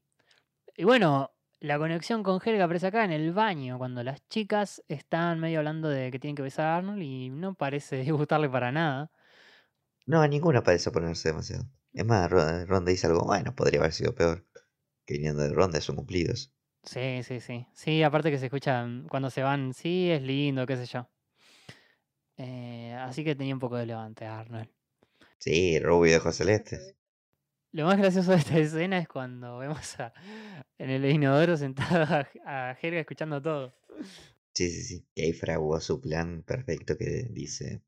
Y 0.78 0.84
bueno, 0.86 1.32
la 1.62 1.78
conexión 1.80 2.24
con 2.24 2.42
Helga 2.46 2.66
aparece 2.66 2.88
acá 2.88 3.06
en 3.06 3.12
el 3.12 3.34
baño, 3.34 3.78
cuando 3.80 4.04
las 4.04 4.28
chicas 4.30 4.84
están 4.90 5.40
medio 5.40 5.60
hablando 5.60 5.90
de 5.90 6.12
que 6.12 6.20
tienen 6.20 6.36
que 6.36 6.44
besar 6.44 6.68
a 6.68 6.78
Arnold 6.78 7.04
y 7.04 7.30
no 7.30 7.56
parece 7.56 8.04
gustarle 8.12 8.50
para 8.50 8.72
nada. 8.72 9.12
No, 10.12 10.22
a 10.22 10.28
ninguna 10.28 10.64
parece 10.64 10.90
oponerse 10.90 11.30
demasiado. 11.30 11.70
Es 11.94 12.04
más, 12.04 12.32
Ro- 12.32 12.66
Ronda 12.66 12.90
dice 12.90 13.06
algo, 13.06 13.26
bueno, 13.26 13.54
podría 13.56 13.80
haber 13.80 13.94
sido 13.94 14.16
peor. 14.16 14.44
Que 15.06 15.16
viniendo 15.16 15.44
de 15.44 15.54
Ronda 15.54 15.82
son 15.82 15.98
cumplidos. 15.98 16.54
Sí, 16.84 17.22
sí, 17.24 17.40
sí. 17.40 17.68
Sí, 17.74 18.02
aparte 18.04 18.32
que 18.32 18.40
se 18.40 18.46
escuchan 18.46 19.08
cuando 19.10 19.30
se 19.30 19.44
van, 19.44 19.74
sí, 19.74 20.10
es 20.10 20.22
lindo, 20.24 20.66
qué 20.66 20.76
sé 20.78 20.86
yo. 20.88 21.08
Eh, 22.38 22.94
así 23.00 23.24
que 23.24 23.36
tenía 23.36 23.54
un 23.54 23.60
poco 23.60 23.76
de 23.78 23.86
levante 23.86 24.26
Arnold. 24.26 24.70
Sí, 25.40 25.80
rubio 25.80 26.12
de 26.12 26.18
ojos 26.20 26.36
celestes. 26.36 26.96
Lo 27.78 27.86
más 27.86 28.00
gracioso 28.00 28.32
de 28.32 28.38
esta 28.38 28.58
escena 28.58 28.98
es 28.98 29.08
cuando 29.08 29.60
vemos 29.60 30.00
a, 30.00 30.12
en 30.80 30.90
el 30.90 31.06
inodoro 31.06 31.56
sentado 31.58 32.06
a, 32.06 32.28
a 32.44 32.72
Helga 32.82 33.02
escuchando 33.02 33.40
todo. 33.40 33.76
Sí, 34.56 34.72
sí, 34.72 34.82
sí. 34.82 35.08
Y 35.14 35.22
ahí 35.22 35.34
fraguó 35.34 35.80
su 35.80 36.02
plan 36.02 36.42
perfecto 36.42 36.98
que 36.98 37.28
dice, 37.30 37.84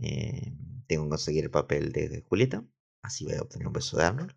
eh, 0.00 0.52
tengo 0.86 1.06
que 1.06 1.10
conseguir 1.10 1.42
el 1.42 1.50
papel 1.50 1.90
de 1.90 2.22
Julieta, 2.28 2.64
así 3.02 3.24
voy 3.24 3.34
a 3.34 3.42
obtener 3.42 3.66
un 3.66 3.72
beso 3.72 3.96
de 3.96 4.04
Arnold. 4.04 4.36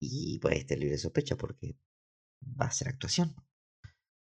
Y 0.00 0.40
pues 0.40 0.56
estar 0.56 0.76
libre 0.76 0.94
de 0.94 0.98
sospecha 0.98 1.36
porque 1.36 1.76
va 2.60 2.66
a 2.66 2.72
ser 2.72 2.88
actuación. 2.88 3.36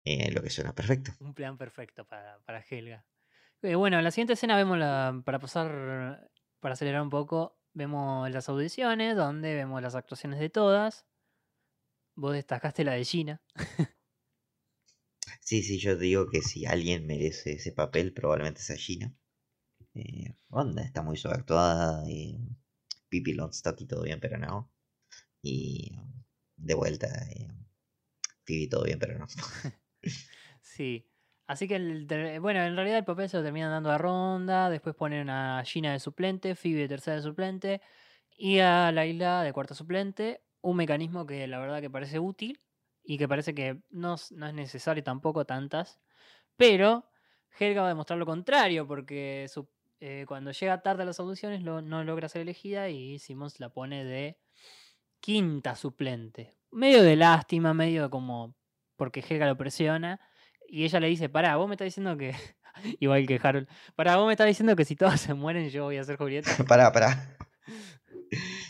Eh, 0.05 0.31
lo 0.31 0.41
que 0.41 0.49
suena 0.49 0.73
perfecto. 0.73 1.11
Un 1.19 1.35
plan 1.35 1.55
perfecto 1.55 2.03
para, 2.03 2.39
para 2.45 2.65
Helga. 2.67 3.05
Eh, 3.61 3.75
bueno, 3.75 3.99
en 3.99 4.03
la 4.03 4.09
siguiente 4.09 4.33
escena 4.33 4.57
vemos 4.57 4.79
la, 4.79 5.21
para 5.23 5.37
pasar, 5.37 6.31
para 6.61 6.73
acelerar 6.73 7.03
un 7.03 7.11
poco, 7.11 7.59
vemos 7.77 8.29
las 8.31 8.49
audiciones, 8.49 9.15
donde 9.15 9.53
vemos 9.53 9.81
las 9.81 9.95
actuaciones 9.95 10.39
de 10.39 10.49
todas. 10.49 11.05
Vos 12.15 12.33
destacaste 12.33 12.83
la 12.83 12.93
de 12.93 13.05
Gina. 13.05 13.41
Sí, 15.41 15.63
sí, 15.63 15.77
yo 15.79 15.95
digo 15.95 16.27
que 16.29 16.41
si 16.41 16.65
alguien 16.65 17.07
merece 17.07 17.53
ese 17.53 17.71
papel, 17.71 18.13
probablemente 18.13 18.59
sea 18.61 18.75
Gina. 18.75 19.15
Eh, 19.93 20.35
Ronda 20.49 20.83
está 20.83 21.01
muy 21.03 21.15
sobreactuada. 21.15 22.03
Pippi 23.07 23.33
Longstock 23.33 23.79
y 23.79 23.85
todo 23.85 24.03
bien, 24.03 24.19
pero 24.19 24.37
no. 24.37 24.69
Y 25.41 25.97
de 26.57 26.73
vuelta, 26.73 27.07
eh, 27.31 27.47
Phoebe 28.45 28.67
todo 28.67 28.83
bien, 28.83 28.99
pero 28.99 29.17
no. 29.17 29.27
Sí. 30.61 31.09
Así 31.47 31.67
que, 31.67 32.39
bueno, 32.41 32.61
en 32.61 32.75
realidad 32.75 32.97
el 32.97 33.05
papel 33.05 33.29
se 33.29 33.37
lo 33.37 33.43
terminan 33.43 33.71
dando 33.71 33.89
a 33.89 33.97
Ronda, 33.97 34.69
después 34.69 34.95
ponen 34.95 35.29
a 35.29 35.63
Gina 35.65 35.93
de 35.93 35.99
suplente, 35.99 36.55
Phoebe 36.55 36.81
de 36.81 36.87
tercera 36.89 37.15
de 37.15 37.23
suplente 37.23 37.81
y 38.37 38.59
a 38.59 38.91
Laila 38.91 39.43
de 39.43 39.53
cuarta 39.53 39.73
suplente. 39.73 40.41
Un 40.61 40.75
mecanismo 40.75 41.25
que 41.25 41.47
la 41.47 41.59
verdad 41.59 41.79
que 41.79 41.89
parece 41.89 42.19
útil 42.19 42.59
y 43.01 43.17
que 43.17 43.29
parece 43.29 43.55
que 43.55 43.81
no, 43.89 44.15
es 44.15 44.31
necesario 44.31 45.03
tampoco 45.03 45.45
tantas. 45.45 46.01
Pero 46.57 47.09
Helga 47.57 47.81
va 47.81 47.87
a 47.87 47.89
demostrar 47.89 48.19
lo 48.19 48.25
contrario 48.25 48.85
porque 48.85 49.49
eh, 50.01 50.25
cuando 50.27 50.51
llega 50.51 50.81
tarde 50.81 51.03
a 51.03 51.05
las 51.05 51.19
audiciones 51.21 51.61
no 51.61 52.03
logra 52.03 52.27
ser 52.27 52.41
elegida 52.41 52.89
y 52.89 53.19
Simmons 53.19 53.61
la 53.61 53.69
pone 53.69 54.03
de 54.03 54.37
quinta 55.21 55.75
suplente. 55.75 56.57
Medio 56.71 57.03
de 57.03 57.15
lástima, 57.15 57.73
medio 57.73 58.09
como 58.09 58.55
porque 58.97 59.23
Helga 59.27 59.47
lo 59.47 59.55
presiona. 59.55 60.19
Y 60.67 60.83
ella 60.83 60.99
le 60.99 61.07
dice, 61.07 61.29
pará, 61.29 61.55
vos 61.57 61.67
me 61.67 61.75
estás 61.75 61.85
diciendo 61.85 62.17
que... 62.17 62.35
Igual 62.99 63.25
que 63.25 63.39
Harold. 63.41 63.67
Pará, 63.95 64.17
vos 64.17 64.27
me 64.27 64.33
estás 64.33 64.47
diciendo 64.47 64.75
que 64.75 64.85
si 64.85 64.95
todas 64.95 65.19
se 65.19 65.33
mueren 65.33 65.69
yo 65.69 65.85
voy 65.85 65.97
a 65.97 66.03
ser 66.03 66.17
Julieta. 66.17 66.49
pará, 66.67 66.91
pará. 66.91 67.37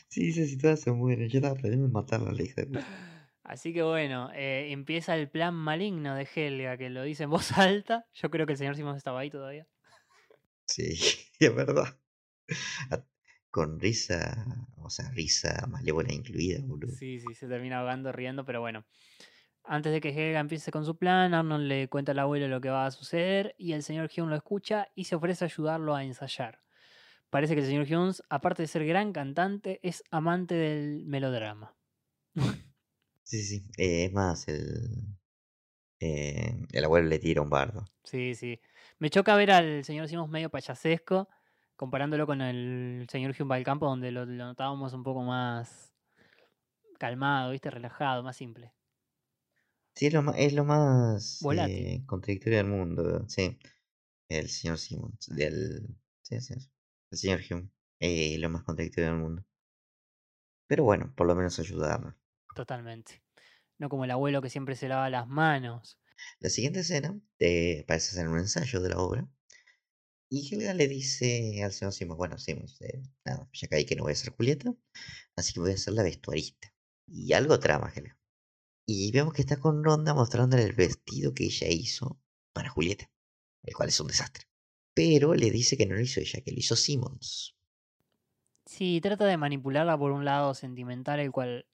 Sí, 0.10 0.28
dice 0.28 0.48
si 0.48 0.58
todas 0.58 0.80
se 0.80 0.92
mueren. 0.92 1.30
Yo 1.30 1.40
estaba 1.40 1.56
planeando 1.56 1.90
matarla, 1.90 2.32
la 2.32 2.42
hija 2.44 2.64
de. 2.64 2.80
Así 3.44 3.74
que 3.74 3.84
bueno, 3.84 4.32
eh, 4.34 4.72
empieza 4.72 5.16
el 5.16 5.30
plan 5.30 5.54
maligno 5.54 6.16
de 6.16 6.28
Helga, 6.34 6.78
que 6.78 6.90
lo 6.90 7.04
dice 7.04 7.24
en 7.24 7.30
voz 7.32 7.52
alta. 7.58 8.06
Yo 8.14 8.30
creo 8.30 8.46
que 8.46 8.54
el 8.54 8.58
señor 8.58 8.76
Simons 8.76 8.98
estaba 8.98 9.20
ahí 9.20 9.30
todavía. 9.30 9.68
Sí, 10.66 10.98
es 11.40 11.56
verdad. 11.56 11.98
A- 12.92 13.04
Con 13.50 13.80
risa, 13.80 14.46
o 14.78 14.90
sea, 14.90 15.10
risa 15.12 15.66
malévola 15.68 16.14
incluida, 16.14 16.60
boludo. 16.64 16.94
Sí, 16.96 17.20
sí, 17.20 17.34
se 17.36 17.48
termina 17.48 17.80
ahogando 17.80 18.12
riendo, 18.12 18.44
pero 18.46 18.60
bueno. 18.62 18.86
Antes 19.68 19.92
de 19.92 20.02
que 20.02 20.10
Helga 20.10 20.40
empiece 20.40 20.72
con 20.72 20.86
su 20.86 20.98
plan, 20.98 21.34
Arnold 21.34 21.68
le 21.68 21.90
cuenta 21.90 22.14
al 22.14 22.20
abuelo 22.20 22.48
lo 22.48 22.62
que 22.62 22.70
va 22.70 22.86
a 22.86 22.92
suceder 22.92 23.54
y 23.58 23.74
el 23.74 23.84
señor 23.84 24.10
Hume 24.16 24.30
lo 24.30 24.36
escucha 24.36 24.88
y 24.96 25.04
se 25.06 25.16
ofrece 25.16 25.46
a 25.46 25.48
ayudarlo 25.48 25.94
a 25.96 26.04
ensayar. 26.04 26.62
Parece 27.30 27.56
que 27.56 27.62
el 27.62 27.68
señor 27.68 27.88
Humes, 27.92 28.24
aparte 28.30 28.64
de 28.64 28.68
ser 28.68 28.86
gran 28.86 29.14
cantante, 29.14 29.80
es 29.84 30.04
amante 30.12 30.56
del 30.56 31.06
melodrama. 31.08 31.76
Sí, 33.24 33.44
sí. 33.44 33.64
eh, 33.78 34.06
es 34.06 34.14
más, 34.14 34.48
el, 34.48 35.18
eh, 36.00 36.66
el 36.72 36.86
abuelo 36.86 37.08
le 37.08 37.20
tira 37.20 37.42
un 37.44 37.50
bardo. 37.52 37.86
Sí, 38.04 38.36
sí. 38.36 38.62
Me 39.00 39.10
choca 39.10 39.36
ver 39.36 39.52
al 39.52 39.84
señor 39.84 40.08
Simons 40.08 40.30
medio 40.30 40.50
payasesco, 40.50 41.28
comparándolo 41.76 42.26
con 42.26 42.42
el 42.42 43.06
señor 43.10 43.36
Hume 43.38 43.50
Balcampo, 43.50 43.86
donde 43.88 44.12
lo, 44.12 44.26
lo 44.26 44.46
notábamos 44.46 44.94
un 44.94 45.04
poco 45.04 45.22
más 45.24 45.94
calmado, 47.00 47.52
¿viste? 47.52 47.72
Relajado, 47.72 48.22
más 48.24 48.36
simple. 48.38 48.74
Sí, 49.98 50.06
es 50.06 50.14
lo 50.14 50.22
más, 50.22 50.36
es 50.38 50.54
lo 50.54 50.64
más 50.64 51.42
eh, 51.68 52.04
contradictorio 52.06 52.60
del 52.60 52.68
mundo, 52.68 53.28
sí. 53.28 53.58
El 54.30 54.48
señor 54.48 54.78
Simmons, 54.78 55.26
del... 55.26 55.88
Sí, 56.22 56.40
sí, 56.40 56.54
sí, 56.54 56.70
el 57.10 57.18
señor 57.18 57.42
Hume, 57.50 57.72
eh, 58.00 58.38
lo 58.38 58.52
más 58.52 58.62
contradictorio 58.62 59.10
del 59.10 59.20
mundo. 59.20 59.44
Pero 60.68 60.84
bueno, 60.84 61.12
por 61.16 61.26
lo 61.26 61.34
menos 61.34 61.58
ayudarnos. 61.58 62.14
Totalmente. 62.54 63.24
No 63.80 63.90
como 63.90 64.06
el 64.06 64.12
abuelo 64.12 64.40
que 64.40 64.52
siempre 64.52 64.76
se 64.76 64.88
lava 64.88 65.10
las 65.10 65.28
manos. 65.28 66.00
La 66.40 66.52
siguiente 66.52 66.82
escena 66.82 67.20
eh, 67.40 67.84
parece 67.88 68.14
ser 68.14 68.28
un 68.28 68.38
ensayo 68.38 68.80
de 68.82 68.90
la 68.90 69.00
obra. 69.00 69.28
Y 70.30 70.54
Helga 70.54 70.76
le 70.76 70.88
dice 70.88 71.64
al 71.64 71.72
señor 71.72 71.94
Simmons, 71.94 72.20
bueno, 72.20 72.38
Simmons, 72.38 72.80
eh, 72.82 73.02
nada, 73.26 73.50
ya 73.52 73.68
caí 73.68 73.84
que 73.88 73.96
no 73.96 74.04
voy 74.04 74.12
a 74.12 74.16
ser 74.16 74.32
Julieta, 74.36 74.72
así 75.36 75.54
que 75.54 75.60
voy 75.60 75.72
a 75.72 75.78
ser 75.78 75.96
la 75.96 76.04
vestuarista. 76.04 76.72
Y 77.08 77.34
algo 77.34 77.60
trama, 77.60 77.92
Helga. 77.96 78.16
Y 78.88 79.12
vemos 79.12 79.36
que 79.36 79.42
está 79.44 79.60
con 79.60 79.84
Ronda 79.84 80.16
mostrándole 80.16 80.64
el 80.64 80.74
vestido 80.74 81.32
que 81.32 81.44
ella 81.46 81.68
hizo 81.68 82.20
para 82.54 82.70
Julieta, 82.72 83.12
el 83.64 83.76
cual 83.76 83.90
es 83.90 84.00
un 84.00 84.08
desastre. 84.08 84.46
Pero 84.96 85.36
le 85.36 85.52
dice 85.52 85.78
que 85.78 85.86
no 85.86 85.96
lo 85.96 86.02
hizo 86.02 86.22
ella, 86.22 86.42
que 86.42 86.52
lo 86.52 86.58
hizo 86.60 86.76
Simmons. 86.76 87.56
Sí, 88.66 89.00
trata 89.02 89.26
de 89.26 89.38
manipularla 89.38 89.98
por 89.98 90.12
un 90.12 90.26
lado 90.26 90.54
sentimental, 90.54 91.20
el 91.20 91.32
cual 91.32 91.66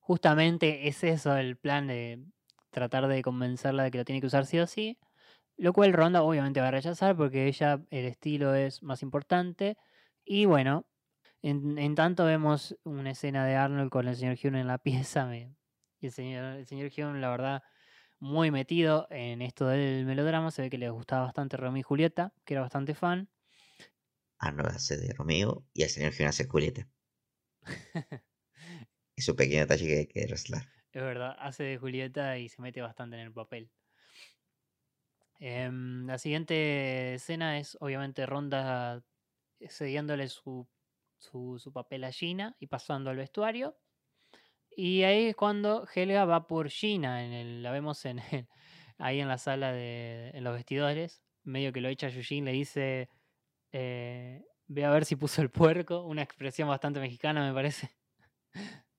justamente 0.00 0.88
es 0.88 1.02
eso, 1.04 1.36
el 1.36 1.56
plan 1.56 1.86
de 1.86 2.24
tratar 2.70 3.06
de 3.08 3.22
convencerla 3.22 3.84
de 3.84 3.90
que 3.90 3.98
lo 3.98 4.04
tiene 4.04 4.20
que 4.20 4.26
usar 4.26 4.46
sí 4.46 4.58
o 4.58 4.66
sí. 4.66 4.98
Lo 5.58 5.72
cual 5.74 5.92
Ronda 5.94 6.22
obviamente 6.22 6.60
va 6.60 6.68
a 6.68 6.70
rechazar 6.72 7.16
porque 7.16 7.48
ella 7.48 7.84
el 7.90 8.06
estilo 8.06 8.54
es 8.54 8.82
más 8.82 9.02
importante. 9.02 9.78
Y 10.24 10.46
bueno, 10.46 10.86
en, 11.42 11.78
en 11.78 11.94
tanto 11.96 12.24
vemos 12.26 12.76
una 12.84 13.12
escena 13.12 13.46
de 13.46 13.56
Arnold 13.56 13.90
con 13.90 14.08
el 14.08 14.16
señor 14.16 14.38
Hume 14.44 14.60
en 14.62 14.68
la 14.68 14.78
pieza. 14.78 15.26
me- 15.26 15.54
y 16.02 16.06
el 16.06 16.12
señor, 16.12 16.44
el 16.56 16.66
señor 16.66 16.90
Hume, 16.96 17.20
la 17.20 17.30
verdad, 17.30 17.62
muy 18.20 18.50
metido 18.50 19.06
en 19.10 19.42
esto 19.42 19.66
del 19.68 20.06
melodrama. 20.06 20.50
Se 20.50 20.62
ve 20.62 20.70
que 20.70 20.78
le 20.78 20.90
gustaba 20.90 21.24
bastante 21.26 21.56
Romeo 21.56 21.80
y 21.80 21.82
Julieta, 21.82 22.34
que 22.44 22.54
era 22.54 22.62
bastante 22.62 22.94
fan. 22.94 23.30
Arnold 24.40 24.74
hace 24.76 24.98
de 24.98 25.14
Romeo 25.14 25.66
y 25.72 25.84
el 25.84 25.88
señor 25.88 26.12
Hume 26.12 26.26
hace 26.28 26.42
de 26.44 26.50
Julieta. 26.50 26.90
Es 29.16 29.26
un 29.26 29.36
pequeño 29.36 29.60
detalle 29.60 29.86
que 29.86 29.98
hay 30.00 30.06
que 30.06 30.26
resaltar. 30.26 30.70
Es 30.90 31.02
verdad, 31.02 31.36
hace 31.38 31.64
de 31.64 31.76
Julieta 31.76 32.38
y 32.38 32.48
se 32.48 32.62
mete 32.62 32.80
bastante 32.80 33.16
en 33.16 33.22
el 33.26 33.32
papel. 33.34 33.70
Em, 35.38 36.06
la 36.06 36.18
siguiente 36.18 37.14
escena 37.14 37.58
es 37.58 37.76
obviamente 37.80 38.26
Ronda 38.26 39.04
cediéndole 39.68 40.28
su, 40.28 40.68
su, 41.18 41.58
su 41.58 41.72
papel 41.72 42.04
a 42.04 42.12
Gina 42.12 42.56
y 42.60 42.68
pasando 42.68 43.10
al 43.10 43.16
vestuario. 43.16 43.78
Y 44.76 45.02
ahí 45.04 45.26
es 45.28 45.36
cuando 45.36 45.86
Helga 45.94 46.24
va 46.24 46.46
por 46.46 46.68
Gina, 46.70 47.24
en 47.24 47.32
el, 47.32 47.62
la 47.62 47.70
vemos 47.72 48.04
en 48.04 48.18
el- 48.32 48.48
ahí 48.98 49.20
en 49.20 49.28
la 49.28 49.38
sala 49.38 49.72
de 49.72 50.30
en 50.34 50.44
los 50.44 50.54
vestidores, 50.54 51.22
medio 51.44 51.72
que 51.72 51.80
lo 51.80 51.88
echa 51.88 52.08
Yujin, 52.08 52.44
le 52.44 52.52
dice, 52.52 53.08
eh, 53.72 54.44
ve 54.68 54.84
a 54.84 54.90
ver 54.90 55.04
si 55.06 55.16
puso 55.16 55.42
el 55.42 55.50
puerco, 55.50 56.04
una 56.06 56.22
expresión 56.22 56.68
bastante 56.68 57.00
mexicana 57.00 57.46
me 57.46 57.54
parece. 57.54 57.90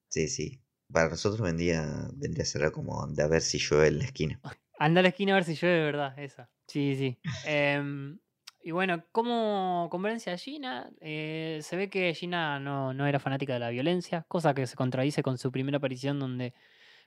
Sí, 0.10 0.28
sí. 0.30 0.62
Para 0.92 1.10
nosotros 1.10 1.42
vendría, 1.42 2.08
vendría 2.14 2.44
a 2.44 2.46
ser 2.46 2.72
como 2.72 3.06
de 3.08 3.24
a 3.24 3.28
ver 3.28 3.42
si 3.42 3.58
llueve 3.60 3.88
en 3.88 3.98
la 4.00 4.06
esquina. 4.06 4.42
Anda 4.80 5.00
a 5.00 5.04
la 5.04 5.10
esquina 5.10 5.34
a 5.34 5.36
ver 5.36 5.44
si 5.46 5.56
llueve, 5.56 5.78
de 5.78 5.84
verdad, 5.86 6.20
esa. 6.20 6.50
Sí, 6.68 6.96
sí. 6.96 7.20
Em, 7.42 8.20
y 8.64 8.72
bueno, 8.72 9.04
¿cómo 9.12 9.88
convence 9.92 10.32
a 10.32 10.38
Gina? 10.38 10.90
Eh, 11.02 11.60
se 11.62 11.76
ve 11.76 11.90
que 11.90 12.14
Gina 12.14 12.60
no, 12.60 12.94
no 12.94 13.06
era 13.06 13.20
fanática 13.20 13.54
de 13.54 13.60
la 13.60 13.70
violencia, 13.70 14.26
cosa 14.28 14.54
que 14.54 14.66
se 14.68 14.76
contradice 14.76 15.22
con 15.22 15.38
su 15.38 15.52
primera 15.52 15.78
aparición 15.78 16.20
donde 16.20 16.54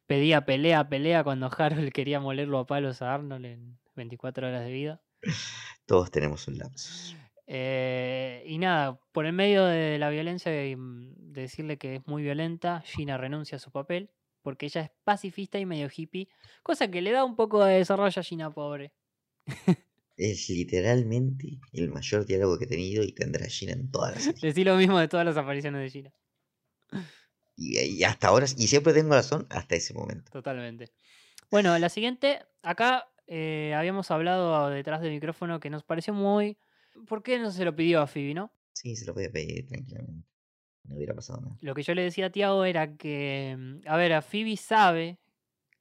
pedía 0.07 0.45
pelea, 0.45 0.89
pelea 0.89 1.25
cuando 1.25 1.51
Harold 1.57 1.91
quería 1.93 2.21
molerlo 2.21 2.59
a 2.59 2.67
palos 2.67 3.03
a 3.03 3.15
Arnold 3.15 3.47
en 3.47 3.79
24 3.95 4.49
horas 4.49 4.65
de 4.65 4.73
vida. 4.73 5.01
Todos 5.87 6.11
tenemos 6.11 6.47
un 6.47 6.59
lapsus. 6.59 7.17
Eh, 7.47 8.43
y 8.47 8.59
nada, 8.59 9.01
por 9.13 9.25
el 9.25 9.33
medio 9.33 9.65
de 9.65 9.99
la 9.99 10.11
violencia 10.11 10.69
y 10.69 10.77
mm, 10.77 11.33
de 11.33 11.41
decirle 11.43 11.79
que 11.79 11.97
es 11.97 12.07
muy 12.07 12.23
violenta, 12.23 12.83
Gina 12.83 13.17
renuncia 13.17 13.57
a 13.57 13.61
su 13.61 13.71
papel 13.71 14.11
porque 14.43 14.67
ella 14.67 14.83
es 14.83 14.91
pacifista 15.03 15.59
y 15.59 15.67
medio 15.67 15.89
hippie, 15.93 16.29
cosa 16.63 16.89
que 16.89 17.03
le 17.03 17.11
da 17.11 17.25
un 17.25 17.35
poco 17.35 17.65
de 17.65 17.79
desarrollo 17.79 18.21
a 18.21 18.23
Gina, 18.23 18.49
pobre. 18.53 18.93
Es 20.17 20.49
literalmente 20.49 21.61
el 21.73 21.91
mayor 21.91 22.25
diálogo 22.25 22.59
que 22.59 22.65
he 22.65 22.69
tenido 22.69 23.05
y 23.05 23.13
tendrá 23.13 23.47
Gina 23.47 23.73
en 23.73 23.91
todas 23.91 24.15
las 24.15 24.25
series. 24.25 24.41
Decí 24.43 24.65
lo 24.65 24.77
mismo 24.77 24.99
de 24.99 25.09
todas 25.09 25.27
las 25.27 25.37
apariciones 25.37 25.83
de 25.83 25.91
Gina. 25.91 26.13
Y, 27.55 27.79
y 27.79 28.05
hasta 28.05 28.29
ahora, 28.29 28.47
y 28.57 28.67
siempre 28.67 28.93
tengo 28.93 29.15
razón 29.15 29.47
hasta 29.51 29.75
ese 29.75 29.95
momento. 29.95 30.31
Totalmente. 30.31 30.93
Bueno, 31.51 31.79
la 31.79 31.89
siguiente, 31.89 32.41
acá 32.63 33.09
eh, 33.27 33.75
habíamos 33.77 34.11
hablado 34.11 34.71
detrás 34.71 35.01
del 35.01 35.13
micrófono 35.13 35.61
que 35.61 35.71
nos 35.71 35.85
pareció 35.85 36.15
muy... 36.15 36.57
¿Por 37.07 37.23
qué 37.23 37.39
no 37.39 37.51
se 37.51 37.65
lo 37.65 37.77
pidió 37.77 38.01
a 38.01 38.07
Phoebe, 38.07 38.35
no? 38.35 38.53
Sí, 38.73 38.97
se 38.97 39.05
lo 39.05 39.15
voy 39.15 39.25
a 39.25 39.31
pedir 39.31 39.67
tranquilamente. 39.67 40.29
No 40.85 40.97
hubiera 40.97 41.15
pasado 41.15 41.41
nada. 41.41 41.57
Lo 41.61 41.75
que 41.75 41.83
yo 41.83 41.95
le 41.95 42.03
decía 42.03 42.27
a 42.27 42.31
Tiago 42.31 42.65
era 42.65 42.97
que, 42.97 43.55
mm, 43.59 43.89
a 43.89 43.97
ver, 43.97 44.13
a 44.13 44.23
Phoebe 44.23 44.57
sabe 44.57 45.19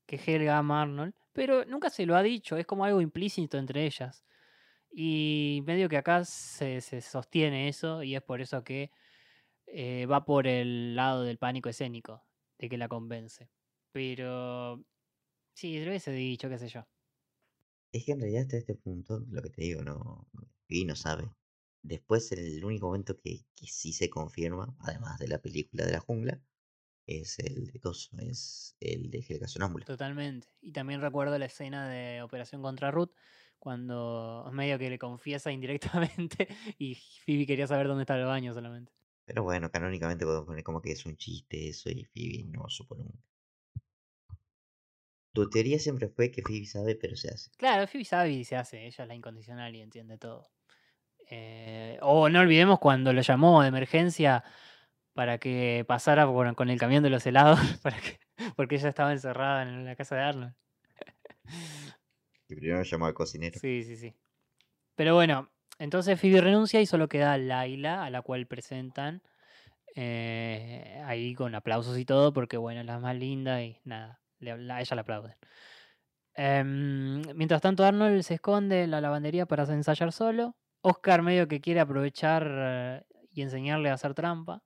que 0.06 0.18
Helga 0.18 0.58
ama 0.58 0.80
a 0.80 0.82
Arnold, 0.84 1.14
pero 1.36 1.66
nunca 1.66 1.90
se 1.90 2.06
lo 2.06 2.16
ha 2.16 2.24
dicho, 2.24 2.56
es 2.56 2.66
como 2.66 2.86
algo 2.86 3.02
implícito 3.02 3.58
entre 3.58 3.86
ellas. 3.86 4.24
Y 4.90 5.62
medio 5.66 5.90
que 5.90 5.98
acá 5.98 6.24
se, 6.24 6.80
sostiene 7.02 7.68
eso 7.68 8.04
y 8.04 8.16
es 8.16 8.24
por 8.24 8.40
eso 8.40 8.64
que 8.64 8.90
eh, 9.68 10.06
va 10.06 10.24
por 10.24 10.48
el 10.48 10.96
lado 10.96 11.24
del 11.24 11.38
pánico 11.38 11.68
escénico, 11.68 12.24
de 12.58 12.70
que 12.70 12.78
la 12.78 12.88
convence. 12.88 13.50
Pero 13.92 14.82
sí, 15.54 15.78
se 15.78 15.84
lo 15.84 15.92
hubiese 15.92 16.14
dicho, 16.14 16.50
qué 16.50 16.58
sé 16.58 16.70
yo. 16.70 16.88
Es 17.92 18.06
que 18.06 18.14
en 18.14 18.22
realidad 18.22 18.44
hasta 18.44 18.58
este 18.58 18.76
punto, 18.76 19.20
lo 19.30 19.42
que 19.42 19.50
te 19.50 19.62
digo, 19.62 19.84
no, 19.84 20.30
y 20.70 20.86
no 20.86 20.96
sabe. 20.96 21.30
Después, 21.82 22.32
el 22.32 22.64
único 22.64 22.88
momento 22.88 23.20
que 23.20 23.46
sí 23.62 23.92
se 23.92 24.10
confirma, 24.10 24.74
además 24.80 25.20
de 25.20 25.28
la 25.28 25.40
película 25.40 25.86
de 25.86 25.92
la 25.92 26.00
jungla, 26.00 26.42
es 27.08 27.40
el 27.40 27.68
de 27.68 27.80
coso, 27.80 28.10
es 28.20 28.76
el 28.80 29.10
de 29.10 29.24
Helga 29.28 29.48
Sonámbula. 29.48 29.86
Totalmente. 29.86 30.48
Y 30.62 30.72
también 30.72 31.02
recuerdo 31.02 31.38
la 31.38 31.46
escena 31.46 31.88
de 31.88 32.22
Operación 32.22 32.62
contra 32.62 32.92
Ruth, 32.92 33.12
cuando 33.60 34.48
medio 34.54 34.78
que 34.78 34.90
le 34.90 35.00
confiesa 35.00 35.52
indirectamente 35.52 36.48
y 36.78 36.96
Phoebe 37.26 37.46
quería 37.46 37.68
saber 37.68 37.88
dónde 37.88 38.04
está 38.04 38.18
el 38.18 38.26
baño 38.26 38.54
solamente. 38.54 38.92
Pero 39.26 39.44
bueno, 39.44 39.72
canónicamente 39.72 40.24
podemos 40.24 40.46
poner 40.46 40.64
como 40.64 40.82
que 40.82 40.92
es 40.92 41.06
un 41.06 41.18
chiste 41.18 41.68
eso 41.70 41.90
y 41.90 42.04
Phoebe 42.06 42.44
no 42.52 42.70
supo 42.70 42.96
nunca. 42.96 43.18
Tu 45.34 45.50
teoría 45.50 45.80
siempre 45.80 46.08
fue 46.08 46.32
que 46.32 46.42
Phoebe 46.42 46.66
sabe, 46.66 46.96
pero 46.96 47.16
se 47.16 47.30
hace. 47.30 47.52
Claro, 47.58 47.88
Phoebe 47.88 48.06
sabe 48.06 48.32
y 48.32 48.46
se 48.46 48.56
hace, 48.56 48.86
ella 48.86 49.04
es 49.04 49.08
la 49.08 49.16
incondicional 49.16 49.76
y 49.76 49.82
entiende 49.82 50.18
todo. 50.18 50.48
Eh, 51.30 51.98
o 52.02 52.30
no 52.30 52.40
olvidemos 52.40 52.80
cuando 52.80 53.12
lo 53.12 53.22
llamó 53.22 53.64
de 53.64 53.70
emergencia 53.70 54.44
para 55.16 55.38
que 55.38 55.86
pasara 55.88 56.28
con 56.28 56.70
el 56.70 56.78
camión 56.78 57.02
de 57.02 57.10
los 57.10 57.26
helados, 57.26 57.58
para 57.82 57.98
que, 57.98 58.20
porque 58.56 58.76
ella 58.76 58.90
estaba 58.90 59.14
encerrada 59.14 59.64
en 59.64 59.86
la 59.86 59.96
casa 59.96 60.16
de 60.16 60.22
Arnold. 60.22 60.54
Y 62.48 62.56
primero 62.56 62.84
llamó 62.84 63.08
al 63.08 63.14
cocinero. 63.14 63.58
Sí, 63.60 63.84
sí, 63.84 63.96
sí. 63.96 64.14
Pero 64.96 65.16
bueno, 65.16 65.50
entonces 65.80 66.20
Phoebe 66.20 66.42
renuncia 66.42 66.82
y 66.82 66.86
solo 66.86 67.08
queda 67.08 67.38
Laila, 67.38 68.04
a 68.04 68.10
la 68.10 68.22
cual 68.22 68.46
presentan 68.46 69.24
eh, 69.96 71.02
ahí 71.06 71.34
con 71.34 71.56
aplausos 71.56 71.98
y 71.98 72.06
todo, 72.06 72.34
porque 72.34 72.58
bueno, 72.58 72.82
es 72.82 72.86
la 72.86 73.00
más 73.00 73.16
linda 73.16 73.64
y 73.64 73.80
nada, 73.86 74.22
le, 74.40 74.52
a 74.52 74.82
ella 74.82 74.96
le 74.96 75.02
aplauden. 75.02 75.36
Em, 76.34 77.22
mientras 77.36 77.62
tanto, 77.62 77.86
Arnold 77.86 78.22
se 78.24 78.36
esconde 78.36 78.84
en 78.84 78.92
la 78.92 79.00
lavandería 79.00 79.46
para 79.46 79.64
ensayar 79.64 80.12
solo. 80.12 80.58
Oscar 80.82 81.22
medio 81.22 81.48
que 81.48 81.62
quiere 81.62 81.80
aprovechar 81.80 82.46
eh, 82.48 83.04
y 83.32 83.42
enseñarle 83.42 83.90
a 83.90 83.94
hacer 83.94 84.14
trampa, 84.14 84.62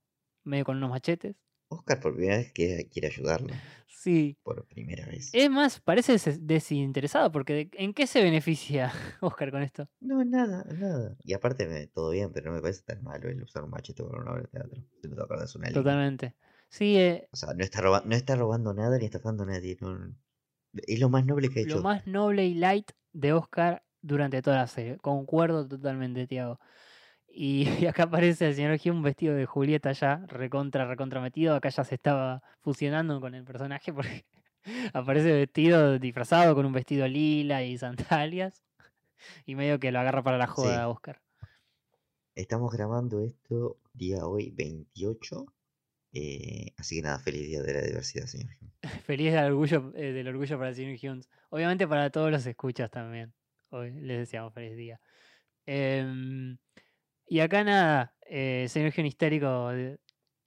medio 0.50 0.66
con 0.66 0.78
unos 0.78 0.90
machetes. 0.90 1.36
Oscar 1.72 2.00
por 2.00 2.16
primera 2.16 2.38
vez 2.38 2.52
quiere, 2.52 2.88
quiere 2.90 3.08
ayudarlo. 3.10 3.54
Sí. 3.88 4.38
Por 4.44 4.66
primera 4.68 5.06
vez. 5.06 5.30
Es 5.34 5.50
más, 5.52 5.80
parece 5.82 6.14
des- 6.14 6.48
desinteresado, 6.48 7.32
porque 7.32 7.70
¿en 7.74 7.94
qué 7.94 8.08
se 8.08 8.24
beneficia 8.24 8.92
Oscar 9.22 9.52
con 9.52 9.62
esto? 9.62 9.88
No, 10.00 10.24
nada, 10.26 10.64
nada. 10.74 11.16
Y 11.24 11.34
aparte, 11.34 11.68
me- 11.68 11.88
todo 11.88 12.10
bien, 12.12 12.32
pero 12.34 12.50
no 12.50 12.56
me 12.56 12.62
parece 12.62 12.82
tan 12.84 13.04
malo 13.04 13.30
el 13.30 13.44
usar 13.44 13.64
un 13.64 13.70
machete 13.70 14.04
para 14.04 14.22
una 14.22 14.32
obra 14.32 14.42
de 14.44 14.48
teatro. 14.48 14.82
Si 15.02 15.08
no 15.10 15.16
te 15.16 15.22
acuerdas, 15.22 15.56
una 15.56 15.68
línea. 15.68 15.84
Totalmente. 15.84 16.36
Sí, 16.70 16.98
eh, 16.98 17.28
O 17.32 17.36
sea, 17.36 17.54
no 17.54 17.64
está, 17.64 17.82
roba- 17.82 18.04
no 18.06 18.16
está 18.16 18.36
robando 18.36 18.74
nada 18.74 18.98
ni 18.98 19.06
estafando 19.06 19.44
a 19.44 19.48
nadie. 19.48 19.78
no- 19.82 20.16
Es 20.88 21.00
lo 21.00 21.10
más 21.10 21.26
noble 21.26 21.50
que 21.50 21.60
ha 21.60 21.64
hecho. 21.64 21.76
lo 21.78 21.84
más 21.84 22.08
noble 22.08 22.46
y 22.46 22.54
light 22.56 22.92
de 23.12 23.34
Oscar 23.34 23.84
durante 24.02 24.42
toda 24.42 24.56
la 24.58 24.68
serie. 24.68 24.98
Concuerdo 24.98 25.68
totalmente, 25.68 26.26
Tiago. 26.26 26.60
Y, 27.32 27.68
y 27.80 27.86
acá 27.88 28.04
aparece 28.04 28.48
el 28.48 28.56
señor 28.56 28.78
Hume 28.84 29.02
vestido 29.04 29.36
de 29.36 29.46
Julieta 29.46 29.92
ya, 29.94 30.26
recontra, 30.28 30.86
recontra 30.86 31.22
metido. 31.22 31.56
Acá 31.56 31.70
ya 31.70 31.84
se 31.84 31.96
estaba 31.96 32.44
fusionando 32.62 33.20
con 33.22 33.36
el 33.36 33.44
personaje 33.44 33.94
porque 33.94 34.26
aparece 34.94 35.32
vestido, 35.32 36.00
disfrazado 36.00 36.56
con 36.56 36.66
un 36.66 36.74
vestido 36.74 37.08
lila 37.08 37.64
y 37.64 37.78
sandalias. 37.78 38.64
Y 39.46 39.56
medio 39.56 39.80
que 39.82 39.92
lo 39.92 40.00
agarra 40.00 40.24
para 40.24 40.38
la 40.38 40.48
joda 40.48 40.86
Sí. 40.86 40.92
Oscar. 40.92 41.22
Estamos 42.36 42.72
grabando 42.72 43.22
esto 43.22 43.78
día 43.94 44.26
hoy 44.26 44.52
28. 44.52 45.46
eh, 46.14 46.74
así 46.78 46.96
que 46.98 47.02
nada, 47.02 47.20
feliz 47.20 47.48
día 47.48 47.62
de 47.62 47.74
la 47.74 47.82
diversidad, 47.82 48.26
señor. 48.28 48.56
Hume. 48.62 48.72
Feliz 49.04 49.34
del 49.34 49.46
orgullo, 49.46 49.92
eh, 49.96 50.14
del 50.14 50.28
orgullo 50.30 50.58
para 50.58 50.70
el 50.70 50.76
señor 50.76 50.98
Humes. 51.04 51.30
Obviamente 51.50 51.88
para 51.88 52.10
todos 52.12 52.32
los 52.32 52.46
escuchas 52.46 52.90
también. 52.90 53.34
Hoy 53.72 53.92
les 53.92 54.20
deseamos 54.20 54.54
feliz 54.54 54.76
día. 54.78 55.02
Em, 55.66 56.58
y 57.30 57.40
acá 57.40 57.64
nada, 57.64 58.16
eh, 58.26 58.66
señor 58.70 58.92
Hume 58.98 59.08
histérico 59.08 59.70
de- 59.70 60.00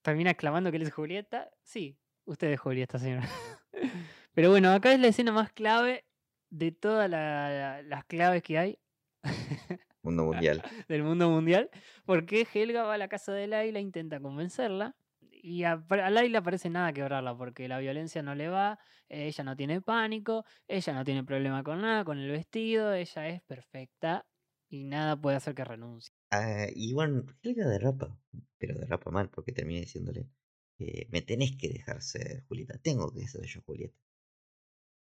termina 0.03 0.31
exclamando 0.31 0.71
que 0.71 0.77
él 0.79 0.83
es 0.83 0.93
Julieta. 0.93 1.51
Sí, 1.63 1.97
usted 2.25 2.49
es 2.53 2.61
Julieta, 2.61 2.99
señor. 2.99 3.23
Pero 4.35 4.51
bueno, 4.51 4.73
acá 4.73 4.93
es 4.93 5.01
la 5.01 5.09
escena 5.09 5.33
más 5.33 5.53
clave 5.53 6.05
de 6.51 6.73
todas 6.73 7.09
la- 7.09 7.49
la- 7.51 7.83
las 7.83 8.05
claves 8.05 8.43
que 8.43 8.59
hay 8.59 8.79
Mundo 10.03 10.25
mundial. 10.25 10.63
del 10.89 11.03
mundo 11.05 11.31
mundial, 11.31 11.71
porque 12.05 12.47
Helga 12.53 12.83
va 12.83 12.95
a 12.95 12.99
la 12.99 13.09
casa 13.09 13.33
de 13.33 13.47
Laila, 13.47 13.79
intenta 13.79 14.19
convencerla, 14.21 14.97
y 15.31 15.63
a, 15.65 15.73
a 15.89 16.11
Laila 16.11 16.43
parece 16.43 16.71
nada 16.71 16.93
quebrarla, 16.93 17.37
porque 17.37 17.69
la 17.69 17.79
violencia 17.79 18.23
no 18.23 18.35
le 18.35 18.49
va, 18.49 18.79
eh, 19.09 19.27
ella 19.27 19.45
no 19.45 19.57
tiene 19.57 19.81
pánico, 19.81 20.45
ella 20.67 20.93
no 20.93 21.05
tiene 21.05 21.23
problema 21.25 21.63
con 21.63 21.81
nada, 21.83 22.05
con 22.05 22.19
el 22.19 22.31
vestido, 22.31 22.93
ella 22.95 23.29
es 23.29 23.43
perfecta 23.43 24.27
y 24.69 24.85
nada 24.85 25.17
puede 25.17 25.37
hacer 25.37 25.55
que 25.55 25.65
renuncie. 25.65 26.13
Ah, 26.35 26.67
y 26.75 26.95
bueno, 26.95 27.27
Helga 27.43 27.69
derrapa, 27.69 28.19
pero 28.57 28.79
derrapa 28.79 29.11
mal 29.11 29.29
porque 29.29 29.53
termina 29.53 29.81
diciéndole, 29.81 30.31
eh, 30.79 31.07
me 31.11 31.21
tenés 31.21 31.57
que 31.59 31.69
dejar 31.69 32.01
ser 32.01 32.45
Julieta, 32.45 32.79
tengo 32.79 33.13
que 33.13 33.29
ser 33.29 33.45
yo 33.45 33.61
Julieta. 33.61 33.95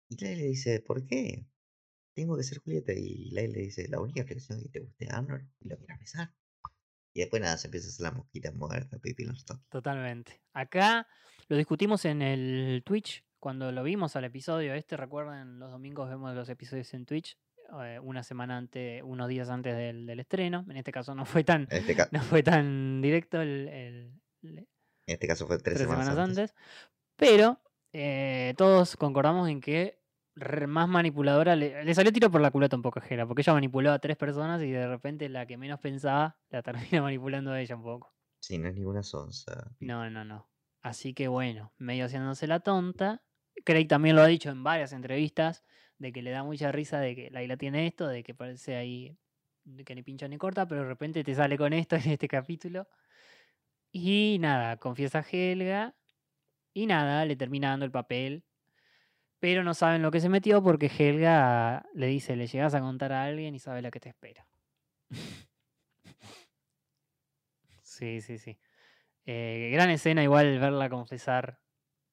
Y 0.07 0.23
Laila 0.23 0.41
le 0.41 0.47
dice, 0.49 0.81
¿por 0.81 1.07
qué? 1.07 1.47
Tengo 2.13 2.37
que 2.37 2.43
ser 2.43 2.59
Julieta. 2.59 2.93
Y 2.93 3.31
Laila 3.31 3.53
le 3.53 3.61
dice, 3.63 3.87
la 3.87 3.99
única 3.99 4.21
explicación 4.21 4.59
es 4.59 4.65
que 4.65 4.69
te 4.69 4.79
guste 4.81 5.07
Arnold 5.09 5.49
y 5.61 5.69
lo 5.69 5.77
quieras 5.79 5.99
besar. 5.99 6.33
Y 7.15 7.21
después 7.21 7.41
nada, 7.41 7.57
se 7.57 7.67
empieza 7.67 7.87
a 7.87 7.89
hacer 7.89 8.03
la 8.03 8.11
mosquita 8.11 8.51
muerta, 8.51 8.99
Pipi. 8.99 9.25
Totalmente. 9.69 10.43
Acá 10.53 11.07
lo 11.47 11.57
discutimos 11.57 12.05
en 12.05 12.21
el 12.21 12.83
Twitch, 12.85 13.25
cuando 13.39 13.71
lo 13.71 13.81
vimos 13.81 14.15
al 14.15 14.25
episodio 14.25 14.75
este, 14.75 14.95
recuerden, 14.95 15.57
los 15.57 15.71
domingos 15.71 16.07
vemos 16.07 16.35
los 16.35 16.49
episodios 16.49 16.93
en 16.93 17.07
Twitch. 17.07 17.35
Eh, 17.83 17.99
Una 18.01 18.23
semana 18.23 18.57
antes, 18.57 19.01
unos 19.03 19.27
días 19.27 19.49
antes 19.49 19.75
del, 19.75 20.05
del 20.05 20.19
estreno. 20.19 20.65
En 20.69 20.77
este 20.77 20.91
caso 20.91 21.15
no 21.15 21.25
fue 21.25 21.43
tan, 21.43 21.67
este, 21.69 21.95
no 22.11 22.21
fue 22.21 22.43
tan 22.43 23.01
directo 23.01 23.41
el, 23.41 23.67
el- 23.67 24.21
el- 24.43 24.57
en 25.07 25.13
este 25.13 25.27
caso 25.27 25.45
fue 25.45 25.57
tres, 25.57 25.75
tres 25.75 25.79
semanas, 25.81 26.05
semanas 26.05 26.29
antes. 26.29 26.51
antes. 26.51 26.55
Pero 27.15 27.61
eh, 27.93 28.53
todos 28.57 28.97
concordamos 28.97 29.47
en 29.49 29.61
que 29.61 30.01
más 30.67 30.89
manipuladora, 30.89 31.55
le, 31.55 31.85
le 31.85 31.95
salió 31.95 32.11
tiro 32.11 32.29
por 32.29 32.41
la 32.41 32.51
culata 32.51 32.75
un 32.75 32.81
poco 32.81 32.99
a 32.99 33.03
Hela, 33.07 33.25
porque 33.25 33.41
ella 33.41 33.53
manipuló 33.53 33.91
a 33.91 33.99
tres 33.99 34.17
personas 34.17 34.61
y 34.61 34.69
de 34.71 34.87
repente 34.87 35.29
la 35.29 35.45
que 35.45 35.57
menos 35.57 35.79
pensaba 35.79 36.37
la 36.49 36.61
termina 36.63 37.01
manipulando 37.01 37.51
a 37.51 37.61
ella 37.61 37.75
un 37.75 37.83
poco. 37.83 38.13
Sí, 38.41 38.57
no 38.57 38.67
es 38.67 38.75
ninguna 38.75 39.01
sonsa. 39.03 39.71
No, 39.79 40.09
no, 40.09 40.25
no. 40.25 40.49
Así 40.81 41.13
que 41.13 41.27
bueno, 41.27 41.73
medio 41.77 42.05
haciéndose 42.05 42.47
la 42.47 42.59
tonta. 42.59 43.23
Craig 43.63 43.87
también 43.87 44.15
lo 44.17 44.21
ha 44.21 44.27
dicho 44.27 44.49
en 44.49 44.63
varias 44.63 44.91
entrevistas, 44.91 45.63
de 45.97 46.11
que 46.11 46.21
le 46.21 46.31
da 46.31 46.43
mucha 46.43 46.71
risa 46.71 46.99
de 46.99 47.15
que 47.15 47.29
Laila 47.31 47.57
tiene 47.57 47.87
esto, 47.87 48.07
de 48.07 48.23
que 48.23 48.33
parece 48.33 48.75
ahí 48.75 49.17
que 49.85 49.95
ni 49.95 50.03
pincha 50.03 50.27
ni 50.27 50.37
corta, 50.37 50.67
pero 50.67 50.81
de 50.81 50.87
repente 50.87 51.23
te 51.23 51.33
sale 51.33 51.57
con 51.57 51.73
esto 51.73 51.95
en 51.95 52.11
este 52.11 52.27
capítulo. 52.27 52.87
Y 53.91 54.37
nada, 54.39 54.77
confiesa 54.77 55.19
a 55.19 55.25
Helga. 55.29 55.95
Y 56.73 56.85
nada, 56.87 57.25
le 57.25 57.35
termina 57.35 57.69
dando 57.69 57.85
el 57.85 57.91
papel. 57.91 58.43
Pero 59.39 59.63
no 59.63 59.73
saben 59.73 60.01
lo 60.01 60.11
que 60.11 60.19
se 60.19 60.29
metió 60.29 60.61
porque 60.61 60.87
Helga 60.87 61.85
le 61.93 62.07
dice, 62.07 62.35
le 62.35 62.47
llegas 62.47 62.73
a 62.73 62.81
contar 62.81 63.13
a 63.13 63.23
alguien 63.23 63.55
y 63.55 63.59
sabe 63.59 63.81
lo 63.81 63.91
que 63.91 63.99
te 63.99 64.09
espera. 64.09 64.47
sí, 67.81 68.21
sí, 68.21 68.37
sí. 68.37 68.57
Eh, 69.25 69.69
gran 69.73 69.89
escena 69.89 70.23
igual 70.23 70.59
verla 70.59 70.89
confesar 70.89 71.59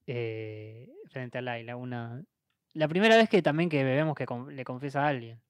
eh, 0.07 0.89
frente 1.09 1.39
a 1.39 1.43
Laila. 1.43 1.77
Una... 1.77 2.25
La 2.75 2.89
primera 2.89 3.17
vez 3.17 3.29
que 3.29 3.43
también 3.43 3.69
que 3.69 3.85
vemos 3.85 4.15
que 4.17 4.27
le 4.51 4.65
confiesa 4.65 5.05
a 5.05 5.09
alguien. 5.09 5.41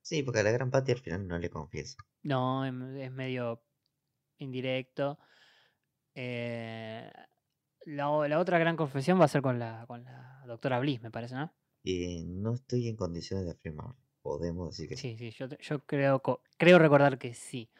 Sí, 0.00 0.22
porque 0.22 0.40
a 0.40 0.42
la 0.42 0.50
gran 0.50 0.70
Patty 0.70 0.92
al 0.92 0.98
final 0.98 1.26
no 1.28 1.38
le 1.38 1.48
confiesa. 1.50 1.96
No, 2.22 2.64
em- 2.64 2.96
es 2.96 3.10
medio 3.12 3.62
indirecto. 4.38 5.18
Eh, 6.14 7.10
la, 7.86 8.28
la 8.28 8.38
otra 8.38 8.58
gran 8.58 8.76
confesión 8.76 9.20
va 9.20 9.24
a 9.24 9.28
ser 9.28 9.42
con 9.42 9.58
la, 9.58 9.84
con 9.86 10.04
la 10.04 10.42
doctora 10.46 10.78
Bliss, 10.80 11.00
me 11.02 11.10
parece, 11.10 11.34
¿no? 11.34 11.52
Y 11.84 12.24
no 12.24 12.54
estoy 12.54 12.88
en 12.88 12.96
condiciones 12.96 13.44
de 13.46 13.52
afirmar. 13.52 13.94
Podemos 14.22 14.70
decir 14.70 14.88
que 14.88 14.96
sí. 14.96 15.08
Sí, 15.08 15.16
sí, 15.16 15.30
yo, 15.30 15.46
yo 15.48 15.86
creo, 15.86 16.20
creo 16.58 16.78
recordar 16.78 17.18
que 17.18 17.32
sí. 17.34 17.70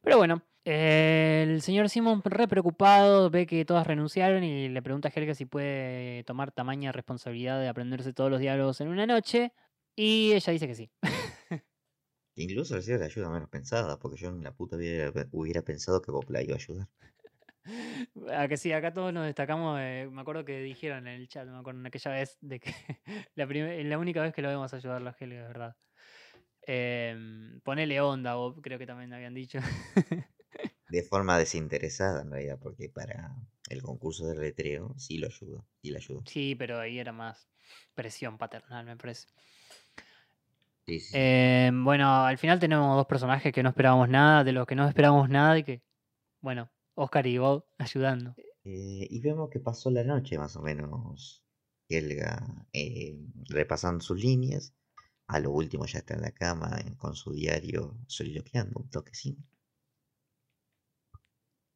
Pero 0.00 0.16
bueno, 0.16 0.42
eh, 0.64 1.44
el 1.46 1.60
señor 1.62 1.90
Simon, 1.90 2.22
re 2.24 2.48
preocupado, 2.48 3.28
ve 3.30 3.46
que 3.46 3.64
todas 3.66 3.86
renunciaron 3.86 4.42
y 4.42 4.68
le 4.70 4.82
pregunta 4.82 5.08
a 5.08 5.12
Helga 5.14 5.34
si 5.34 5.44
puede 5.44 6.24
tomar 6.24 6.50
tamaña 6.52 6.90
responsabilidad 6.92 7.60
de 7.60 7.68
aprenderse 7.68 8.14
todos 8.14 8.30
los 8.30 8.40
diálogos 8.40 8.80
en 8.80 8.88
una 8.88 9.06
noche. 9.06 9.52
Y 9.94 10.32
ella 10.32 10.52
dice 10.52 10.66
que 10.66 10.74
sí. 10.74 10.90
Incluso 12.34 12.82
sido 12.82 12.98
la 12.98 13.06
ayuda 13.06 13.30
menos 13.30 13.48
pensada, 13.48 13.98
porque 13.98 14.18
yo 14.18 14.28
en 14.28 14.42
la 14.44 14.54
puta 14.54 14.76
hubiera, 14.76 15.10
hubiera 15.32 15.62
pensado 15.62 16.02
que 16.02 16.10
Bob 16.10 16.28
la 16.30 16.42
iba 16.42 16.52
a 16.52 16.56
ayudar. 16.58 16.88
A 18.30 18.48
que 18.48 18.56
sí, 18.56 18.72
acá 18.72 18.92
todos 18.92 19.12
nos 19.12 19.24
destacamos. 19.26 19.78
eh, 19.80 20.08
me 20.10 20.20
acuerdo 20.22 20.44
que 20.44 20.60
dijeron 20.62 21.06
en 21.06 21.14
el 21.20 21.28
chat, 21.28 21.46
me 21.48 21.56
acuerdo 21.58 21.80
en 21.80 21.86
aquella 21.86 22.10
vez, 22.10 22.36
de 22.40 22.58
que 22.60 22.72
la, 23.36 23.46
la 23.46 23.98
única 23.98 24.20
vez 24.22 24.32
que 24.34 24.42
lo 24.42 24.48
vemos 24.48 24.72
ayudarlo 24.74 25.10
a 25.10 25.16
Helga, 25.18 25.40
de 25.42 25.46
verdad. 25.46 25.76
Em, 26.66 27.60
ponele 27.60 28.00
onda, 28.00 28.34
Bob, 28.34 28.60
creo 28.60 28.78
que 28.78 28.86
también 28.86 29.12
habían 29.12 29.34
dicho. 29.34 29.58
De 30.88 31.02
forma 31.02 31.38
desinteresada, 31.38 32.22
en 32.22 32.30
realidad, 32.30 32.58
porque 32.60 32.88
para 32.88 33.34
el 33.70 33.82
concurso 33.82 34.26
de 34.26 34.36
letreo 34.36 34.94
sí 34.98 35.16
lo 35.18 35.26
ayudó. 35.26 35.64
Sí 35.82 35.90
la 35.90 35.98
ayudó. 35.98 36.22
Sí, 36.26 36.54
pero 36.54 36.78
ahí 36.78 36.98
era 36.98 37.12
más 37.12 37.48
presión 37.94 38.36
paternal, 38.36 38.84
me 38.84 38.96
parece. 38.96 39.28
Sí, 40.84 41.00
sí, 41.00 41.12
sí. 41.12 41.16
Em, 41.16 41.84
bueno, 41.84 42.24
al 42.26 42.36
final 42.36 42.58
tenemos 42.58 42.94
dos 42.96 43.06
personajes 43.06 43.52
que 43.52 43.62
no 43.62 43.70
esperábamos 43.70 44.08
nada, 44.08 44.44
de 44.44 44.52
los 44.52 44.66
que 44.66 44.74
no 44.74 44.86
esperábamos 44.86 45.30
nada 45.30 45.58
y 45.58 45.64
que, 45.64 45.82
bueno, 46.40 46.70
Oscar 46.94 47.26
y 47.26 47.38
Bob 47.38 47.64
ayudando. 47.78 48.34
Eh, 48.64 49.06
y 49.10 49.20
vemos 49.20 49.50
que 49.50 49.60
pasó 49.60 49.90
la 49.90 50.04
noche 50.04 50.38
más 50.38 50.56
o 50.56 50.62
menos 50.62 51.42
Helga 51.88 52.66
eh, 52.72 53.16
repasando 53.48 54.04
sus 54.04 54.22
líneas. 54.22 54.74
A 55.32 55.40
lo 55.40 55.50
último 55.50 55.86
ya 55.86 56.00
está 56.00 56.12
en 56.12 56.20
la 56.20 56.32
cama 56.32 56.78
con 56.98 57.14
su 57.14 57.32
diario 57.32 57.96
soliloquiando 58.06 58.80
un 58.80 58.90
toquecín. 58.90 59.42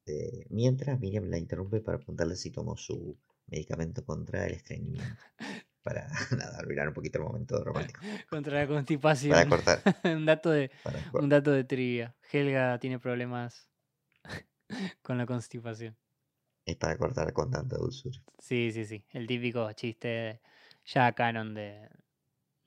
Eh, 0.05 0.45
mientras 0.51 1.01
Miriam 1.01 1.25
la 1.31 1.39
interrumpe 1.39 1.81
para 1.81 1.97
preguntarle 1.97 2.37
si 2.37 2.51
tomó 2.51 2.77
su 2.77 3.17
medicamento 3.47 4.05
contra 4.05 4.47
el 4.47 4.53
estreñimiento. 4.53 5.23
Para 5.83 6.07
nada, 6.37 6.59
arruinar 6.59 6.89
un 6.89 6.95
poquito 6.95 7.19
el 7.19 7.25
momento 7.25 7.65
romántico. 7.65 8.01
Contra 8.29 8.59
la 8.59 8.67
constipación. 8.67 9.31
Para 9.31 9.49
cortar. 9.49 9.81
un 10.05 10.27
dato 10.27 10.51
de, 10.51 10.71
Para 10.83 11.01
un 11.15 11.29
dato 11.29 11.53
de 11.53 11.65
trivia. 11.65 12.15
Helga 12.31 12.79
tiene 12.81 12.99
problemas 12.99 13.71
con 15.01 15.17
la 15.17 15.27
constipación. 15.27 15.97
es 16.67 16.77
para 16.77 16.99
cortar 16.99 17.33
con 17.33 17.53
tanta 17.53 17.77
dulzura. 17.77 18.21
Sí, 18.39 18.73
sí, 18.73 18.85
sí. 18.85 19.07
El 19.13 19.29
típico 19.29 19.73
chiste 19.75 20.41
ya 20.85 21.13
canon 21.13 21.55
de, 21.55 21.89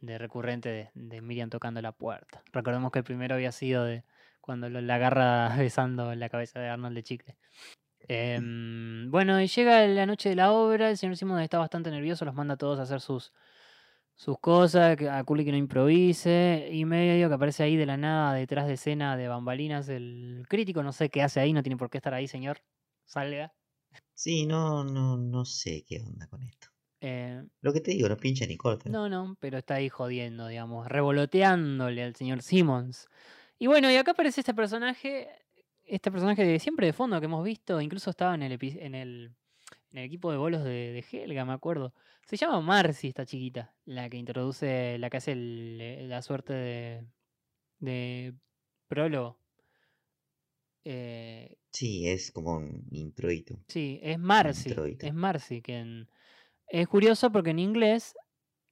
de 0.02 0.18
recurrente 0.18 0.70
de, 0.70 0.92
de 0.96 1.22
Miriam 1.22 1.50
tocando 1.50 1.82
la 1.82 1.92
puerta. 1.92 2.44
Recordemos 2.54 2.92
que 2.92 3.00
el 3.00 3.06
primero 3.06 3.36
había 3.36 3.52
sido 3.52 3.84
de 3.86 4.04
cuando 4.42 4.70
lo- 4.70 4.82
la 4.82 4.96
agarra 4.96 5.50
besando 5.58 6.14
la 6.16 6.30
cabeza 6.30 6.60
de 6.60 6.70
Arnold 6.70 6.96
de 6.96 7.04
Chicle. 7.04 7.38
Em, 8.08 9.12
bueno, 9.12 9.40
y 9.42 9.48
llega 9.48 9.86
la 9.88 10.06
noche 10.06 10.30
de 10.30 10.36
la 10.36 10.52
obra, 10.52 10.90
el 10.90 10.98
señor 10.98 11.18
Simon 11.18 11.40
está 11.42 11.60
bastante 11.60 11.92
nervioso, 11.92 12.26
los 12.26 12.34
manda 12.36 12.56
a 12.56 12.58
todos 12.58 12.80
a 12.80 12.84
hacer 12.84 13.02
sus, 13.02 13.34
sus 14.16 14.40
cosas, 14.40 14.98
a 15.02 15.24
Curly 15.24 15.46
que 15.46 15.52
no 15.52 15.58
improvise, 15.58 16.70
y 16.72 16.86
medio 16.86 17.30
que 17.30 17.36
aparece 17.36 17.64
ahí 17.64 17.76
de 17.78 17.86
la 17.86 17.98
nada, 17.98 18.34
detrás 18.34 18.68
de 18.68 18.74
escena 18.74 19.18
de 19.18 19.28
bambalinas, 19.28 19.90
el 19.90 20.46
crítico, 20.50 20.84
no 20.84 20.92
sé 20.94 21.10
qué 21.10 21.22
hace 21.24 21.40
ahí, 21.40 21.54
no 21.54 21.64
tiene 21.64 21.78
por 21.78 21.90
qué 21.90 21.98
estar 22.00 22.14
ahí, 22.14 22.28
señor, 22.28 22.60
salga. 23.06 23.54
Sí, 24.14 24.46
no, 24.46 24.84
no, 24.84 25.18
no 25.18 25.46
sé 25.46 25.84
qué 25.88 26.00
onda 26.00 26.28
con 26.28 26.44
esto. 26.44 26.68
Eh, 27.02 27.44
Lo 27.62 27.72
que 27.74 27.80
te 27.82 27.92
digo, 27.92 28.10
no 28.10 28.18
pincha 28.18 28.46
ni 28.46 28.58
corta. 28.58 28.90
No, 28.90 29.08
no, 29.10 29.38
pero 29.40 29.58
está 29.58 29.76
ahí 29.76 29.88
jodiendo, 29.90 30.48
digamos, 30.48 30.88
revoloteándole 30.88 32.04
al 32.04 32.16
señor 32.16 32.42
Simmons. 32.42 33.08
Y 33.58 33.68
bueno, 33.68 33.90
y 33.92 33.96
acá 33.96 34.12
aparece 34.12 34.42
este 34.42 34.54
personaje, 34.54 35.30
este 35.86 36.12
personaje 36.12 36.44
de 36.46 36.60
siempre 36.60 36.86
de 36.88 36.94
fondo 36.94 37.20
que 37.20 37.26
hemos 37.26 37.44
visto, 37.44 37.80
incluso 37.82 38.10
estaba 38.10 38.36
en 38.36 38.44
el, 38.44 38.58
en 38.62 38.96
el, 38.96 39.32
en 39.92 39.98
el 39.98 40.04
equipo 40.06 40.32
de 40.32 40.38
bolos 40.38 40.64
de, 40.64 40.92
de 40.92 41.06
Helga, 41.12 41.46
me 41.46 41.54
acuerdo. 41.54 41.94
Se 42.26 42.36
llama 42.38 42.62
Marcy, 42.62 43.08
esta 43.08 43.26
chiquita, 43.26 43.74
la 43.86 44.10
que 44.10 44.18
introduce, 44.18 44.98
la 45.00 45.10
que 45.10 45.18
hace 45.18 45.32
el- 45.32 45.78
eh, 45.82 46.08
la 46.08 46.22
suerte 46.22 46.54
de, 46.54 47.06
de 47.80 48.34
prólogo. 48.88 49.40
Eh, 50.86 51.56
Sí, 51.72 52.08
es 52.08 52.32
como 52.32 52.58
un 52.58 52.88
introito. 52.92 53.60
Sí, 53.68 54.00
es 54.02 54.18
Marcy. 54.18 54.70
introito. 54.70 55.06
Es 55.06 55.14
Marcy 55.14 55.62
quien. 55.62 56.10
Es 56.70 56.88
curioso 56.88 57.32
porque 57.32 57.50
en 57.50 57.60
inglés 57.60 58.16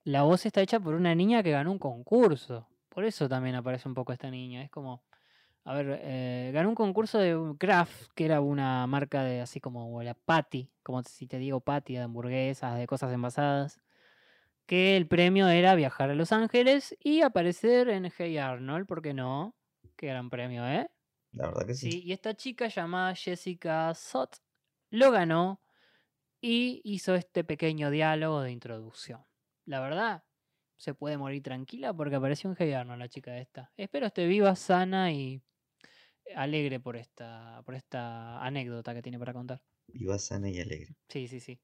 la 0.04 0.24
voz 0.24 0.46
está 0.46 0.62
hecha 0.62 0.80
por 0.80 0.94
una 0.94 1.16
niña 1.16 1.44
que 1.44 1.52
ganó 1.52 1.72
un 1.72 1.80
concurso. 1.80 2.68
Por 2.90 3.04
eso 3.04 3.28
también 3.28 3.56
aparece 3.56 3.90
un 3.90 3.96
poco 3.96 4.14
esta 4.14 4.30
niña. 4.30 4.64
Es 4.64 4.70
como. 4.70 5.04
A 5.64 5.74
ver, 5.74 6.00
eh, 6.02 6.52
ganó 6.54 6.70
un 6.70 6.76
concurso 6.76 7.18
de 7.20 7.36
un 7.36 7.58
Kraft, 7.58 8.08
que 8.16 8.24
era 8.24 8.40
una 8.40 8.88
marca 8.88 9.24
de 9.24 9.42
así 9.42 9.60
como 9.60 10.02
la 10.02 10.14
Patty, 10.14 10.72
como 10.82 11.04
si 11.04 11.28
te 11.28 11.38
digo 11.40 11.60
Patty, 11.60 11.96
de 11.96 12.04
hamburguesas, 12.04 12.78
de 12.78 12.88
cosas 12.88 13.12
envasadas. 13.12 13.82
Que 14.66 14.96
el 14.96 15.08
premio 15.08 15.50
era 15.50 15.76
viajar 15.76 16.10
a 16.10 16.16
Los 16.16 16.32
Ángeles 16.32 16.96
y 17.02 17.22
aparecer 17.22 17.90
en 17.90 18.10
Hey 18.18 18.38
Arnold, 18.38 18.86
¿por 18.86 19.02
qué 19.02 19.14
no? 19.14 19.56
Qué 19.98 20.08
gran 20.08 20.30
premio, 20.30 20.66
¿eh? 20.66 20.90
La 21.34 21.48
verdad 21.48 21.66
que 21.66 21.74
sí. 21.74 21.92
Sí, 21.92 22.04
y 22.06 22.14
esta 22.14 22.34
chica 22.34 22.68
llamada 22.68 23.14
Jessica 23.14 23.94
Sot 23.94 24.38
lo 24.90 25.12
ganó 25.12 25.60
y 26.48 26.82
hizo 26.86 27.14
este 27.16 27.44
pequeño 27.44 27.90
diálogo 27.92 28.42
de 28.42 28.52
introducción. 28.52 29.26
La 29.66 29.82
verdad, 29.82 30.24
se 30.78 30.94
puede 30.94 31.18
morir 31.18 31.44
tranquila 31.44 31.94
porque 31.94 32.16
apareció 32.16 32.50
en 32.50 32.56
Hey 32.58 32.72
Arnold 32.72 33.00
la 33.00 33.10
chica 33.10 33.38
esta. 33.38 33.74
Espero 33.76 34.06
esté 34.08 34.26
viva, 34.28 34.56
sana 34.56 35.12
y 35.12 35.42
alegre 36.36 36.80
por 36.80 36.96
esta, 36.96 37.62
por 37.66 37.76
esta 37.76 38.42
anécdota 38.46 38.94
que 38.94 39.02
tiene 39.02 39.20
para 39.20 39.34
contar. 39.34 39.62
Viva 39.88 40.18
sana 40.18 40.50
y 40.50 40.60
alegre. 40.60 40.96
Sí, 41.10 41.28
sí, 41.28 41.42
sí. 41.42 41.60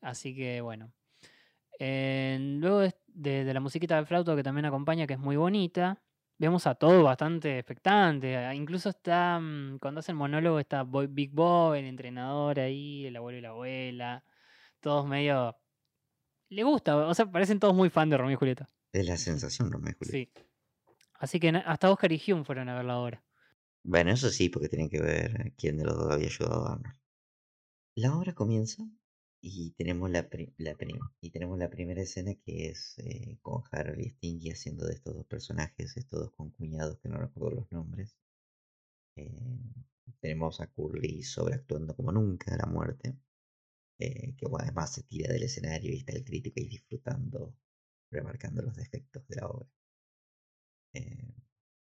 Así 0.00 0.34
que 0.34 0.60
bueno. 0.60 0.92
Eh, 1.78 2.38
luego 2.40 2.80
de, 2.80 2.94
de- 3.06 3.44
de 3.44 3.54
la 3.54 3.60
musiquita 3.60 3.96
del 3.96 4.06
flauto 4.06 4.34
que 4.34 4.42
también 4.42 4.64
acompaña, 4.64 5.06
que 5.06 5.14
es 5.14 5.20
muy 5.20 5.36
bonita, 5.36 6.02
vemos 6.38 6.66
a 6.66 6.74
todo 6.74 7.02
bastante 7.02 7.58
expectante. 7.58 8.54
Incluso 8.54 8.90
está, 8.90 9.38
mm, 9.40 9.78
cuando 9.78 10.00
hace 10.00 10.12
el 10.12 10.18
monólogo, 10.18 10.58
está 10.58 10.84
Big 10.84 11.32
Bob, 11.32 11.74
el 11.74 11.86
entrenador 11.86 12.60
ahí, 12.60 13.06
el 13.06 13.16
abuelo 13.16 13.38
y 13.38 13.42
la 13.42 13.48
abuela. 13.50 14.24
Todos 14.80 15.06
medio. 15.06 15.56
Le 16.48 16.62
gusta, 16.62 16.96
o 16.96 17.14
sea, 17.14 17.30
parecen 17.30 17.58
todos 17.58 17.74
muy 17.74 17.90
fan 17.90 18.08
de 18.08 18.16
Romeo 18.16 18.34
y 18.34 18.36
Julieta. 18.36 18.68
Es 18.92 19.06
la 19.06 19.16
sensación, 19.16 19.70
Romeo 19.70 19.92
y 19.92 19.94
Julieta. 19.94 20.40
Sí. 20.40 20.46
Así 21.18 21.40
que 21.40 21.48
hasta 21.48 21.90
Oscar 21.90 22.12
y 22.12 22.22
Hume 22.26 22.44
fueron 22.44 22.68
a 22.68 22.74
verla 22.74 22.94
ahora. 22.94 23.24
Bueno, 23.82 24.10
eso 24.10 24.28
sí, 24.30 24.48
porque 24.48 24.68
tienen 24.68 24.90
que 24.90 25.00
ver 25.00 25.52
quién 25.56 25.78
de 25.78 25.84
los 25.84 25.96
dos 25.96 26.12
había 26.12 26.26
ayudado 26.26 26.66
a 26.66 26.72
Arnold. 26.74 26.96
La 27.94 28.14
obra 28.14 28.34
comienza 28.34 28.82
y 29.48 29.70
tenemos 29.72 30.10
la, 30.10 30.28
la 30.58 30.76
y 31.20 31.30
tenemos 31.30 31.58
la 31.58 31.70
primera 31.70 32.02
escena 32.02 32.34
que 32.34 32.68
es 32.70 32.98
eh, 32.98 33.38
con 33.42 33.62
Harold 33.70 34.00
y 34.00 34.10
Stingy 34.10 34.50
haciendo 34.50 34.86
de 34.86 34.94
estos 34.94 35.14
dos 35.14 35.26
personajes, 35.26 35.96
estos 35.96 36.20
dos 36.20 36.32
concuñados 36.32 36.98
que 37.00 37.08
no 37.08 37.18
recuerdo 37.18 37.50
los 37.60 37.72
nombres. 37.72 38.16
Eh, 39.16 39.30
tenemos 40.20 40.60
a 40.62 40.68
Curly 40.68 41.22
sobreactuando 41.22 41.94
como 41.94 42.12
nunca 42.12 42.56
la 42.56 42.64
muerte. 42.66 43.14
eh, 43.98 44.34
que 44.36 44.46
además 44.60 44.92
se 44.94 45.02
tira 45.04 45.32
del 45.32 45.44
escenario 45.44 45.92
y 45.92 45.98
está 45.98 46.12
el 46.14 46.24
crítico 46.24 46.60
ahí 46.60 46.68
disfrutando, 46.68 47.54
remarcando 48.10 48.62
los 48.62 48.76
defectos 48.76 49.26
de 49.28 49.36
la 49.36 49.48
obra. 49.48 49.68
Eh, 50.94 51.32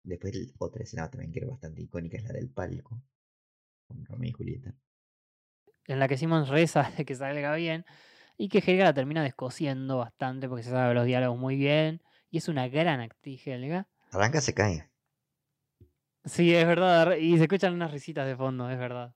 después 0.04 0.34
otra 0.60 0.84
escena 0.84 1.10
también 1.10 1.32
que 1.32 1.40
era 1.40 1.48
bastante 1.48 1.82
icónica 1.82 2.18
es 2.18 2.24
la 2.26 2.34
del 2.34 2.50
palco, 2.50 3.02
con 3.88 4.06
Romeo 4.06 4.30
y 4.30 4.34
Julieta. 4.34 4.76
En 5.88 6.00
la 6.00 6.08
que 6.08 6.18
Simmons 6.18 6.50
reza 6.50 6.92
de 6.98 7.06
que 7.06 7.16
salga 7.16 7.56
bien 7.56 7.86
y 8.38 8.50
que 8.50 8.60
Helga 8.60 8.86
la 8.86 8.94
termina 8.94 9.24
descosiendo 9.24 9.98
bastante 9.98 10.48
porque 10.48 10.64
se 10.64 10.72
sabe 10.72 10.94
los 10.94 11.06
diálogos 11.06 11.38
muy 11.38 11.56
bien 11.56 12.02
y 12.30 12.38
es 12.38 12.48
una 12.48 12.68
gran 12.68 13.00
actriz 13.00 13.46
Helga. 13.46 13.88
Arranca, 14.12 14.42
se 14.42 14.54
cae. 14.54 14.90
Sí, 16.26 16.54
es 16.56 16.66
verdad, 16.66 17.18
y 17.18 17.38
se 17.38 17.44
escuchan 17.44 17.74
unas 17.74 17.92
risitas 17.92 18.26
de 18.26 18.36
fondo, 18.36 18.70
es 18.70 18.80
verdad. 18.80 19.14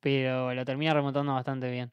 Pero 0.00 0.52
lo 0.54 0.64
termina 0.64 0.92
remontando 0.92 1.32
bastante 1.32 1.70
bien, 1.70 1.92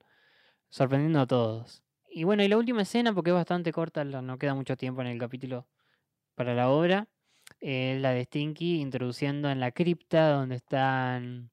sorprendiendo 0.70 1.22
a 1.22 1.28
todos. 1.28 1.84
Y 2.10 2.24
bueno, 2.26 2.44
y 2.44 2.48
la 2.48 2.58
última 2.58 2.82
escena, 2.82 3.14
porque 3.14 3.30
es 3.30 3.36
bastante 3.36 3.72
corta, 3.72 4.04
no 4.04 4.38
queda 4.38 4.54
mucho 4.54 4.76
tiempo 4.76 5.02
en 5.02 5.08
el 5.08 5.20
capítulo 5.20 5.68
para 6.36 6.54
la 6.54 6.70
obra, 6.70 7.08
es 7.60 8.00
la 8.02 8.12
de 8.12 8.26
Stinky 8.26 8.82
introduciendo 8.82 9.50
en 9.50 9.60
la 9.60 9.72
cripta 9.72 10.30
donde 10.30 10.56
están 10.56 11.50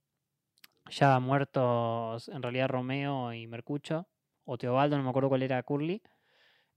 ya 0.90 1.18
muertos 1.20 2.28
en 2.28 2.42
realidad 2.42 2.68
Romeo 2.68 3.32
y 3.32 3.46
Mercucho, 3.46 4.08
o 4.44 4.58
Teobaldo, 4.58 4.96
no 4.96 5.04
me 5.04 5.10
acuerdo 5.10 5.28
cuál 5.28 5.42
era 5.42 5.62
Curly, 5.62 6.02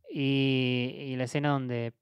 y, 0.10 1.16
la 1.18 1.26
escena 1.26 1.50
donde 1.50 1.94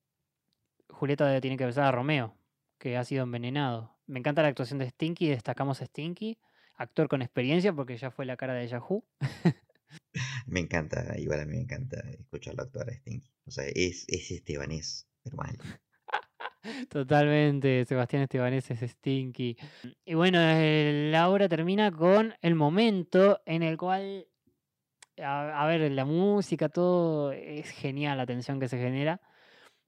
Julieta 0.90 1.42
tiene 1.42 1.58
que 1.58 1.66
besar 1.66 1.86
a 1.86 1.92
Romeo, 1.92 2.38
que 2.78 2.98
ha 2.98 3.04
sido 3.04 3.24
envenenado. 3.24 3.96
Me 4.06 4.20
encanta 4.20 4.44
la 4.44 4.50
actuación 4.50 4.80
de 4.80 4.90
Stinky, 4.90 5.28
destacamos 5.28 5.82
a 5.82 5.86
Stinky, 5.86 6.38
actor 6.76 7.08
con 7.08 7.22
experiencia 7.22 7.74
porque 7.74 7.98
ya 7.98 8.12
fue 8.12 8.26
la 8.26 8.38
cara 8.38 8.54
de 8.54 8.68
Yahoo. 8.68 9.04
Me 10.46 10.60
encanta, 10.60 11.18
igual 11.18 11.40
a 11.40 11.46
mí 11.46 11.54
me 11.54 11.62
encanta 11.62 11.98
escucharlo 12.20 12.64
actuar 12.64 12.90
a 12.90 12.94
Stinky. 12.94 13.32
O 13.46 13.52
sea, 13.52 13.66
es, 13.68 14.06
es 14.08 14.30
estebanés, 14.32 15.08
pero 15.24 15.38
mal. 15.38 15.58
Totalmente, 16.90 17.86
Sebastián 17.86 18.24
Estebanés 18.24 18.70
es 18.72 18.80
Stinky. 18.92 19.56
Y 20.06 20.14
bueno, 20.14 20.40
eh, 20.42 21.10
la 21.12 21.30
obra 21.30 21.48
termina 21.48 21.92
con 21.92 22.34
el 22.42 22.56
momento 22.56 23.42
en 23.46 23.64
el 23.64 23.78
cual, 23.78 24.28
a, 25.22 25.64
a 25.64 25.68
ver, 25.68 25.92
la 25.92 26.06
música, 26.06 26.70
todo 26.70 27.32
es 27.32 27.70
genial, 27.72 28.18
la 28.18 28.26
tensión 28.26 28.60
que 28.60 28.68
se 28.68 28.78
genera, 28.78 29.22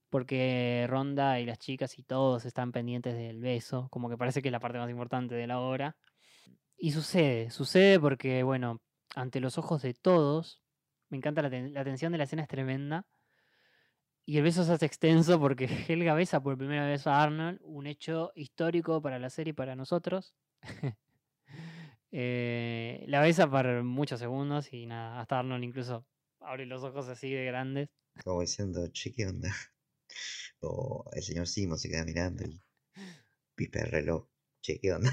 porque 0.09 0.85
Ronda 0.89 1.39
y 1.39 1.45
las 1.45 1.59
chicas 1.59 1.97
y 1.99 2.03
todos 2.03 2.45
están 2.45 2.71
pendientes 2.71 3.15
del 3.15 3.41
beso, 3.41 3.87
como 3.91 4.09
que 4.09 4.17
parece 4.17 4.41
que 4.41 4.49
es 4.49 4.53
la 4.53 4.59
parte 4.59 4.79
más 4.79 4.89
importante 4.89 5.35
de 5.35 5.47
la 5.47 5.59
obra. 5.59 5.97
Y 6.77 6.91
sucede, 6.91 7.49
sucede 7.51 7.99
porque, 7.99 8.43
bueno, 8.43 8.81
ante 9.15 9.39
los 9.39 9.57
ojos 9.57 9.81
de 9.81 9.93
todos, 9.93 10.61
me 11.09 11.17
encanta 11.17 11.41
la, 11.41 11.49
ten- 11.49 11.73
la 11.73 11.83
tensión 11.83 12.11
de 12.11 12.19
la 12.19 12.25
escena 12.25 12.43
es 12.43 12.47
tremenda. 12.47 13.05
Y 14.29 14.37
el 14.37 14.43
beso 14.43 14.65
se 14.65 14.73
hace 14.73 14.85
extenso 14.85 15.39
porque 15.39 15.67
Helga 15.87 16.13
besa 16.13 16.43
por 16.43 16.57
primera 16.57 16.85
vez 16.85 17.07
a 17.07 17.23
Arnold, 17.23 17.61
un 17.63 17.87
hecho 17.87 18.33
histórico 18.35 19.01
para 19.01 19.19
la 19.19 19.29
serie 19.29 19.51
y 19.51 19.53
para 19.53 19.75
nosotros. 19.75 20.35
Eh, 22.09 23.03
la 23.07 23.19
besa 23.19 23.49
por 23.49 23.83
muchos 23.83 24.21
segundos 24.21 24.71
y 24.71 24.85
nada, 24.85 25.19
hasta 25.19 25.39
Arnold 25.39 25.65
incluso 25.65 26.05
abre 26.39 26.65
los 26.65 26.81
ojos 26.81 27.09
así 27.09 27.29
de 27.29 27.43
grandes. 27.43 27.89
Como 28.23 28.39
diciendo, 28.41 28.87
che, 28.93 29.11
¿qué 29.11 29.27
onda? 29.27 29.49
O 30.61 31.03
el 31.13 31.21
señor 31.21 31.47
Simon 31.47 31.77
se 31.77 31.89
queda 31.89 32.05
mirando 32.05 32.45
y 32.45 32.61
pispa 33.55 33.79
el 33.79 33.91
reloj. 33.91 34.25
Che, 34.61 34.79
¿qué 34.79 34.93
onda? 34.93 35.11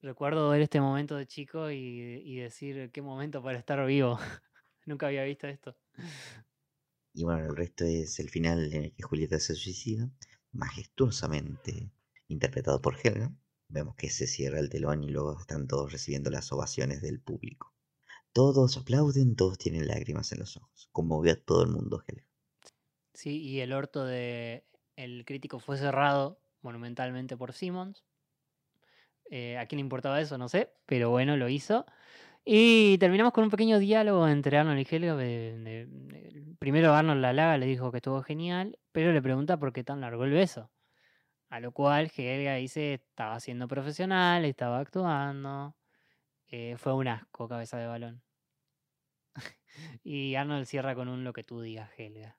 Recuerdo 0.00 0.48
ver 0.50 0.62
este 0.62 0.80
momento 0.80 1.16
de 1.16 1.26
chico 1.26 1.72
y, 1.72 2.22
y 2.24 2.36
decir 2.36 2.92
qué 2.92 3.02
momento 3.02 3.42
para 3.42 3.58
estar 3.58 3.84
vivo. 3.84 4.18
Nunca 4.86 5.08
había 5.08 5.24
visto 5.24 5.48
esto. 5.48 5.76
Y 7.14 7.24
bueno, 7.24 7.46
el 7.46 7.56
resto 7.56 7.84
es 7.84 8.18
el 8.20 8.30
final 8.30 8.72
en 8.72 8.84
el 8.84 8.94
que 8.94 9.02
Julieta 9.02 9.38
se 9.38 9.54
suicida, 9.54 10.10
majestuosamente 10.52 11.90
interpretado 12.28 12.80
por 12.80 12.96
Helga. 13.02 13.32
Vemos 13.68 13.94
que 13.96 14.10
se 14.10 14.26
cierra 14.26 14.60
el 14.60 14.70
telón 14.70 15.04
y 15.04 15.08
luego 15.08 15.38
están 15.38 15.66
todos 15.66 15.92
recibiendo 15.92 16.30
las 16.30 16.52
ovaciones 16.52 17.02
del 17.02 17.20
público. 17.20 17.74
Todos 18.32 18.76
aplauden, 18.78 19.36
todos 19.36 19.58
tienen 19.58 19.86
lágrimas 19.86 20.32
en 20.32 20.40
los 20.40 20.56
ojos. 20.56 20.88
Conmovió 20.92 21.32
a 21.32 21.36
todo 21.36 21.62
el 21.62 21.70
mundo 21.70 22.02
Helga. 22.06 22.26
Sí, 23.12 23.42
y 23.42 23.60
el 23.60 23.72
orto 23.72 24.04
de 24.04 24.64
el 24.96 25.24
crítico 25.26 25.58
fue 25.58 25.76
cerrado 25.76 26.40
monumentalmente 26.62 27.36
por 27.36 27.52
Simmons. 27.52 28.04
Eh, 29.30 29.58
¿A 29.58 29.66
quién 29.66 29.78
le 29.78 29.82
importaba 29.82 30.20
eso? 30.20 30.38
No 30.38 30.48
sé, 30.48 30.70
pero 30.86 31.10
bueno, 31.10 31.36
lo 31.36 31.48
hizo. 31.48 31.86
Y 32.44 32.98
terminamos 32.98 33.32
con 33.32 33.44
un 33.44 33.50
pequeño 33.50 33.78
diálogo 33.78 34.26
entre 34.28 34.58
Arnold 34.58 34.80
y 34.80 34.94
Helga. 34.94 35.14
de- 35.16 35.58
de- 35.58 35.86
de- 35.86 36.54
primero 36.58 36.92
Arnold 36.94 37.20
la 37.20 37.28
halaga, 37.30 37.58
le 37.58 37.66
dijo 37.66 37.90
que 37.92 37.98
estuvo 37.98 38.22
genial, 38.22 38.78
pero 38.92 39.12
le 39.12 39.22
pregunta 39.22 39.58
por 39.58 39.72
qué 39.72 39.84
tan 39.84 40.00
largo 40.00 40.24
el 40.24 40.32
beso. 40.32 40.70
A 41.50 41.60
lo 41.60 41.72
cual 41.72 42.10
Helga 42.16 42.54
dice 42.56 42.94
estaba 42.94 43.38
siendo 43.40 43.68
profesional, 43.68 44.44
estaba 44.44 44.78
actuando. 44.80 45.76
eh, 46.54 46.76
fue 46.76 46.92
un 46.94 47.08
asco, 47.08 47.48
cabeza 47.48 47.78
de 47.78 47.86
balón. 47.86 48.22
y 50.04 50.34
Arnold 50.34 50.66
cierra 50.66 50.94
con 50.94 51.08
un 51.08 51.24
lo 51.24 51.32
que 51.32 51.44
tú 51.44 51.60
digas, 51.62 51.90
Helga. 51.96 52.38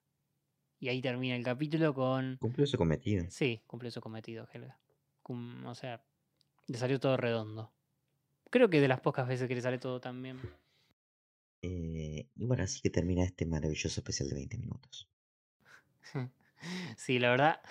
Y 0.79 0.89
ahí 0.89 1.01
termina 1.01 1.35
el 1.35 1.43
capítulo 1.43 1.93
con... 1.93 2.37
Cumplió 2.39 2.67
su 2.67 2.77
cometido. 2.77 3.25
Sí, 3.29 3.63
cumplió 3.65 3.89
su 3.89 4.01
cometido, 4.01 4.47
Helga. 4.53 4.79
Cum- 5.23 5.65
o 5.65 5.73
sea, 5.75 6.03
le 6.67 6.77
salió 6.77 6.99
todo 6.99 7.17
redondo. 7.17 7.73
Creo 8.53 8.69
que 8.69 8.79
de 8.79 8.87
las 8.87 8.99
pocas 9.01 9.27
veces 9.27 9.47
que 9.47 9.55
le 9.55 9.61
sale 9.61 9.79
todo 9.79 9.99
tan 9.99 10.21
bien. 10.21 10.39
Eh, 11.63 12.27
y 12.35 12.45
bueno, 12.45 12.61
así 12.61 12.81
que 12.81 12.91
termina 12.91 13.23
este 13.23 13.47
maravilloso 13.47 13.99
especial 13.99 14.29
de 14.29 14.35
20 14.35 14.59
minutos. 14.59 15.09
Sí, 16.95 17.17
la 17.17 17.31
verdad. 17.31 17.61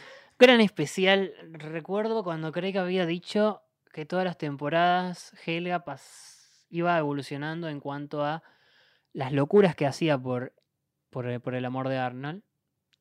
Gran 0.40 0.60
especial. 0.60 1.32
Recuerdo 1.52 2.24
cuando 2.24 2.50
Craig 2.50 2.76
había 2.78 3.06
dicho 3.06 3.62
que 3.92 4.04
todas 4.06 4.24
las 4.24 4.36
temporadas 4.36 5.32
Helga 5.46 5.84
iba 6.68 6.98
evolucionando 6.98 7.68
en 7.68 7.78
cuanto 7.78 8.24
a 8.24 8.42
las 9.12 9.32
locuras 9.32 9.76
que 9.76 9.86
hacía 9.86 10.18
por, 10.18 10.52
por, 11.10 11.26
el- 11.28 11.40
por 11.40 11.54
el 11.54 11.64
amor 11.64 11.88
de 11.88 11.98
Arnold. 11.98 12.42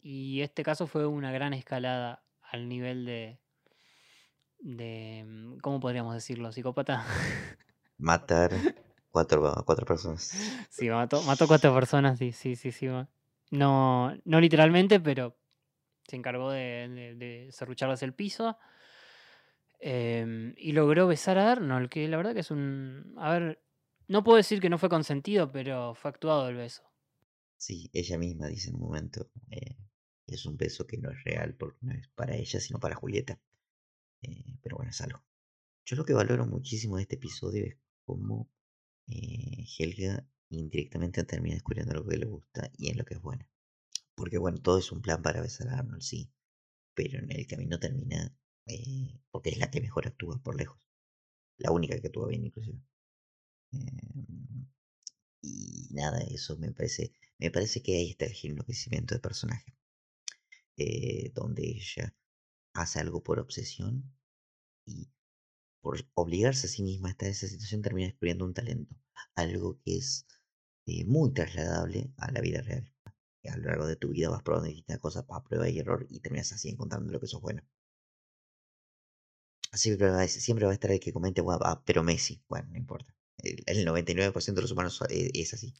Y 0.01 0.41
este 0.41 0.61
caso 0.63 0.85
fue 0.85 1.07
una 1.07 1.31
gran 1.31 1.53
escalada 1.53 2.23
al 2.43 2.69
nivel 2.69 3.05
de. 3.05 3.39
de 4.59 5.25
mm, 5.27 5.57
¿Cómo 5.57 5.79
podríamos 5.79 6.13
decirlo? 6.13 6.51
¿Psicópata? 6.51 7.03
Matar 8.07 8.51
cuatro, 9.11 9.63
cuatro 9.65 9.85
personas. 9.85 10.23
Sí, 10.69 10.89
mató, 10.89 11.23
mató 11.23 11.47
cuatro 11.47 11.73
personas, 11.73 12.17
sí, 12.19 12.31
sí, 12.31 12.55
sí, 12.55 12.71
sí. 12.71 12.87
No, 13.51 14.15
no 14.25 14.39
literalmente, 14.39 14.99
pero 14.99 15.37
se 16.07 16.15
encargó 16.17 16.51
de, 16.51 16.87
de, 16.89 17.15
de 17.15 17.51
serrucharles 17.51 18.03
el 18.03 18.13
piso. 18.13 18.57
em, 19.79 20.53
y 20.57 20.71
logró 20.73 21.07
besar 21.07 21.37
a 21.37 21.51
Arnold, 21.51 21.89
que 21.89 22.07
la 22.07 22.17
verdad 22.17 22.33
que 22.33 22.41
es 22.41 22.51
un... 22.51 23.13
A 23.17 23.31
ver, 23.31 23.61
no 24.07 24.23
puedo 24.23 24.37
decir 24.37 24.59
que 24.59 24.69
no 24.69 24.77
fue 24.77 24.89
consentido, 24.89 25.51
pero 25.51 25.95
fue 25.95 26.09
actuado 26.09 26.47
el 26.49 26.55
beso. 26.55 26.83
Sí, 27.57 27.89
ella 27.93 28.17
misma 28.17 28.47
dice 28.47 28.69
en 28.69 28.75
un 28.75 28.81
momento, 28.81 29.29
eh, 29.49 29.77
es 30.27 30.45
un 30.45 30.57
beso 30.57 30.85
que 30.85 30.97
no 30.97 31.11
es 31.11 31.23
real 31.23 31.55
porque 31.55 31.77
no 31.81 31.93
es 31.93 32.07
para 32.09 32.35
ella, 32.35 32.59
sino 32.59 32.79
para 32.79 32.95
Julieta. 32.95 33.39
Eh, 34.23 34.57
pero 34.61 34.77
bueno, 34.77 34.91
es 34.91 35.01
algo. 35.01 35.23
Yo 35.85 35.95
lo 35.97 36.05
que 36.05 36.13
valoro 36.13 36.45
muchísimo 36.47 36.97
de 36.97 37.03
este 37.03 37.15
episodio 37.15 37.65
es 37.65 37.77
cómo 38.05 38.49
eh, 39.07 39.65
Helga 39.77 40.27
indirectamente 40.49 41.23
termina 41.25 41.55
descubriendo 41.55 41.93
lo 41.95 42.05
que 42.07 42.17
le 42.17 42.25
gusta 42.27 42.71
y 42.77 42.89
en 42.89 42.97
lo 42.97 43.05
que 43.05 43.15
es 43.15 43.21
buena. 43.21 43.47
Porque 44.15 44.37
bueno, 44.39 44.59
todo 44.59 44.79
es 44.79 44.91
un 44.91 45.01
plan 45.01 45.21
para 45.21 45.41
besar 45.41 45.69
a 45.69 45.79
Arnold, 45.79 46.01
sí. 46.03 46.31
Pero 46.95 47.19
en 47.19 47.31
el 47.31 47.47
camino 47.47 47.79
termina 47.79 48.33
eh, 48.67 49.19
porque 49.31 49.51
es 49.51 49.57
la 49.59 49.71
que 49.71 49.81
mejor 49.81 50.07
actúa 50.07 50.41
por 50.43 50.57
lejos. 50.57 50.79
La 51.57 51.71
única 51.71 51.99
que 52.01 52.07
actúa 52.07 52.29
bien 52.29 52.45
inclusive. 52.45 52.79
Em, 53.73 54.67
y 55.43 55.87
nada, 55.91 56.19
eso 56.21 56.57
me 56.57 56.71
parece, 56.71 57.13
me 57.37 57.51
parece 57.51 57.83
que 57.83 57.95
ahí 57.95 58.09
está 58.11 58.25
el 58.25 58.35
enloquecimiento 58.43 59.13
de 59.15 59.21
personaje. 59.21 59.75
eh, 60.77 61.31
donde 61.33 61.63
ella 61.69 62.13
hace 62.73 62.99
algo 62.99 63.23
por 63.23 63.39
obsesión 63.39 64.13
y 64.85 65.09
por 65.81 66.05
obligarse 66.15 66.67
a 66.67 66.69
sí 66.69 66.83
misma 66.83 67.09
a 67.09 67.11
estar 67.11 67.27
en 67.27 67.33
esa 67.33 67.47
situación 67.47 67.81
termina 67.81 68.07
descubriendo 68.07 68.45
un 68.45 68.53
talento. 68.53 68.95
Algo 69.35 69.79
que 69.83 69.97
es 69.97 70.27
eh, 70.87 71.05
muy 71.05 71.33
trasladable 71.33 72.11
a 72.17 72.31
la 72.31 72.41
vida 72.41 72.61
real. 72.61 72.93
A 73.49 73.57
lo 73.57 73.65
largo 73.65 73.87
de 73.87 73.95
tu 73.97 74.09
vida 74.09 74.29
vas 74.29 74.43
probando 74.43 74.67
distintas 74.69 74.99
cosas 74.99 75.25
a 75.29 75.43
prueba 75.43 75.69
y 75.69 75.79
error 75.79 76.07
y 76.09 76.19
terminas 76.21 76.51
así 76.53 76.69
encontrando 76.69 77.11
lo 77.11 77.19
que 77.19 77.27
sos 77.27 77.41
bueno. 77.41 77.63
Siempre 79.73 80.09
va, 80.09 80.21
a, 80.21 80.27
siempre 80.29 80.65
va 80.65 80.71
a 80.71 80.75
estar 80.75 80.91
el 80.91 81.01
que 81.01 81.11
comente, 81.11 81.41
"Guau, 81.41 81.59
ah, 81.63 81.81
pero 81.85 82.03
Messi. 82.03 82.41
Bueno, 82.47 82.69
no 82.71 82.77
importa. 82.77 83.13
El, 83.37 83.61
el 83.65 83.83
99% 83.85 84.59
de 84.61 84.63
los 84.63 84.71
humanos 84.71 85.01
eh, 85.09 85.29
es 85.33 85.53
así. 85.53 85.73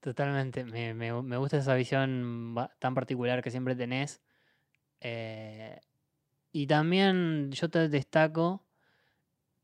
Totalmente, 0.00 0.64
me, 0.64 0.94
me- 0.94 1.22
me 1.22 1.36
gusta 1.36 1.56
esa 1.58 1.74
visión 1.74 2.54
tan 2.78 2.94
particular 2.94 3.42
que 3.42 3.50
siempre 3.50 3.74
tenés. 3.76 4.22
eh, 5.00 5.80
y 6.52 6.66
también 6.68 7.52
yo 7.52 7.70
te 7.70 7.88
destaco 7.90 8.65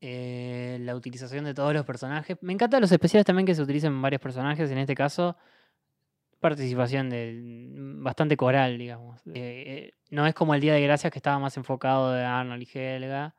eh, 0.05 0.79
la 0.81 0.97
utilización 0.97 1.45
de 1.45 1.53
todos 1.53 1.73
los 1.73 1.85
personajes. 1.85 2.37
Me 2.41 2.51
encantan 2.51 2.81
los 2.81 2.91
especiales 2.91 3.25
también 3.25 3.45
que 3.45 3.55
se 3.55 3.61
utilicen 3.61 4.01
varios 4.01 4.21
personajes. 4.21 4.69
En 4.69 4.77
este 4.77 4.95
caso, 4.95 5.37
participación 6.41 7.09
de 7.09 7.71
mm, 7.73 8.03
bastante 8.03 8.35
coral, 8.35 8.77
digamos. 8.77 9.21
Eh, 9.27 9.31
eh, 9.33 9.93
no 10.09 10.27
es 10.27 10.33
como 10.35 10.55
el 10.55 10.59
Día 10.59 10.73
de 10.73 10.81
Gracias 10.81 11.09
que 11.09 11.19
estaba 11.19 11.39
más 11.39 11.55
enfocado 11.55 12.11
de 12.11 12.21
Arnold 12.21 12.61
y 12.63 12.77
Helga 12.77 13.33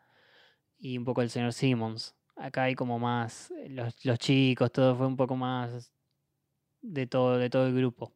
y 0.79 0.97
un 0.97 1.05
poco 1.05 1.21
el 1.21 1.29
señor 1.29 1.53
Simmons. 1.53 2.15
Acá 2.35 2.63
hay 2.63 2.75
como 2.75 2.99
más 2.99 3.53
los, 3.69 4.03
los 4.03 4.19
chicos, 4.19 4.73
todo 4.73 4.97
fue 4.97 5.07
un 5.07 5.19
poco 5.19 5.37
más 5.37 5.93
de 6.81 7.07
todo, 7.07 7.37
de 7.37 7.51
todo 7.51 7.67
el 7.67 7.75
grupo. 7.75 8.11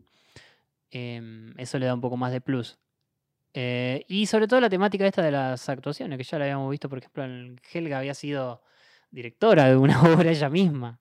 Em, 0.90 1.52
eso 1.58 1.78
le 1.78 1.84
da 1.84 1.92
un 1.92 2.00
poco 2.00 2.16
más 2.16 2.32
de 2.32 2.40
plus. 2.40 2.78
Eh, 3.54 4.04
y 4.08 4.26
sobre 4.26 4.46
todo 4.48 4.60
la 4.60 4.70
temática 4.70 5.06
esta 5.06 5.22
de 5.22 5.30
las 5.32 5.68
actuaciones, 5.68 6.18
que 6.18 6.24
ya 6.24 6.38
la 6.38 6.44
habíamos 6.44 6.70
visto, 6.70 6.88
por 6.88 6.98
ejemplo, 6.98 7.24
en 7.24 7.60
Helga 7.72 7.98
había 7.98 8.14
sido 8.14 8.62
directora 9.10 9.66
de 9.66 9.76
una 9.76 10.00
obra 10.12 10.30
ella 10.30 10.48
misma. 10.50 11.00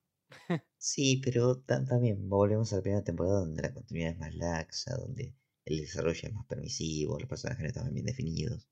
Sí, 0.79 1.21
pero 1.23 1.59
ta- 1.61 1.83
también 1.85 2.27
volvemos 2.29 2.71
a 2.73 2.77
la 2.77 2.81
primera 2.81 3.03
temporada 3.03 3.39
donde 3.41 3.61
la 3.61 3.73
continuidad 3.73 4.11
es 4.13 4.17
más 4.19 4.33
laxa, 4.35 4.95
donde 4.97 5.35
el 5.65 5.81
desarrollo 5.81 6.27
es 6.27 6.33
más 6.33 6.45
permisivo, 6.47 7.19
los 7.19 7.29
personajes 7.29 7.61
no 7.63 7.67
están 7.67 7.93
bien 7.93 8.05
definidos. 8.07 8.67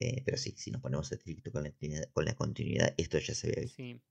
Eh, 0.00 0.22
pero 0.24 0.36
sí, 0.38 0.54
si 0.58 0.70
nos 0.72 0.82
ponemos 0.82 1.12
estricto 1.12 1.52
con 1.52 1.64
la, 1.64 1.72
con 2.12 2.24
la 2.26 2.34
continuidad, 2.36 2.94
esto 2.98 3.18
ya 3.18 3.34
se 3.34 3.48
ve. 3.50 3.76
Sí. 3.76 4.02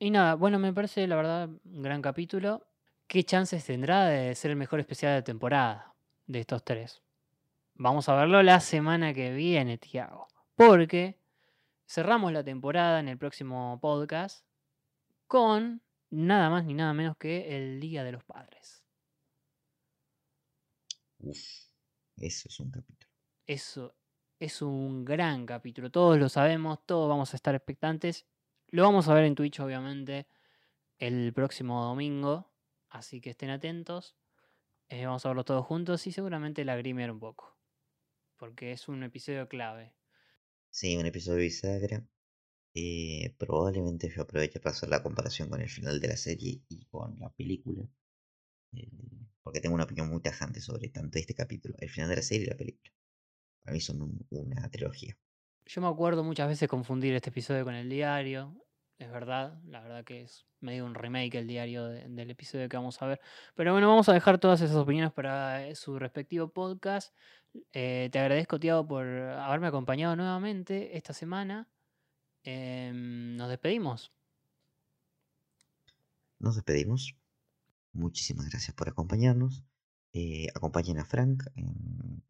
Y 0.00 0.10
nada, 0.12 0.36
bueno, 0.36 0.60
me 0.60 0.74
parece 0.74 1.06
la 1.08 1.16
verdad 1.16 1.50
un 1.64 1.82
gran 1.82 2.02
capítulo. 2.02 2.68
¿Qué 3.08 3.24
chances 3.24 3.64
tendrá 3.66 4.06
de 4.08 4.34
ser 4.36 4.52
el 4.52 4.58
mejor 4.58 4.80
especial 4.80 5.14
de 5.16 5.22
temporada 5.24 5.96
de 6.26 6.40
estos 6.40 6.64
tres? 6.64 7.04
Vamos 7.78 8.08
a 8.08 8.14
verlo 8.14 8.42
la 8.42 8.60
semana 8.60 9.12
que 9.12 9.32
viene, 9.34 9.76
Tiago. 9.76 10.28
Porque 10.54 11.20
cerramos 11.86 12.32
la 12.32 12.42
temporada 12.42 13.00
en 13.00 13.08
el 13.08 13.18
próximo 13.18 13.78
podcast 13.82 14.46
con 15.26 15.82
nada 16.08 16.48
más 16.48 16.64
ni 16.64 16.72
nada 16.72 16.94
menos 16.94 17.18
que 17.18 17.54
el 17.54 17.78
Día 17.78 18.02
de 18.02 18.12
los 18.12 18.24
Padres. 18.24 18.82
Uf, 21.18 21.38
eso 22.16 22.48
es 22.48 22.60
un 22.60 22.70
capítulo. 22.70 23.12
Eso 23.46 23.94
es 24.38 24.62
un 24.62 25.04
gran 25.04 25.44
capítulo. 25.44 25.90
Todos 25.90 26.18
lo 26.18 26.30
sabemos, 26.30 26.78
todos 26.86 27.10
vamos 27.10 27.34
a 27.34 27.36
estar 27.36 27.54
expectantes. 27.54 28.26
Lo 28.68 28.84
vamos 28.84 29.08
a 29.08 29.14
ver 29.14 29.24
en 29.24 29.34
Twitch, 29.34 29.60
obviamente, 29.60 30.26
el 30.98 31.34
próximo 31.34 31.82
domingo. 31.84 32.50
Así 32.88 33.20
que 33.20 33.30
estén 33.30 33.50
atentos. 33.50 34.16
Eh, 34.88 35.04
vamos 35.04 35.26
a 35.26 35.28
verlo 35.28 35.44
todos 35.44 35.66
juntos 35.66 36.06
y 36.06 36.12
seguramente 36.12 36.64
lagrimear 36.64 37.10
un 37.10 37.20
poco. 37.20 37.55
Porque 38.38 38.72
es 38.72 38.88
un 38.88 39.02
episodio 39.02 39.46
clave. 39.48 39.94
Sí, 40.70 40.96
un 40.96 41.06
episodio 41.06 41.38
bisagra. 41.40 42.06
Eh, 42.74 43.34
probablemente 43.38 44.10
yo 44.10 44.22
aproveche 44.22 44.60
para 44.60 44.74
hacer 44.76 44.88
la 44.90 45.02
comparación 45.02 45.48
con 45.50 45.60
el 45.62 45.68
final 45.70 46.00
de 46.00 46.08
la 46.08 46.16
serie 46.16 46.62
y 46.68 46.84
con 46.86 47.18
la 47.20 47.30
película. 47.30 47.88
eh, 48.74 48.90
porque 49.42 49.60
tengo 49.60 49.74
una 49.76 49.84
opinión 49.84 50.08
muy 50.10 50.20
tajante 50.22 50.60
sobre 50.60 50.88
tanto 50.90 51.18
este 51.18 51.34
capítulo, 51.34 51.76
el 51.78 51.90
final 51.90 52.10
de 52.10 52.16
la 52.16 52.22
serie 52.22 52.46
y 52.46 52.50
la 52.50 52.56
película. 52.56 52.92
Para 53.62 53.74
mí 53.74 53.80
son 53.80 54.02
un- 54.02 54.26
una 54.30 54.70
trilogía. 54.70 55.18
Yo 55.66 55.80
me 55.82 55.88
acuerdo 55.88 56.24
muchas 56.24 56.48
veces 56.48 56.68
confundir 56.68 57.14
este 57.14 57.30
episodio 57.30 57.64
con 57.64 57.74
el 57.74 57.88
diario. 57.88 58.65
Es 58.98 59.10
verdad, 59.10 59.58
la 59.66 59.80
verdad 59.82 60.04
que 60.04 60.22
es 60.22 60.46
medio 60.60 60.86
un 60.86 60.94
remake 60.94 61.34
el 61.38 61.46
diario 61.46 61.84
de- 61.86 62.08
del 62.08 62.30
episodio 62.30 62.68
que 62.68 62.76
vamos 62.78 63.00
a 63.02 63.06
ver. 63.06 63.20
Pero 63.54 63.72
bueno, 63.72 63.88
vamos 63.88 64.08
a 64.08 64.14
dejar 64.14 64.38
todas 64.38 64.60
esas 64.62 64.76
opiniones 64.76 65.12
para 65.12 65.66
eh, 65.66 65.74
su 65.74 65.98
respectivo 65.98 66.48
podcast. 66.48 67.14
Eh, 67.72 68.08
te 68.10 68.18
agradezco, 68.18 68.58
Tiago, 68.58 68.86
por 68.86 69.06
haberme 69.06 69.66
acompañado 69.66 70.16
nuevamente 70.16 70.96
esta 70.96 71.12
semana. 71.12 71.68
Em, 72.42 73.36
nos 73.36 73.48
despedimos. 73.50 74.12
Nos 76.38 76.54
despedimos. 76.54 77.16
Muchísimas 77.92 78.48
gracias 78.48 78.74
por 78.74 78.88
acompañarnos. 78.88 79.62
Eh, 80.12 80.46
acompañen 80.54 80.98
a 80.98 81.04
Frank 81.04 81.44
en, 81.54 82.22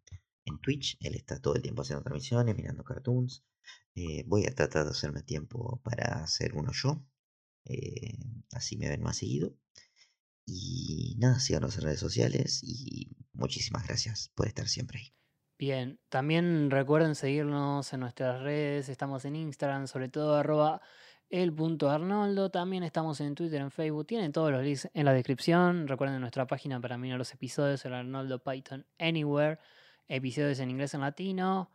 en 0.46 0.58
Twitch. 0.60 0.96
Él 1.00 1.14
está 1.14 1.40
todo 1.40 1.54
el 1.56 1.62
tiempo 1.62 1.82
haciendo 1.82 2.02
transmisiones, 2.02 2.56
mirando 2.56 2.84
cartoons. 2.84 3.44
Eh, 3.94 4.24
voy 4.26 4.46
a 4.46 4.54
tratar 4.54 4.84
de 4.84 4.90
hacerme 4.90 5.22
tiempo 5.22 5.80
para 5.84 6.22
hacer 6.22 6.54
uno 6.54 6.72
yo. 6.72 7.04
eh, 7.64 8.18
así 8.52 8.76
me 8.76 8.88
ven 8.88 9.02
más 9.02 9.18
seguido. 9.18 9.54
Y 10.46 11.16
nada, 11.18 11.40
síganos 11.40 11.76
en 11.76 11.82
redes 11.84 12.00
sociales 12.00 12.62
y 12.62 13.10
muchísimas 13.32 13.86
gracias 13.86 14.30
por 14.34 14.46
estar 14.46 14.68
siempre 14.68 14.98
ahí. 15.00 15.12
Bien, 15.58 15.98
también 16.10 16.70
recuerden 16.70 17.14
seguirnos 17.14 17.92
en 17.92 18.00
nuestras 18.00 18.42
redes, 18.42 18.88
estamos 18.90 19.24
en 19.24 19.36
Instagram, 19.36 19.86
sobre 19.86 20.08
todo 20.10 20.36
arroba 20.36 20.82
el 21.30 21.52
punto 21.52 21.90
Arnoldo, 21.90 22.50
también 22.50 22.82
estamos 22.82 23.20
en 23.20 23.34
Twitter, 23.34 23.60
en 23.62 23.70
Facebook, 23.70 24.06
tienen 24.06 24.32
todos 24.32 24.52
los 24.52 24.62
links 24.62 24.88
en 24.92 25.06
la 25.06 25.14
descripción, 25.14 25.88
recuerden 25.88 26.20
nuestra 26.20 26.46
página 26.46 26.80
para 26.80 26.98
mirar 26.98 27.18
los 27.18 27.32
episodios, 27.32 27.84
el 27.86 27.94
Arnoldo 27.94 28.42
Python 28.44 28.86
Anywhere, 28.98 29.58
episodios 30.08 30.58
en 30.60 30.70
inglés 30.70 30.94
en 30.94 31.00
latino, 31.00 31.70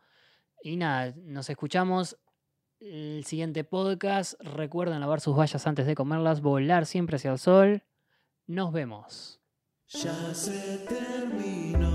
y 0.62 0.76
nada, 0.76 1.14
nos 1.16 1.50
escuchamos 1.50 2.16
el 2.80 3.24
siguiente 3.24 3.64
podcast, 3.64 4.34
recuerden 4.40 5.00
lavar 5.00 5.20
sus 5.20 5.36
vallas 5.36 5.66
antes 5.66 5.86
de 5.86 5.94
comerlas, 5.94 6.40
volar 6.40 6.86
siempre 6.86 7.16
hacia 7.16 7.32
el 7.32 7.38
sol, 7.38 7.82
nos 8.46 8.72
vemos. 8.72 9.40
Ya 9.88 10.34
se 10.34 10.78
terminó. 10.88 11.91